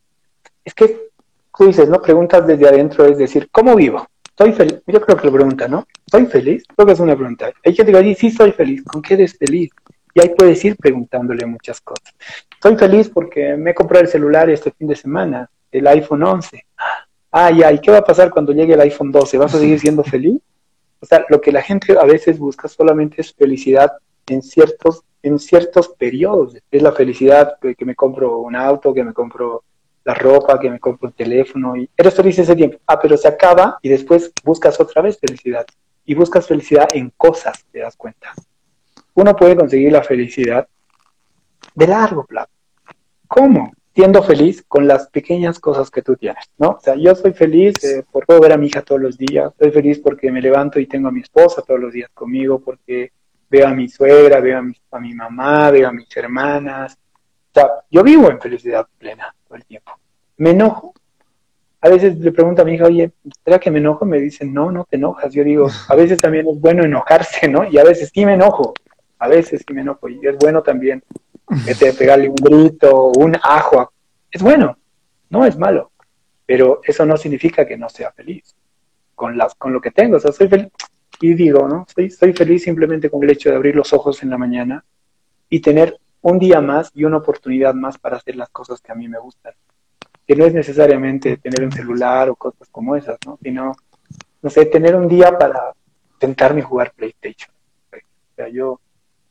Es 0.62 0.74
que 0.74 1.08
tú 1.56 1.64
dices, 1.64 1.88
¿no? 1.88 2.02
Preguntas 2.02 2.46
desde 2.46 2.68
adentro, 2.68 3.06
es 3.06 3.16
decir, 3.16 3.48
¿cómo 3.50 3.74
vivo? 3.74 4.06
¿Soy 4.36 4.52
feliz? 4.52 4.82
Yo 4.86 5.00
creo 5.00 5.16
que 5.16 5.26
lo 5.26 5.32
pregunta, 5.32 5.68
¿no? 5.68 5.86
¿Soy 6.10 6.26
feliz? 6.26 6.64
Creo 6.74 6.86
que 6.86 6.92
es 6.92 7.00
una 7.00 7.16
pregunta. 7.16 7.50
Hay 7.64 7.74
gente 7.74 7.92
que 7.92 8.02
dice, 8.02 8.20
sí, 8.20 8.30
soy 8.30 8.52
feliz. 8.52 8.82
¿Con 8.84 9.00
qué 9.00 9.14
eres 9.14 9.38
feliz? 9.38 9.70
Y 10.14 10.20
ahí 10.20 10.30
puedes 10.36 10.64
ir 10.64 10.76
preguntándole 10.76 11.46
muchas 11.46 11.80
cosas. 11.80 12.14
Estoy 12.52 12.76
feliz 12.76 13.08
porque 13.08 13.56
me 13.56 13.70
he 13.70 13.74
comprado 13.74 14.04
el 14.04 14.10
celular 14.10 14.50
este 14.50 14.70
fin 14.72 14.88
de 14.88 14.96
semana, 14.96 15.48
el 15.70 15.86
iPhone 15.86 16.22
11. 16.22 16.64
Ah, 17.32 17.50
ya, 17.50 17.72
¿y 17.72 17.78
qué 17.78 17.90
va 17.90 17.98
a 17.98 18.04
pasar 18.04 18.30
cuando 18.30 18.52
llegue 18.52 18.74
el 18.74 18.80
iPhone 18.80 19.12
12? 19.12 19.38
¿Vas 19.38 19.54
a 19.54 19.58
seguir 19.58 19.78
siendo 19.80 20.02
feliz? 20.02 20.40
O 21.00 21.06
sea, 21.06 21.24
lo 21.28 21.40
que 21.40 21.52
la 21.52 21.62
gente 21.62 21.96
a 21.98 22.04
veces 22.04 22.38
busca 22.38 22.68
solamente 22.68 23.20
es 23.20 23.32
felicidad 23.32 23.92
en 24.26 24.42
ciertos, 24.42 25.02
en 25.22 25.38
ciertos 25.38 25.88
periodos. 25.88 26.56
Es 26.70 26.82
la 26.82 26.92
felicidad 26.92 27.54
que 27.60 27.84
me 27.84 27.94
compro 27.94 28.38
un 28.38 28.56
auto, 28.56 28.92
que 28.92 29.04
me 29.04 29.14
compro 29.14 29.64
la 30.04 30.14
ropa, 30.14 30.58
que 30.58 30.68
me 30.68 30.80
compro 30.80 31.08
un 31.08 31.14
teléfono. 31.14 31.76
Y 31.76 31.88
eres 31.96 32.14
feliz 32.14 32.38
ese 32.38 32.54
tiempo. 32.54 32.78
Ah, 32.86 33.00
pero 33.00 33.16
se 33.16 33.28
acaba 33.28 33.78
y 33.80 33.88
después 33.88 34.32
buscas 34.44 34.78
otra 34.80 35.00
vez 35.00 35.18
felicidad. 35.18 35.64
Y 36.04 36.14
buscas 36.14 36.46
felicidad 36.46 36.88
en 36.92 37.10
cosas, 37.16 37.64
te 37.70 37.78
das 37.78 37.96
cuenta 37.96 38.34
uno 39.14 39.36
puede 39.36 39.56
conseguir 39.56 39.92
la 39.92 40.02
felicidad 40.02 40.66
de 41.74 41.86
largo 41.86 42.24
plazo. 42.24 42.50
¿Cómo? 43.26 43.72
Siendo 43.94 44.22
feliz 44.22 44.64
con 44.66 44.86
las 44.86 45.08
pequeñas 45.08 45.58
cosas 45.58 45.90
que 45.90 46.02
tú 46.02 46.16
tienes, 46.16 46.44
¿no? 46.58 46.70
O 46.70 46.80
sea, 46.80 46.94
yo 46.94 47.14
soy 47.14 47.32
feliz 47.32 47.82
eh, 47.84 48.04
por 48.10 48.24
poder 48.24 48.42
ver 48.42 48.52
a 48.52 48.56
mi 48.56 48.66
hija 48.66 48.82
todos 48.82 49.00
los 49.00 49.18
días, 49.18 49.52
soy 49.58 49.70
feliz 49.70 49.98
porque 49.98 50.30
me 50.30 50.40
levanto 50.40 50.78
y 50.78 50.86
tengo 50.86 51.08
a 51.08 51.12
mi 51.12 51.20
esposa 51.20 51.62
todos 51.62 51.80
los 51.80 51.92
días 51.92 52.10
conmigo, 52.14 52.60
porque 52.60 53.12
veo 53.48 53.66
a 53.66 53.74
mi 53.74 53.88
suegra, 53.88 54.40
veo 54.40 54.58
a 54.58 54.62
mi, 54.62 54.74
a 54.90 55.00
mi 55.00 55.12
mamá, 55.12 55.70
veo 55.70 55.88
a 55.88 55.92
mis 55.92 56.16
hermanas. 56.16 56.96
O 57.52 57.60
sea, 57.60 57.68
yo 57.90 58.02
vivo 58.04 58.30
en 58.30 58.40
felicidad 58.40 58.86
plena 58.96 59.34
todo 59.46 59.56
el 59.56 59.64
tiempo. 59.64 59.92
Me 60.36 60.50
enojo. 60.50 60.94
A 61.82 61.88
veces 61.88 62.16
le 62.18 62.30
pregunto 62.30 62.62
a 62.62 62.64
mi 62.64 62.74
hija, 62.74 62.84
oye, 62.84 63.10
¿será 63.44 63.58
que 63.58 63.70
me 63.70 63.78
enojo? 63.78 64.04
Me 64.04 64.20
dicen, 64.20 64.52
no, 64.52 64.70
no 64.70 64.84
te 64.84 64.96
enojas. 64.96 65.32
Yo 65.32 65.42
digo, 65.42 65.68
a 65.88 65.94
veces 65.96 66.20
también 66.20 66.46
es 66.46 66.60
bueno 66.60 66.84
enojarse, 66.84 67.48
¿no? 67.48 67.64
Y 67.64 67.78
a 67.78 67.84
veces 67.84 68.10
sí 68.14 68.24
me 68.24 68.34
enojo 68.34 68.74
a 69.20 69.28
veces 69.28 69.62
sí 69.66 69.74
me 69.74 69.82
y 69.82 70.26
es 70.26 70.36
bueno 70.38 70.62
también 70.62 71.02
te 71.78 71.92
pegarle 71.92 72.28
un 72.28 72.36
grito, 72.36 73.12
un 73.16 73.36
ajo. 73.42 73.92
Es 74.30 74.42
bueno, 74.42 74.78
no 75.28 75.44
es 75.44 75.58
malo, 75.58 75.92
pero 76.46 76.80
eso 76.84 77.04
no 77.04 77.16
significa 77.16 77.66
que 77.66 77.76
no 77.76 77.88
sea 77.88 78.12
feliz 78.12 78.54
con, 79.14 79.36
las, 79.36 79.54
con 79.54 79.72
lo 79.72 79.80
que 79.80 79.90
tengo. 79.90 80.16
O 80.16 80.20
sea, 80.20 80.32
soy 80.32 80.48
feliz 80.48 80.68
y 81.20 81.34
digo, 81.34 81.68
¿no? 81.68 81.84
Soy, 81.94 82.10
soy 82.10 82.32
feliz 82.32 82.62
simplemente 82.62 83.10
con 83.10 83.22
el 83.22 83.30
hecho 83.30 83.50
de 83.50 83.56
abrir 83.56 83.76
los 83.76 83.92
ojos 83.92 84.22
en 84.22 84.30
la 84.30 84.38
mañana 84.38 84.84
y 85.50 85.60
tener 85.60 85.98
un 86.22 86.38
día 86.38 86.62
más 86.62 86.90
y 86.94 87.04
una 87.04 87.18
oportunidad 87.18 87.74
más 87.74 87.98
para 87.98 88.16
hacer 88.16 88.36
las 88.36 88.48
cosas 88.48 88.80
que 88.80 88.92
a 88.92 88.94
mí 88.94 89.06
me 89.06 89.18
gustan. 89.18 89.52
Que 90.26 90.34
no 90.34 90.46
es 90.46 90.54
necesariamente 90.54 91.36
tener 91.36 91.62
un 91.62 91.72
celular 91.72 92.30
o 92.30 92.36
cosas 92.36 92.68
como 92.70 92.96
esas, 92.96 93.18
¿no? 93.26 93.38
Sino, 93.42 93.72
no 94.40 94.50
sé, 94.50 94.64
tener 94.64 94.94
un 94.94 95.08
día 95.08 95.36
para 95.36 95.74
tentarme 96.18 96.62
jugar 96.62 96.92
PlayStation. 96.96 97.52
O 97.92 98.34
sea, 98.36 98.48
yo 98.48 98.80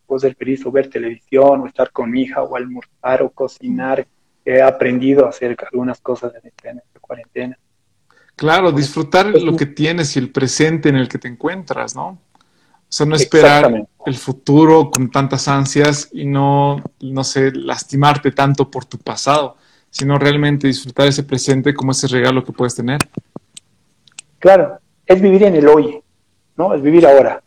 puedo 0.09 0.19
ser 0.19 0.35
feliz 0.35 0.65
o 0.65 0.71
ver 0.71 0.89
televisión 0.89 1.61
o 1.61 1.67
estar 1.67 1.91
con 1.91 2.09
mi 2.09 2.23
hija 2.23 2.41
o 2.41 2.55
almorzar 2.55 3.21
o 3.21 3.29
cocinar. 3.29 4.07
He 4.43 4.59
aprendido 4.59 5.27
a 5.27 5.29
hacer 5.29 5.55
algunas 5.71 6.01
cosas 6.01 6.33
en, 6.33 6.47
esta, 6.47 6.99
cuarentena. 6.99 7.59
Claro, 8.35 8.71
disfrutar 8.71 9.27
lo 9.27 9.55
que 9.55 9.67
tienes 9.67 10.15
y 10.15 10.19
el 10.19 10.31
presente 10.31 10.89
en 10.89 10.95
el 10.95 11.07
que 11.07 11.19
te 11.19 11.27
encuentras, 11.27 11.95
¿no? 11.95 12.07
O 12.07 12.91
sea, 12.91 13.05
no 13.05 13.15
esperar 13.15 13.87
el 14.03 14.15
futuro 14.15 14.89
con 14.89 15.11
tantas 15.11 15.47
ansias 15.47 16.09
y 16.11 16.25
no, 16.25 16.81
no 17.01 17.23
sé, 17.23 17.51
lastimarte 17.51 18.31
tanto 18.31 18.71
por 18.71 18.85
tu 18.85 18.97
pasado, 18.97 19.57
sino 19.91 20.17
realmente 20.17 20.65
disfrutar 20.65 21.07
ese 21.07 21.21
presente 21.21 21.75
como 21.75 21.91
ese 21.91 22.07
regalo 22.07 22.43
que 22.43 22.51
puedes 22.51 22.73
tener. 22.73 22.97
Claro, 24.39 24.79
es 25.05 25.21
vivir 25.21 25.43
en 25.43 25.55
el 25.55 25.67
hoy, 25.67 26.01
¿no? 26.57 26.73
Es 26.73 26.81
vivir 26.81 27.05
ahora. 27.05 27.43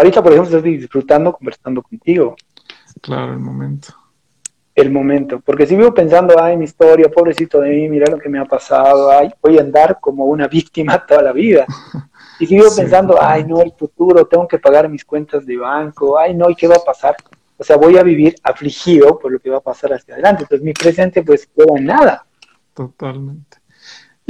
Ahorita, 0.00 0.22
por 0.22 0.32
ejemplo, 0.32 0.56
estoy 0.56 0.78
disfrutando 0.78 1.30
conversando 1.30 1.82
contigo. 1.82 2.34
Claro, 3.02 3.34
el 3.34 3.38
momento. 3.38 3.94
El 4.74 4.90
momento. 4.90 5.40
Porque 5.40 5.66
si 5.66 5.76
vivo 5.76 5.92
pensando, 5.92 6.42
ay, 6.42 6.56
mi 6.56 6.64
historia, 6.64 7.10
pobrecito 7.10 7.60
de 7.60 7.68
mí, 7.68 7.86
mira 7.90 8.10
lo 8.10 8.18
que 8.18 8.30
me 8.30 8.38
ha 8.38 8.46
pasado, 8.46 9.10
ay, 9.10 9.30
voy 9.42 9.58
a 9.58 9.60
andar 9.60 9.98
como 10.00 10.24
una 10.24 10.48
víctima 10.48 10.98
toda 11.06 11.20
la 11.20 11.32
vida. 11.32 11.66
Y 12.38 12.46
si 12.46 12.54
vivo 12.54 12.68
pensando, 12.74 13.18
ay, 13.20 13.44
no, 13.44 13.60
el 13.60 13.72
futuro, 13.72 14.26
tengo 14.26 14.48
que 14.48 14.58
pagar 14.58 14.88
mis 14.88 15.04
cuentas 15.04 15.44
de 15.44 15.58
banco, 15.58 16.18
ay, 16.18 16.32
no, 16.34 16.48
¿y 16.48 16.54
qué 16.54 16.66
va 16.66 16.76
a 16.76 16.82
pasar? 16.82 17.14
O 17.58 17.62
sea, 17.62 17.76
voy 17.76 17.98
a 17.98 18.02
vivir 18.02 18.36
afligido 18.42 19.18
por 19.18 19.30
lo 19.30 19.38
que 19.38 19.50
va 19.50 19.58
a 19.58 19.60
pasar 19.60 19.92
hacia 19.92 20.14
adelante. 20.14 20.44
Entonces, 20.44 20.64
mi 20.64 20.72
presente, 20.72 21.22
pues, 21.22 21.46
queda 21.46 21.76
en 21.76 21.84
nada. 21.84 22.24
Totalmente. 22.72 23.58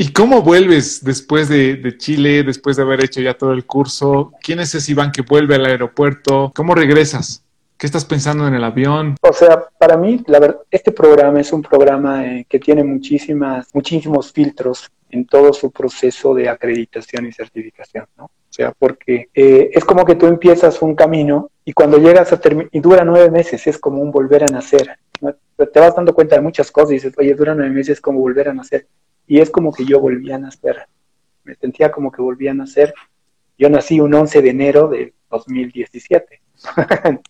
¿Y 0.03 0.15
cómo 0.15 0.41
vuelves 0.41 1.05
después 1.05 1.51
de, 1.51 1.95
Chile, 1.99 2.43
después 2.43 2.79
de 2.79 2.85
haber 2.85 3.05
hecho 3.05 3.21
ya 3.21 3.35
todo 3.35 3.53
el 3.53 3.67
curso? 3.67 4.33
¿Quién 4.43 4.59
es 4.61 4.75
ese 4.75 4.93
Iván 4.93 5.13
que 5.13 5.21
vuelve 5.21 5.57
al 5.57 5.67
aeropuerto? 5.67 6.51
¿Cómo 6.57 6.75
regresas? 6.75 7.45
¿Qué 7.77 7.85
estás 7.85 8.07
pensando 8.07 8.49
en 8.49 8.55
el 8.55 8.65
avión? 8.65 9.17
O 9.21 9.33
sea, 9.35 9.63
para 9.77 9.99
mí, 9.99 10.25
la 10.27 10.41
verdad, 10.41 10.61
este 10.71 10.91
programa 10.91 11.39
es 11.39 11.53
un 11.53 11.61
programa 11.61 12.25
eh, 12.25 12.47
que 12.49 12.59
tiene 12.59 12.83
muchísimas, 12.83 13.67
muchísimos 13.75 14.33
filtros 14.33 14.91
en 15.11 15.27
todo 15.27 15.53
su 15.53 15.71
proceso 15.71 16.35
de 16.35 16.49
acreditación 16.49 17.27
y 17.27 17.33
certificación, 17.33 18.07
¿no? 18.17 18.25
O 18.25 18.53
sea, 18.53 18.73
porque 18.73 19.29
eh, 19.35 19.71
es 19.75 19.85
como 19.85 20.07
que 20.07 20.15
tú 20.15 20.25
empiezas 20.29 20.81
un 20.81 20.95
camino 20.95 21.51
y 21.63 21.75
cuando 21.75 21.99
llegas 21.99 22.33
a 22.33 22.41
terminar, 22.41 22.71
y 22.73 22.81
dura 22.81 23.05
nueve 23.05 23.31
meses, 23.31 23.67
es 23.67 23.77
como 23.77 24.01
un 24.01 24.11
volver 24.11 24.45
a 24.45 24.47
nacer. 24.47 24.97
Te 25.21 25.79
vas 25.79 25.95
dando 25.95 26.15
cuenta 26.15 26.37
de 26.37 26.41
muchas 26.41 26.71
cosas 26.71 26.93
y 26.93 26.95
dices, 26.95 27.13
oye, 27.19 27.35
dura 27.35 27.55
nueve 27.55 27.71
meses, 27.71 27.99
es 27.99 28.01
como 28.01 28.19
volver 28.21 28.49
a 28.49 28.55
nacer. 28.55 28.87
Y 29.31 29.39
es 29.39 29.49
como 29.49 29.73
que 29.73 29.85
yo 29.85 30.01
volví 30.01 30.33
a 30.33 30.39
nacer. 30.39 30.89
Me 31.45 31.55
sentía 31.55 31.93
como 31.93 32.11
que 32.11 32.21
volví 32.21 32.49
a 32.49 32.53
nacer. 32.53 32.93
Yo 33.57 33.71
nací 33.71 34.01
un 34.01 34.13
11 34.13 34.43
de 34.43 34.51
enero 34.51 34.89
de 34.89 35.15
2017. 35.31 36.41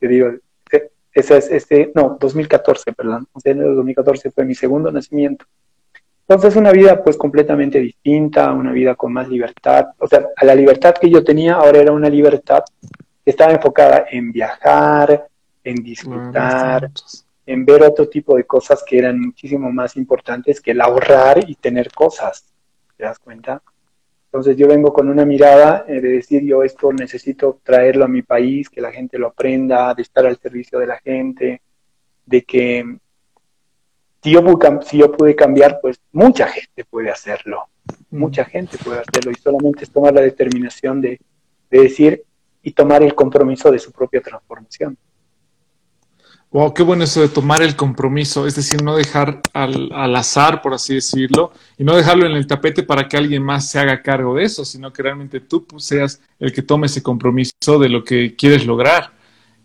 Te 0.00 0.08
digo, 0.08 0.30
e, 0.72 0.90
ese 1.12 1.36
es, 1.36 1.48
este, 1.48 1.92
no, 1.94 2.18
2014, 2.20 2.92
perdón. 2.94 3.28
11 3.32 3.48
de 3.48 3.52
enero 3.52 3.70
de 3.70 3.76
2014 3.76 4.32
fue 4.32 4.44
mi 4.44 4.56
segundo 4.56 4.90
nacimiento. 4.90 5.44
Entonces 6.26 6.56
una 6.56 6.72
vida 6.72 7.04
pues 7.04 7.16
completamente 7.16 7.78
distinta, 7.78 8.52
una 8.52 8.72
vida 8.72 8.96
con 8.96 9.12
más 9.12 9.28
libertad. 9.28 9.86
O 9.98 10.08
sea, 10.08 10.26
a 10.36 10.44
la 10.44 10.54
libertad 10.56 10.96
que 11.00 11.08
yo 11.08 11.22
tenía 11.22 11.54
ahora 11.54 11.78
era 11.78 11.92
una 11.92 12.10
libertad 12.10 12.64
que 13.24 13.30
estaba 13.30 13.52
enfocada 13.52 14.06
en 14.10 14.32
viajar, 14.32 15.28
en 15.62 15.76
disfrutar, 15.76 16.90
en 17.46 17.64
ver 17.64 17.82
otro 17.82 18.08
tipo 18.08 18.36
de 18.36 18.44
cosas 18.44 18.82
que 18.84 18.98
eran 18.98 19.20
muchísimo 19.20 19.70
más 19.70 19.96
importantes 19.96 20.60
que 20.60 20.72
el 20.72 20.80
ahorrar 20.80 21.48
y 21.48 21.54
tener 21.54 21.92
cosas. 21.92 22.44
¿Te 22.96 23.04
das 23.04 23.18
cuenta? 23.18 23.62
Entonces 24.26 24.56
yo 24.56 24.68
vengo 24.68 24.92
con 24.92 25.08
una 25.08 25.24
mirada 25.24 25.84
eh, 25.88 26.00
de 26.00 26.08
decir 26.08 26.42
yo 26.42 26.62
esto 26.62 26.92
necesito 26.92 27.60
traerlo 27.62 28.04
a 28.04 28.08
mi 28.08 28.22
país, 28.22 28.68
que 28.68 28.80
la 28.80 28.92
gente 28.92 29.18
lo 29.18 29.28
aprenda, 29.28 29.94
de 29.94 30.02
estar 30.02 30.26
al 30.26 30.36
servicio 30.38 30.78
de 30.78 30.86
la 30.86 30.98
gente, 30.98 31.62
de 32.26 32.42
que 32.42 32.98
si 34.22 34.32
yo, 34.32 34.42
si 34.82 34.98
yo 34.98 35.12
pude 35.12 35.36
cambiar, 35.36 35.78
pues 35.80 36.00
mucha 36.10 36.48
gente 36.48 36.84
puede 36.84 37.10
hacerlo, 37.10 37.68
mm. 38.10 38.18
mucha 38.18 38.44
gente 38.44 38.76
puede 38.76 39.00
hacerlo 39.00 39.30
y 39.30 39.36
solamente 39.36 39.84
es 39.84 39.90
tomar 39.90 40.12
la 40.12 40.22
determinación 40.22 41.00
de, 41.00 41.20
decir 41.70 42.24
y 42.62 42.72
tomar 42.72 43.02
el 43.02 43.14
compromiso 43.14 43.70
de 43.70 43.78
su 43.78 43.92
propia 43.92 44.20
transformación. 44.20 44.98
Wow, 46.52 46.72
qué 46.72 46.82
bueno 46.82 47.04
eso 47.04 47.20
de 47.20 47.28
tomar 47.28 47.62
el 47.62 47.76
compromiso, 47.76 48.46
es 48.46 48.54
decir, 48.54 48.82
no 48.82 48.96
dejar 48.96 49.40
al, 49.52 49.90
al, 49.92 50.16
azar, 50.16 50.62
por 50.62 50.72
así 50.72 50.94
decirlo, 50.94 51.52
y 51.76 51.84
no 51.84 51.94
dejarlo 51.96 52.26
en 52.26 52.32
el 52.32 52.46
tapete 52.46 52.82
para 52.82 53.08
que 53.08 53.16
alguien 53.16 53.42
más 53.42 53.68
se 53.68 53.78
haga 53.78 54.02
cargo 54.02 54.34
de 54.34 54.44
eso, 54.44 54.64
sino 54.64 54.92
que 54.92 55.02
realmente 55.02 55.40
tú 55.40 55.66
seas 55.76 56.20
el 56.38 56.52
que 56.52 56.62
tome 56.62 56.86
ese 56.86 57.02
compromiso 57.02 57.78
de 57.78 57.88
lo 57.88 58.04
que 58.04 58.36
quieres 58.36 58.64
lograr 58.64 59.16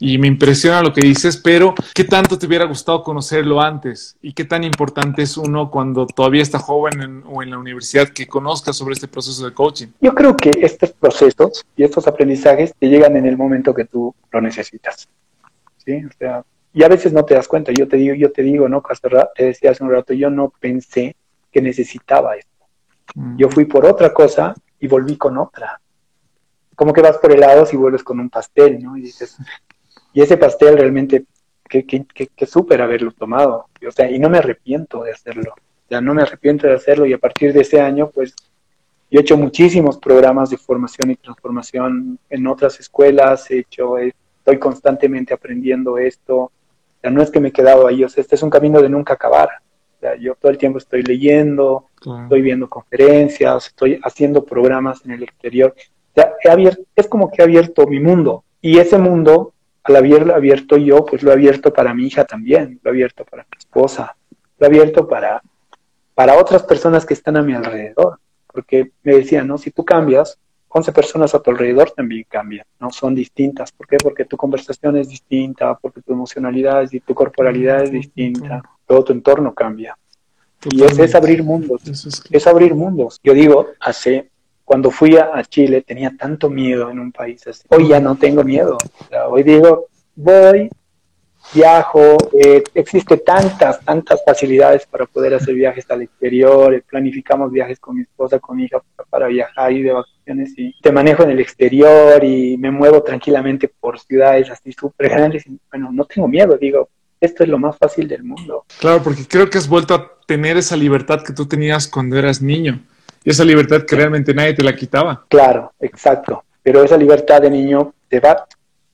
y 0.04 0.17
me 0.17 0.28
impresiona 0.28 0.82
lo 0.82 0.91
que 0.94 1.02
dices, 1.02 1.38
pero 1.38 1.76
¿qué 1.94 2.04
tanto 2.04 2.36
te 2.36 2.48
hubiera 2.48 2.65
gustado 2.65 3.04
conocerlo 3.04 3.62
antes? 3.62 4.17
¿Y 4.20 4.34
qué 4.34 4.46
tan 4.46 4.63
importante 4.63 5.22
es 5.22 5.38
uno 5.38 5.70
cuando 5.70 6.08
todavía 6.08 6.41
está 6.41 6.58
joven 6.58 7.22
o 7.28 7.44
en 7.44 7.52
la 7.52 7.60
universidad 7.60 8.10
que 8.10 8.28
conozca 8.28 8.74
sobre 8.74 8.94
este 8.94 9.08
proceso 9.08 9.46
de 9.46 9.54
coaching? 9.54 9.89
Yo 10.02 10.15
creo 10.15 10.36
que 10.36 10.50
estos 10.60 10.91
procesos 10.91 11.63
y 11.78 11.84
estos 11.84 12.08
aprendizajes 12.08 12.74
te 12.80 12.88
llegan 12.88 13.15
en 13.15 13.28
el 13.28 13.38
momento 13.38 13.76
que 13.76 13.86
tú 13.86 14.15
lo 14.32 14.41
necesitas. 14.41 15.08
¿sí? 15.86 16.04
O 16.04 16.10
sea, 16.17 16.44
y 16.73 16.84
a 16.84 16.88
veces 16.88 17.12
no 17.13 17.25
te 17.25 17.36
das 17.36 17.47
cuenta. 17.47 17.71
Yo 17.71 17.88
te 17.88 17.97
digo, 17.97 18.15
yo 18.15 18.31
te 18.31 18.43
digo, 18.43 18.69
¿no? 18.69 18.84
Te 19.36 19.45
decía 19.45 19.71
hace 19.71 19.84
un 19.84 19.91
rato, 19.91 20.13
yo 20.13 20.29
no 20.29 20.53
pensé 20.60 21.15
que 21.51 21.62
necesitaba 21.62 22.36
esto. 22.36 22.65
Mm. 23.15 23.38
Yo 23.38 23.49
fui 23.49 23.65
por 23.65 23.86
otra 23.86 24.13
cosa 24.13 24.53
y 24.79 24.88
volví 24.88 25.17
con 25.17 25.38
otra. 25.38 25.81
Como 26.75 26.93
que 26.93 27.01
vas 27.01 27.17
por 27.17 27.31
helados 27.31 27.73
y 27.73 27.77
vuelves 27.77 28.03
con 28.03 28.19
un 28.19 28.29
pastel, 28.29 28.81
¿no? 28.81 28.97
Y 28.97 29.01
dices, 29.01 29.38
y 30.13 30.21
ese 30.21 30.38
pastel 30.38 30.77
realmente, 30.77 31.25
qué 31.67 31.86
que, 31.86 32.05
que, 32.27 32.45
súper 32.45 32.81
haberlo 32.81 33.12
tomado. 33.12 33.67
O 33.88 33.91
sea, 33.91 34.10
y 34.10 34.17
no 34.17 34.29
me 34.29 34.38
arrepiento 34.38 35.03
de 35.03 35.12
hacerlo. 35.12 35.53
O 35.53 35.88
sea, 35.89 36.01
no 36.01 36.13
me 36.13 36.21
arrepiento 36.21 36.67
de 36.67 36.73
hacerlo 36.73 37.05
y 37.05 37.13
a 37.13 37.17
partir 37.17 37.53
de 37.53 37.62
ese 37.62 37.81
año, 37.81 38.10
pues, 38.10 38.34
yo 39.10 39.19
he 39.19 39.23
hecho 39.23 39.36
muchísimos 39.36 39.97
programas 39.97 40.49
de 40.49 40.57
formación 40.57 41.12
y 41.12 41.17
transformación 41.17 42.17
en 42.29 42.47
otras 42.47 42.79
escuelas, 42.79 43.51
he 43.51 43.60
hecho, 43.60 43.97
estoy 43.97 44.57
constantemente 44.57 45.34
aprendiendo 45.34 45.97
esto. 45.97 46.49
Sea, 47.02 47.12
no 47.12 47.22
es 47.22 47.32
que 47.32 47.40
me 47.40 47.50
he 47.50 47.52
quedado 47.52 47.88
ahí, 47.88 48.04
o 48.04 48.10
sea, 48.10 48.22
este 48.22 48.36
es 48.36 48.44
un 48.44 48.50
camino 48.50 48.82
de 48.82 48.90
nunca 48.90 49.14
acabar. 49.14 49.50
O 49.98 50.00
sea, 50.00 50.16
yo 50.16 50.36
todo 50.36 50.52
el 50.52 50.58
tiempo 50.58 50.78
estoy 50.78 51.04
leyendo, 51.04 51.88
estoy 52.24 52.42
viendo 52.42 52.70
conferencias, 52.70 53.68
estoy 53.68 54.00
haciendo 54.04 54.44
programas 54.44 55.04
en 55.06 55.12
el 55.12 55.24
exterior. 55.24 55.76
O 55.78 56.14
sea, 56.16 56.34
he 56.44 56.50
abierto, 56.50 56.84
es 56.96 57.08
como 57.08 57.32
que 57.32 57.42
he 57.42 57.46
abierto 57.46 57.88
mi 57.88 58.00
mundo. 58.00 58.44
Y 58.62 58.78
ese 58.78 58.98
mundo 58.98 59.54
al 59.84 59.96
haberlo 59.96 60.36
abierto 60.36 60.78
yo, 60.78 61.06
pues 61.06 61.24
lo 61.24 61.32
he 61.32 61.34
abierto 61.34 61.74
para 61.74 61.94
mi 61.94 62.06
hija 62.06 62.26
también, 62.26 62.80
lo 62.84 62.92
he 62.92 62.94
abierto 62.94 63.26
para 63.26 63.44
mi 63.44 63.58
esposa, 63.58 64.16
lo 64.60 64.66
he 64.66 64.70
abierto 64.70 65.08
para, 65.08 65.42
para 66.14 66.38
otras 66.38 66.64
personas 66.64 67.06
que 67.06 67.16
están 67.16 67.38
a 67.38 67.42
mi 67.42 67.54
alrededor. 67.54 68.20
Porque 68.52 68.92
me 69.04 69.16
decían, 69.16 69.48
¿no? 69.48 69.58
Si 69.58 69.72
tú 69.72 69.86
cambias, 69.86 70.38
11 70.73 70.91
personas 70.93 71.36
a 71.36 71.39
tu 71.39 71.51
alrededor 71.51 71.91
también 71.91 72.25
cambian, 72.29 72.65
¿no? 72.79 72.91
Son 72.91 73.13
distintas. 73.13 73.71
¿Por 73.71 73.88
qué? 73.88 73.97
Porque 73.97 74.25
tu 74.25 74.38
conversación 74.38 74.97
es 74.97 75.10
distinta, 75.10 75.75
porque 75.75 76.01
tu 76.01 76.13
emocionalidad 76.13 76.88
y 76.91 76.99
tu 77.01 77.13
corporalidad 77.13 77.84
es 77.84 77.91
distinta, 77.91 78.62
todo 78.86 79.03
tu 79.03 79.13
entorno 79.13 79.53
cambia. 79.53 79.97
Y 80.71 80.84
es, 80.84 80.97
es 80.97 81.15
abrir 81.15 81.43
mundos, 81.43 81.81
es 82.29 82.47
abrir 82.47 82.75
mundos. 82.75 83.19
Yo 83.23 83.34
digo, 83.34 83.67
hace 83.79 84.31
cuando 84.71 84.89
fui 84.89 85.17
a, 85.17 85.43
Chile 85.43 85.81
tenía 85.81 86.15
tanto 86.17 86.49
miedo 86.49 86.89
en 86.89 86.97
un 86.97 87.12
país 87.12 87.45
así. 87.45 87.63
Hoy 87.67 87.89
ya 87.89 87.99
no 87.99 88.15
tengo 88.15 88.41
miedo. 88.41 88.77
hoy 89.27 89.43
digo, 89.43 89.88
voy, 90.15 90.69
viajo, 91.53 91.99
eh, 92.39 92.63
existe 92.73 93.17
tantas, 93.17 93.84
tantas 93.84 94.23
facilidades 94.23 94.86
para 94.86 95.05
poder 95.05 95.34
hacer 95.34 95.55
viajes 95.55 95.91
al 95.91 96.03
exterior, 96.03 96.73
eh, 96.73 96.81
planificamos 96.88 97.51
viajes 97.51 97.81
con 97.81 97.97
mi 97.97 98.03
esposa, 98.03 98.39
con 98.39 98.55
mi 98.55 98.63
hija 98.63 98.81
para 99.10 99.27
viajar 99.27 99.73
y 99.73 99.81
de 99.81 99.91
vacaciones 99.91 100.20
y 100.58 100.74
te 100.82 100.91
manejo 100.91 101.24
en 101.24 101.32
el 101.32 101.39
exterior 101.39 102.24
y 102.24 102.58
me 102.58 102.72
muevo 102.72 103.04
tranquilamente 103.04 103.67
por 103.67 104.00
ciudades 104.00 104.50
así 104.50 104.72
súper 104.72 105.10
grandes 105.10 105.46
y 105.48 105.58
bueno, 105.70 105.89
no 105.91 106.06
tengo 106.06 106.28
miedo, 106.28 106.58
digo, 106.58 106.89
esto 107.20 107.44
es 107.44 107.50
lo 107.50 107.60
más 107.60 107.78
fácil 107.78 108.08
del 108.08 108.24
mundo. 108.24 108.65
Claro, 108.80 109.04
porque 109.04 109.28
creo 109.28 109.50
que 109.50 109.58
has 109.58 109.67
vuelto 109.67 109.94
a 109.94 110.12
tener 110.26 110.58
esa 110.58 110.76
libertad 110.76 111.24
que 111.24 111.34
tú 111.34 111.48
tenías 111.48 111.88
cuando 111.88 112.17
eras 112.17 112.41
niño 112.41 112.82
y 113.24 113.30
esa 113.30 113.46
libertad 113.46 113.86
que 113.86 113.96
realmente 113.96 114.34
nadie 114.34 114.54
te 114.54 114.63
la 114.63 114.76
quitaba. 114.76 115.26
Claro, 115.30 115.74
exacto. 115.80 116.43
Pero 116.64 116.84
esa 116.84 116.97
libertad 116.97 117.41
de 117.41 117.49
niño 117.49 117.93
te 118.08 118.20
va 118.20 118.47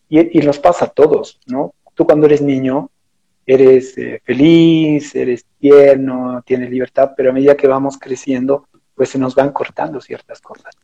y, 0.10 0.40
nos 0.40 0.60
pasa 0.60 0.86
a 0.86 0.90
todos, 0.90 1.40
¿no? 1.48 1.74
Tú 1.94 2.06
cuando 2.06 2.28
eres 2.28 2.42
niño 2.42 2.90
eres 3.46 3.98
eh, 3.98 4.22
feliz, 4.24 5.16
eres 5.16 5.46
tierno, 5.60 6.42
tienes 6.46 6.70
libertad, 6.70 7.12
pero 7.16 7.30
a 7.30 7.34
medida 7.34 7.56
que 7.56 7.68
vamos 7.68 7.98
creciendo, 7.98 8.68
pues 8.94 9.10
se 9.10 9.20
nos 9.20 9.36
van 9.36 9.52
cortando 9.52 10.02
ciertas 10.02 10.42
cosas. 10.42 10.76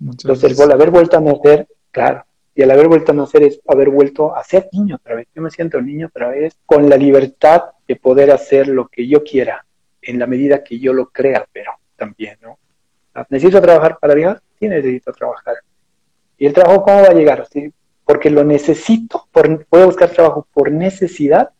Entonces, 0.00 0.58
el 0.58 0.72
haber 0.72 0.90
vuelto 0.90 1.16
a 1.16 1.20
nacer, 1.20 1.66
claro, 1.90 2.24
y 2.54 2.62
al 2.62 2.70
haber 2.70 2.88
vuelto 2.88 3.12
a 3.12 3.14
nacer 3.14 3.42
es 3.42 3.60
haber 3.66 3.90
vuelto 3.90 4.34
a 4.34 4.42
ser 4.42 4.68
niño 4.72 4.96
otra 4.96 5.14
vez. 5.14 5.28
Yo 5.34 5.42
me 5.42 5.50
siento 5.50 5.80
niño 5.80 6.06
otra 6.06 6.28
vez, 6.28 6.56
con 6.64 6.88
la 6.88 6.96
libertad 6.96 7.64
de 7.86 7.96
poder 7.96 8.30
hacer 8.30 8.68
lo 8.68 8.88
que 8.88 9.06
yo 9.06 9.22
quiera, 9.22 9.64
en 10.00 10.18
la 10.18 10.26
medida 10.26 10.64
que 10.64 10.78
yo 10.78 10.92
lo 10.92 11.10
crea, 11.10 11.46
pero 11.52 11.72
también, 11.96 12.38
¿no? 12.42 12.58
necesito 13.30 13.62
trabajar 13.62 13.98
para 13.98 14.14
viajar, 14.14 14.42
sí 14.58 14.68
necesito 14.68 15.12
trabajar. 15.12 15.56
¿Y 16.38 16.46
el 16.46 16.52
trabajo 16.52 16.82
cómo 16.82 17.02
va 17.02 17.08
a 17.08 17.14
llegar? 17.14 17.46
Porque 18.04 18.30
lo 18.30 18.44
necesito, 18.44 19.26
por, 19.32 19.66
voy 19.70 19.82
a 19.82 19.86
buscar 19.86 20.10
trabajo 20.10 20.46
por 20.52 20.70
necesidad 20.70 21.50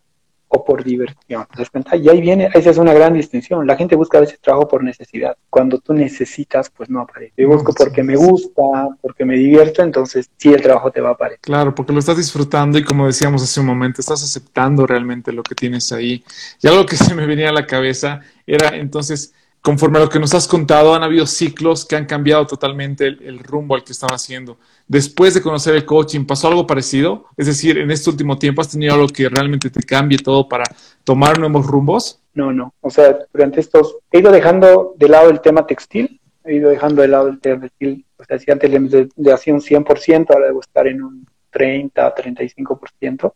o 0.49 0.65
por 0.65 0.85
diversión. 0.85 1.47
¿Te 1.53 1.59
das 1.59 1.71
cuenta? 1.71 1.97
Y 1.97 2.09
ahí 2.09 2.21
viene, 2.21 2.49
esa 2.55 2.71
es 2.71 2.79
una 2.79 2.93
gran 2.93 3.15
distinción. 3.15 3.67
La 3.67 3.77
gente 3.77 3.97
busca 3.97 4.19
a 4.19 4.23
veces 4.23 4.41
trabajo 4.41 4.69
por 4.69 4.85
necesidad. 4.85 5.37
Cuando 5.51 5.79
tú 5.79 5.93
necesitas, 5.93 6.71
pues 6.71 6.89
no 6.89 7.01
aparece. 7.01 7.33
Yo 7.37 7.49
busco 7.49 7.73
porque 7.73 8.03
me 8.03 8.17
gusta, 8.17 8.63
porque 9.01 9.25
me 9.25 9.37
divierto, 9.37 9.83
entonces 9.83 10.31
sí 10.37 10.53
el 10.53 10.63
trabajo 10.63 10.91
te 10.91 11.01
va 11.01 11.11
a 11.11 11.13
aparecer. 11.13 11.41
Claro, 11.41 11.75
porque 11.75 11.93
lo 11.93 11.99
estás 11.99 12.17
disfrutando 12.17 12.79
y 12.79 12.85
como 12.85 13.07
decíamos 13.07 13.43
hace 13.43 13.61
un 13.61 13.67
momento, 13.67 14.01
estás 14.01 14.23
aceptando 14.23 14.87
realmente 14.87 15.33
lo 15.33 15.43
que 15.43 15.55
tienes 15.55 15.91
ahí. 15.93 16.25
Y 16.63 16.69
algo 16.69 16.87
que 16.87 16.97
se 16.97 17.15
me 17.15 17.27
venía 17.27 17.51
a 17.51 17.53
la 17.53 17.67
cabeza 17.67 18.21
era 18.47 18.77
entonces 18.77 19.35
conforme 19.67 19.99
a 19.99 20.03
lo 20.03 20.09
que 20.09 20.21
nos 20.21 20.33
has 20.33 20.47
contado, 20.47 20.95
han 20.95 21.03
habido 21.03 21.27
ciclos 21.27 21.85
que 21.85 21.97
han 21.97 22.07
cambiado 22.07 22.47
totalmente 22.47 23.05
el, 23.05 23.41
rumbo 23.41 23.75
al 23.75 23.83
que 23.83 23.91
estaba 23.91 24.15
haciendo. 24.15 24.59
Después 24.87 25.35
de 25.35 25.43
conocer 25.43 25.75
el 25.75 25.85
coaching, 25.85 26.25
¿pasó 26.25 26.47
algo 26.47 26.69
parecido? 26.69 27.25
Es 27.37 27.49
decir, 27.49 27.77
en 27.77 27.91
este 27.91 28.09
último 28.09 28.39
tiempo, 28.39 28.61
¿has 28.61 28.71
tenido 28.71 28.95
algo 28.95 29.09
que 29.09 29.29
realmente 29.29 29.69
te 29.69 29.83
cambie 29.83 30.19
todo 30.19 30.49
para 30.49 30.63
tomar 31.03 31.41
nuevos 31.41 31.67
rumbos? 31.67 32.21
No, 32.33 32.53
no. 32.53 32.75
O 32.81 32.91
sea, 32.91 33.19
durante 33.33 33.59
estos, 33.59 33.97
he 34.13 34.21
ido 34.21 34.31
dejando 34.31 34.95
de 34.99 35.09
lado 35.09 35.31
el 35.31 35.41
tema 35.41 35.67
textil, 35.67 36.21
he 36.45 36.55
ido 36.55 36.71
dejando 36.71 37.03
de 37.03 37.09
lado 37.09 37.27
el 37.27 37.41
tema 37.41 37.63
textil. 37.63 38.07
O 38.19 38.25
sea, 38.25 38.39
si 38.39 38.49
antes 38.53 38.71
le, 38.71 39.09
le 39.17 39.33
hacía 39.33 39.53
un 39.53 39.61
100%, 39.61 40.27
ahora 40.33 40.47
debo 40.47 40.61
estar 40.61 40.87
en 40.87 41.03
un 41.03 41.27
30, 41.51 42.15
35%. 42.15 43.33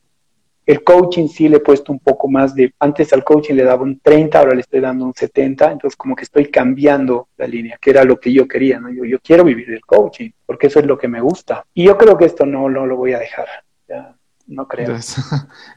El 0.70 0.84
coaching 0.84 1.26
sí 1.26 1.48
le 1.48 1.56
he 1.56 1.60
puesto 1.60 1.90
un 1.90 1.98
poco 1.98 2.28
más 2.28 2.54
de, 2.54 2.72
antes 2.78 3.12
al 3.12 3.24
coaching 3.24 3.54
le 3.54 3.64
daba 3.64 3.82
un 3.82 3.98
30, 3.98 4.38
ahora 4.38 4.54
le 4.54 4.60
estoy 4.60 4.78
dando 4.78 5.04
un 5.04 5.12
70, 5.12 5.72
entonces 5.72 5.96
como 5.96 6.14
que 6.14 6.22
estoy 6.22 6.46
cambiando 6.46 7.26
la 7.38 7.48
línea, 7.48 7.76
que 7.80 7.90
era 7.90 8.04
lo 8.04 8.20
que 8.20 8.32
yo 8.32 8.46
quería, 8.46 8.78
¿no? 8.78 8.88
Yo, 8.88 9.04
yo 9.04 9.18
quiero 9.18 9.42
vivir 9.42 9.66
del 9.66 9.84
coaching, 9.84 10.30
porque 10.46 10.68
eso 10.68 10.78
es 10.78 10.86
lo 10.86 10.96
que 10.96 11.08
me 11.08 11.20
gusta. 11.20 11.64
Y 11.74 11.86
yo 11.86 11.98
creo 11.98 12.16
que 12.16 12.26
esto 12.26 12.46
no, 12.46 12.68
lo 12.68 12.96
voy 12.96 13.14
a 13.14 13.18
dejar, 13.18 13.48
ya 13.88 14.14
no 14.46 14.68
creo. 14.68 14.96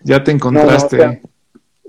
Ya, 0.04 0.24
te 0.24 0.30
encontraste. 0.30 1.24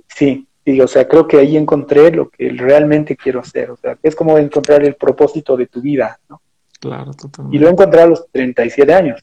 sí, 0.09 0.49
sí, 0.65 0.81
o 0.81 0.89
sea, 0.89 1.07
creo 1.07 1.29
que 1.29 1.37
ahí 1.37 1.59
encontré 1.59 2.11
lo 2.11 2.31
que 2.31 2.49
realmente 2.57 3.17
quiero 3.17 3.41
hacer, 3.41 3.71
o 3.71 3.77
sea, 3.77 3.99
es 4.03 4.17
como 4.17 4.39
encontrar 4.39 4.83
el 4.83 4.95
propósito 4.95 5.59
de 5.59 5.67
tu 5.67 5.83
vida, 5.83 6.19
¿no? 6.31 6.41
Claro, 6.81 7.13
totalmente. 7.13 7.55
Y 7.55 7.61
lo 7.61 7.69
encontré 7.69 8.01
a 8.01 8.07
los 8.07 8.27
37 8.33 8.95
años. 8.95 9.21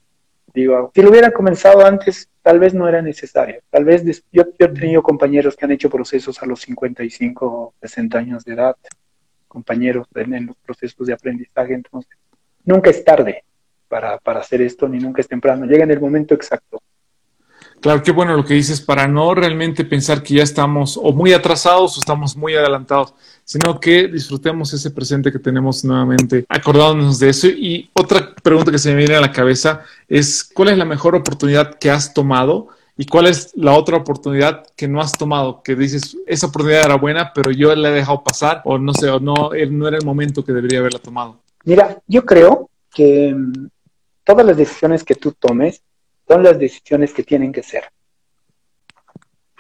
Digo, 0.54 0.92
si 0.94 1.02
lo 1.02 1.10
hubiera 1.10 1.32
comenzado 1.32 1.84
antes, 1.84 2.30
tal 2.42 2.60
vez 2.60 2.74
no 2.74 2.88
era 2.88 3.02
necesario. 3.02 3.62
Tal 3.70 3.86
vez 3.86 4.24
yo, 4.32 4.44
he 4.58 4.68
tenido 4.68 5.04
compañeros 5.04 5.56
que 5.56 5.66
han 5.66 5.72
hecho 5.72 5.90
procesos 5.90 6.42
a 6.42 6.46
los 6.46 6.62
55 6.62 7.46
o 7.46 7.74
60 7.82 8.18
años 8.18 8.46
de 8.46 8.54
edad, 8.54 8.76
compañeros 9.48 10.08
en, 10.16 10.48
los 10.48 10.58
procesos 10.58 11.08
de 11.08 11.14
aprendizaje. 11.14 11.74
Entonces, 11.74 12.18
nunca 12.64 12.90
es 12.90 13.04
tarde 13.04 13.44
para, 13.88 14.18
para 14.18 14.40
hacer 14.40 14.62
esto, 14.62 14.88
ni 14.88 15.00
nunca 15.00 15.22
es 15.22 15.28
temprano. 15.28 15.66
Llega 15.66 15.84
en 15.84 15.92
el 15.92 16.00
momento 16.00 16.34
exacto. 16.34 16.82
Claro, 17.82 18.04
qué 18.04 18.12
bueno 18.12 18.38
lo 18.38 18.46
que 18.46 18.54
dices, 18.54 18.80
para 18.80 19.08
no 19.08 19.34
realmente 19.34 19.84
pensar 19.84 20.22
que 20.22 20.36
ya 20.36 20.44
estamos 20.44 21.00
o 21.02 21.12
muy 21.14 21.34
atrasados 21.34 21.98
o 21.98 22.00
estamos 22.00 22.38
muy 22.38 22.54
adelantados, 22.54 23.16
sino 23.44 23.80
que 23.80 24.08
disfrutemos 24.08 24.72
ese 24.72 24.92
presente 24.92 25.32
que 25.32 25.40
tenemos 25.40 25.84
nuevamente, 25.84 26.46
acordándonos 26.48 27.18
de 27.18 27.30
eso. 27.30 27.48
Y 27.48 27.90
otra 27.94 28.36
pregunta 28.36 28.72
que 28.72 28.78
se 28.78 28.92
me 28.92 28.98
viene 28.98 29.16
a 29.16 29.22
la 29.22 29.32
cabeza 29.32 29.82
es, 30.08 30.48
¿cuál 30.54 30.70
es 30.70 30.78
la 30.78 30.86
mejor 30.86 31.16
oportunidad 31.16 31.74
que 31.80 31.90
has 31.90 32.14
tomado? 32.14 32.68
¿Y 32.98 33.08
cuál 33.08 33.26
es 33.26 33.52
la 33.56 33.74
otra 33.74 33.98
oportunidad 33.98 34.64
que 34.76 34.88
no 34.88 35.02
has 35.02 35.18
tomado? 35.18 35.64
Que 35.64 35.76
dices, 35.76 36.16
esa 36.28 36.48
oportunidad 36.48 36.86
era 36.86 36.98
buena, 36.98 37.34
pero 37.34 37.50
yo 37.50 37.74
la 37.76 37.90
he 37.90 37.94
dejado 37.94 38.24
pasar, 38.24 38.62
o 38.64 38.78
no 38.78 38.94
sé, 38.94 39.10
o 39.10 39.20
no, 39.20 39.50
no 39.70 39.88
era 39.88 39.98
el 39.98 40.06
momento 40.06 40.46
que 40.46 40.54
debería 40.54 40.80
haberla 40.80 41.00
tomado. 41.00 41.40
Mira, 41.64 42.00
yo 42.06 42.24
creo 42.26 42.70
que 42.94 43.34
mm, 43.36 43.70
todas 44.24 44.46
las 44.46 44.56
decisiones 44.56 45.04
que 45.04 45.16
tú 45.16 45.32
tomes 45.32 45.82
son 46.32 46.44
las 46.44 46.58
decisiones 46.58 47.14
que 47.14 47.24
tienen 47.24 47.52
que 47.52 47.62
ser. 47.62 47.84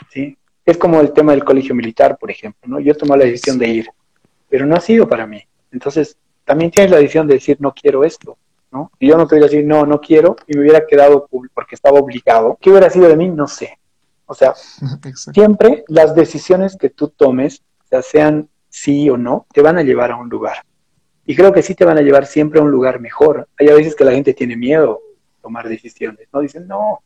¿Sí? 0.10 0.38
Es 0.66 0.78
como 0.78 1.02
el 1.02 1.12
tema 1.12 1.34
del 1.34 1.44
colegio 1.44 1.76
militar, 1.76 2.18
por 2.18 2.32
ejemplo, 2.32 2.62
¿no? 2.66 2.80
Yo 2.80 2.96
tomé 2.96 3.18
la 3.18 3.26
decisión 3.26 3.58
de 3.58 3.68
ir, 3.68 3.90
pero 4.48 4.66
no 4.66 4.76
ha 4.76 4.80
sido 4.80 5.06
para 5.08 5.28
mí. 5.28 5.44
Entonces, 5.72 6.18
también 6.46 6.72
tienes 6.72 6.92
la 6.92 6.98
decisión 6.98 7.28
de 7.28 7.34
decir, 7.34 7.58
no 7.60 7.74
quiero 7.74 8.06
esto, 8.06 8.38
¿no? 8.72 8.90
Y 9.00 9.10
yo 9.10 9.18
no 9.18 9.28
te 9.28 9.36
voy 9.36 9.44
a 9.44 9.48
decir, 9.48 9.66
no, 9.66 9.86
no 9.86 10.00
quiero, 10.00 10.38
y 10.48 10.56
me 10.56 10.62
hubiera 10.62 10.86
quedado 10.88 11.28
porque 11.54 11.76
estaba 11.76 12.00
obligado. 12.00 12.58
¿Qué 12.62 12.70
hubiera 12.70 12.90
sido 12.90 13.10
de 13.10 13.18
mí? 13.18 13.28
No 13.28 13.50
sé. 13.50 13.78
O 14.26 14.34
sea, 14.34 14.54
siempre 15.34 15.84
las 15.90 16.16
decisiones 16.16 16.78
que 16.78 16.90
tú 16.90 17.10
tomes, 17.10 17.64
ya 17.92 18.02
sean 18.02 18.48
sí 18.70 19.10
o 19.10 19.18
no, 19.18 19.46
te 19.52 19.62
van 19.62 19.78
a 19.78 19.84
llevar 19.84 20.12
a 20.12 20.16
un 20.16 20.30
lugar. 20.30 20.64
Y 21.26 21.36
creo 21.36 21.52
que 21.52 21.64
sí 21.64 21.76
te 21.76 21.84
van 21.84 21.98
a 21.98 22.02
llevar 22.02 22.26
siempre 22.26 22.62
a 22.62 22.64
un 22.64 22.72
lugar 22.72 23.02
mejor. 23.02 23.50
Hay 23.60 23.68
a 23.68 23.76
veces 23.76 23.94
que 23.94 24.06
la 24.06 24.14
gente 24.14 24.34
tiene 24.34 24.56
miedo 24.56 25.02
tomar 25.42 25.68
decisiones, 25.68 26.28
¿no? 26.32 26.42
Dicen, 26.42 26.68
no, 26.68 27.02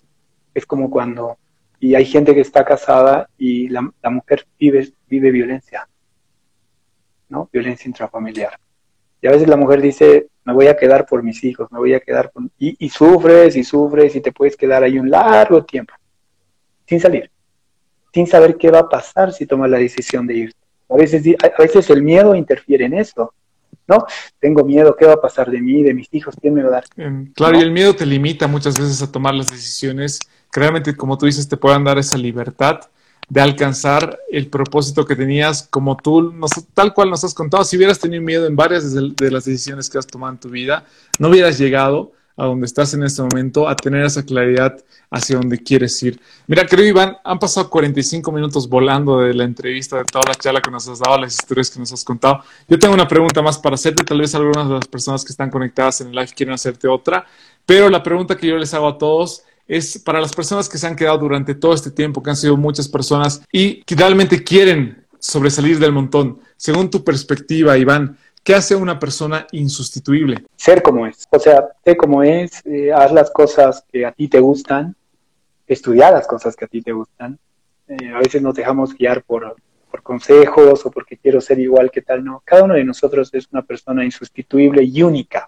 es 0.53 0.65
como 0.65 0.89
cuando, 0.89 1.38
y 1.79 1.95
hay 1.95 2.05
gente 2.05 2.33
que 2.33 2.41
está 2.41 2.63
casada 2.63 3.29
y 3.38 3.69
la, 3.69 3.81
mujer 4.09 4.45
vive, 4.59 4.91
vive 5.07 5.31
violencia, 5.31 5.88
¿no? 7.29 7.49
Violencia 7.51 7.88
intrafamiliar. 7.88 8.59
Y 9.21 9.27
a 9.27 9.31
veces 9.31 9.47
la 9.47 9.57
mujer 9.57 9.81
dice, 9.81 10.27
me 10.43 10.53
voy 10.53 10.67
a 10.67 10.77
quedar 10.77 11.05
por 11.05 11.23
mis 11.23 11.43
hijos, 11.43 11.71
me 11.71 11.79
voy 11.79 11.93
a 11.93 11.99
quedar 11.99 12.31
con... 12.31 12.51
Y, 12.59 12.75
y 12.86 12.89
sufres 12.89 13.55
y 13.55 13.63
sufres 13.63 14.15
y 14.15 14.21
te 14.21 14.31
puedes 14.31 14.55
quedar 14.55 14.83
ahí 14.83 14.99
un 14.99 15.09
largo 15.09 15.63
tiempo, 15.65 15.93
sin 16.86 16.99
salir, 16.99 17.31
sin 18.13 18.27
saber 18.27 18.55
qué 18.57 18.69
va 18.69 18.79
a 18.79 18.89
pasar 18.89 19.33
si 19.33 19.45
tomas 19.45 19.69
la 19.69 19.77
decisión 19.77 20.27
de 20.27 20.36
irte. 20.36 20.65
A 20.89 20.95
veces, 20.95 21.23
a 21.41 21.61
veces 21.61 21.89
el 21.89 22.03
miedo 22.03 22.36
interfiere 22.36 22.86
en 22.86 22.93
eso. 22.93 23.33
¿No? 23.88 24.05
Tengo 24.39 24.63
miedo, 24.63 24.95
¿qué 24.95 25.05
va 25.05 25.13
a 25.13 25.21
pasar 25.21 25.49
de 25.49 25.61
mí, 25.61 25.83
de 25.83 25.93
mis 25.93 26.07
hijos? 26.11 26.36
¿Quién 26.39 26.53
me 26.53 26.63
va 26.63 26.69
a 26.69 26.71
dar? 26.71 26.83
Em, 26.97 27.31
claro, 27.33 27.57
y 27.57 27.61
el 27.61 27.71
miedo 27.71 27.95
te 27.95 28.05
limita 28.05 28.47
muchas 28.47 28.79
veces 28.79 29.01
a 29.01 29.11
tomar 29.11 29.33
las 29.33 29.51
decisiones 29.51 30.19
que 30.51 30.59
realmente, 30.59 30.95
como 30.95 31.17
tú 31.17 31.25
dices, 31.25 31.47
te 31.47 31.57
puedan 31.57 31.83
dar 31.83 31.97
esa 31.97 32.17
libertad 32.17 32.81
de 33.27 33.41
alcanzar 33.41 34.19
el 34.29 34.47
propósito 34.47 35.05
que 35.05 35.15
tenías, 35.15 35.67
como 35.69 35.97
tú, 35.97 36.33
tal 36.73 36.93
cual 36.93 37.09
nos 37.09 37.23
has 37.23 37.33
contado. 37.33 37.63
Si 37.63 37.75
hubieras 37.75 37.99
tenido 37.99 38.21
miedo 38.21 38.45
en 38.45 38.55
varias 38.55 38.93
de 38.93 39.31
las 39.31 39.45
decisiones 39.45 39.89
que 39.89 39.97
has 39.97 40.05
tomado 40.05 40.33
en 40.33 40.39
tu 40.39 40.49
vida, 40.49 40.86
no 41.19 41.29
hubieras 41.29 41.57
llegado 41.57 42.11
a 42.38 42.45
donde 42.45 42.65
estás 42.65 42.93
en 42.93 43.03
este 43.03 43.21
momento, 43.21 43.67
a 43.67 43.75
tener 43.75 44.05
esa 44.05 44.23
claridad 44.23 44.77
hacia 45.09 45.38
donde 45.38 45.57
quieres 45.57 46.01
ir. 46.03 46.19
Mira, 46.47 46.65
creo, 46.65 46.86
Iván, 46.86 47.17
han 47.23 47.39
pasado 47.39 47.69
45 47.69 48.31
minutos 48.31 48.67
volando 48.67 49.19
de 49.19 49.33
la 49.33 49.45
entrevista, 49.45 49.97
de 49.97 50.03
toda 50.05 50.25
la 50.27 50.36
charla 50.36 50.61
que 50.61 50.71
nos 50.71 50.88
has 50.88 50.99
dado, 50.99 51.17
las 51.17 51.36
historias 51.36 51.69
que 51.69 51.79
nos 51.79 51.93
has 51.93 52.03
contado. 52.03 52.43
Yo 52.67 52.77
tengo 52.77 52.93
una 52.93 53.07
pregunta 53.07 53.41
más 53.41 53.57
para 53.57 53.75
hacerte, 53.75 54.03
tal 54.03 54.19
vez 54.19 54.36
algunas 54.36 54.67
de 54.67 54.73
las 54.75 54.88
personas 54.88 55.23
que 55.23 55.31
están 55.31 55.49
conectadas 55.49 56.01
en 56.01 56.07
el 56.07 56.15
live 56.15 56.29
quieren 56.36 56.53
hacerte 56.53 56.88
otra, 56.88 57.25
pero 57.65 57.89
la 57.89 58.03
pregunta 58.03 58.36
que 58.36 58.47
yo 58.47 58.57
les 58.57 58.73
hago 58.73 58.88
a 58.88 58.97
todos 58.97 59.43
es 59.67 59.97
para 59.99 60.21
las 60.21 60.33
personas 60.33 60.69
que 60.69 60.77
se 60.77 60.86
han 60.86 60.95
quedado 60.95 61.17
durante 61.17 61.55
todo 61.55 61.73
este 61.73 61.89
tiempo, 61.89 62.21
que 62.21 62.29
han 62.29 62.36
sido 62.36 62.57
muchas 62.57 62.88
personas 62.88 63.41
y 63.51 63.81
que 63.83 63.95
realmente 63.95 64.43
quieren 64.43 65.05
sobresalir 65.19 65.79
del 65.79 65.91
montón. 65.91 66.39
Según 66.55 66.89
tu 66.89 67.03
perspectiva, 67.03 67.77
Iván, 67.77 68.17
¿Qué 68.46 68.54
hace 68.54 68.76
una 68.76 69.00
persona 69.00 69.48
insustituible? 69.54 70.46
Ser 70.56 70.84
como 70.84 71.08
es. 71.08 71.28
O 71.32 71.39
sea, 71.39 71.68
sé 71.84 71.98
como 71.98 72.22
es, 72.22 72.64
eh, 72.64 72.93
haz 72.93 73.12
las 73.12 73.32
cosas 73.32 73.84
que 73.91 74.06
a 74.06 74.12
ti 74.12 74.28
te 74.28 74.39
gustan, 74.39 74.96
estudiar 75.66 76.14
las 76.14 76.28
cosas 76.28 76.56
que 76.56 76.66
a 76.66 76.68
ti 76.68 76.84
te 76.84 76.91
gustan. 76.91 77.39
Eh, 77.88 78.12
a 78.14 78.20
veces 78.20 78.43
nos 78.43 78.54
dejamos 78.54 78.93
guiar 78.93 79.24
por, 79.24 79.56
por 79.89 80.04
consejos 80.04 80.86
o 80.86 80.91
porque 80.91 81.18
quiero 81.18 81.41
ser 81.41 81.58
igual 81.58 81.89
que 81.89 82.04
tal. 82.04 82.24
No, 82.24 82.43
cada 82.46 82.66
uno 82.66 82.76
de 82.76 82.84
nosotros 82.84 83.32
es 83.34 83.48
una 83.52 83.64
persona 83.64 84.06
insustituible 84.06 84.84
y 84.84 85.02
única, 85.02 85.48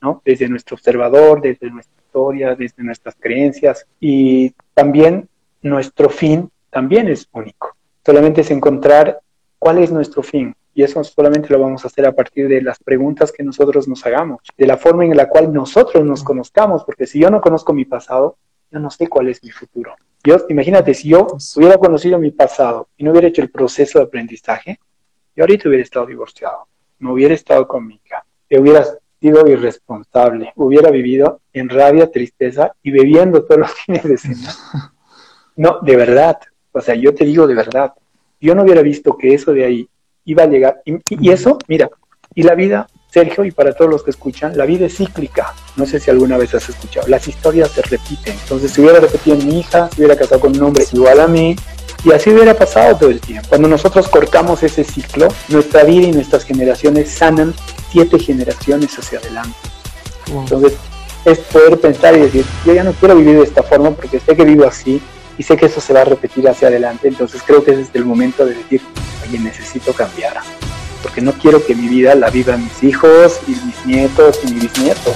¿no? 0.00 0.22
Desde 0.24 0.48
nuestro 0.48 0.76
observador, 0.76 1.42
desde 1.42 1.68
nuestra 1.68 2.00
historia, 2.00 2.54
desde 2.54 2.84
nuestras 2.84 3.16
creencias 3.18 3.88
y 3.98 4.54
también 4.72 5.28
nuestro 5.62 6.08
fin 6.08 6.48
también 6.70 7.08
es 7.08 7.26
único. 7.32 7.74
Solamente 8.06 8.42
es 8.42 8.52
encontrar 8.52 9.18
cuál 9.60 9.78
es 9.78 9.92
nuestro 9.92 10.22
fin, 10.22 10.56
y 10.74 10.82
eso 10.82 11.04
solamente 11.04 11.50
lo 11.50 11.60
vamos 11.60 11.84
a 11.84 11.88
hacer 11.88 12.06
a 12.06 12.12
partir 12.12 12.48
de 12.48 12.62
las 12.62 12.78
preguntas 12.78 13.30
que 13.30 13.42
nosotros 13.42 13.86
nos 13.86 14.04
hagamos, 14.06 14.40
de 14.56 14.66
la 14.66 14.78
forma 14.78 15.04
en 15.04 15.14
la 15.14 15.28
cual 15.28 15.52
nosotros 15.52 16.04
nos 16.04 16.24
conozcamos, 16.24 16.82
porque 16.84 17.06
si 17.06 17.20
yo 17.20 17.30
no 17.30 17.42
conozco 17.42 17.74
mi 17.74 17.84
pasado, 17.84 18.38
yo 18.70 18.78
no 18.78 18.90
sé 18.90 19.06
cuál 19.06 19.28
es 19.28 19.44
mi 19.44 19.50
futuro. 19.50 19.94
Yo, 20.24 20.38
imagínate, 20.48 20.94
si 20.94 21.10
yo 21.10 21.26
hubiera 21.56 21.76
conocido 21.76 22.18
mi 22.18 22.30
pasado 22.30 22.88
y 22.96 23.04
no 23.04 23.10
hubiera 23.10 23.28
hecho 23.28 23.42
el 23.42 23.50
proceso 23.50 23.98
de 23.98 24.06
aprendizaje, 24.06 24.80
yo 25.36 25.44
ahorita 25.44 25.68
hubiera 25.68 25.84
estado 25.84 26.06
divorciado, 26.06 26.66
no 26.98 27.12
hubiera 27.12 27.34
estado 27.34 27.68
con 27.68 27.86
mi 27.86 28.00
hija, 28.02 28.24
hubiera 28.50 28.84
sido 29.20 29.46
irresponsable, 29.46 30.52
hubiera 30.56 30.90
vivido 30.90 31.40
en 31.52 31.68
rabia, 31.68 32.10
tristeza 32.10 32.74
y 32.82 32.90
bebiendo 32.90 33.44
todos 33.44 33.60
los 33.60 33.72
fines 33.72 34.04
de 34.04 34.16
semana. 34.16 34.54
No, 35.56 35.80
de 35.82 35.94
verdad, 35.94 36.38
o 36.72 36.80
sea, 36.80 36.94
yo 36.94 37.14
te 37.14 37.26
digo 37.26 37.46
de 37.46 37.54
verdad, 37.54 37.92
yo 38.40 38.54
no 38.54 38.62
hubiera 38.62 38.82
visto 38.82 39.16
que 39.16 39.34
eso 39.34 39.52
de 39.52 39.64
ahí 39.64 39.88
iba 40.24 40.44
a 40.44 40.46
llegar. 40.46 40.82
Y, 40.84 41.30
eso, 41.30 41.58
mira, 41.68 41.90
y 42.34 42.42
la 42.42 42.54
vida, 42.54 42.86
Sergio, 43.10 43.44
y 43.44 43.50
para 43.50 43.72
todos 43.72 43.90
los 43.90 44.02
que 44.02 44.10
escuchan, 44.10 44.56
la 44.56 44.66
vida 44.66 44.86
es 44.86 44.96
cíclica. 44.96 45.54
No 45.76 45.86
sé 45.86 46.00
si 46.00 46.10
alguna 46.10 46.36
vez 46.36 46.54
has 46.54 46.68
escuchado. 46.68 47.06
Las 47.08 47.28
historias 47.28 47.70
se 47.70 47.82
repiten. 47.82 48.34
Entonces, 48.40 48.72
si 48.72 48.80
hubiera 48.80 49.00
repetido 49.00 49.36
en 49.36 49.46
mi 49.46 49.60
hija, 49.60 49.88
si 49.94 50.00
hubiera 50.00 50.16
casado 50.16 50.40
con 50.40 50.56
un 50.56 50.62
hombre 50.62 50.84
igual 50.92 51.20
a 51.20 51.26
mí, 51.26 51.56
y 52.04 52.12
así 52.12 52.30
hubiera 52.30 52.54
pasado 52.54 52.96
todo 52.96 53.10
el 53.10 53.20
tiempo. 53.20 53.48
Cuando 53.48 53.68
nosotros 53.68 54.08
cortamos 54.08 54.62
ese 54.62 54.84
ciclo, 54.84 55.28
nuestra 55.48 55.84
vida 55.84 56.06
y 56.06 56.12
nuestras 56.12 56.44
generaciones 56.44 57.10
sanan 57.10 57.52
siete 57.90 58.18
generaciones 58.18 58.98
hacia 58.98 59.18
adelante. 59.18 59.58
Entonces, 60.32 60.74
es 61.24 61.38
poder 61.40 61.78
pensar 61.78 62.14
y 62.16 62.20
decir, 62.20 62.46
yo 62.64 62.72
ya 62.72 62.84
no 62.84 62.92
quiero 62.92 63.16
vivir 63.16 63.36
de 63.36 63.44
esta 63.44 63.62
forma 63.62 63.90
porque 63.90 64.20
sé 64.20 64.34
que 64.34 64.44
vivo 64.44 64.64
así 64.66 65.02
y 65.40 65.42
sé 65.42 65.56
que 65.56 65.64
eso 65.64 65.80
se 65.80 65.94
va 65.94 66.02
a 66.02 66.04
repetir 66.04 66.46
hacia 66.50 66.68
adelante, 66.68 67.08
entonces 67.08 67.42
creo 67.42 67.64
que 67.64 67.70
es 67.70 67.88
el 67.94 68.04
momento 68.04 68.44
de 68.44 68.52
decir, 68.56 68.82
oye, 69.26 69.38
necesito 69.38 69.94
cambiar, 69.94 70.36
porque 71.02 71.22
no 71.22 71.32
quiero 71.32 71.64
que 71.64 71.74
mi 71.74 71.88
vida 71.88 72.14
la 72.14 72.28
vivan 72.28 72.62
mis 72.62 72.82
hijos 72.82 73.40
y 73.48 73.52
mis 73.52 73.86
nietos 73.86 74.38
y 74.44 74.52
mis 74.52 74.64
bisnietos. 74.64 75.14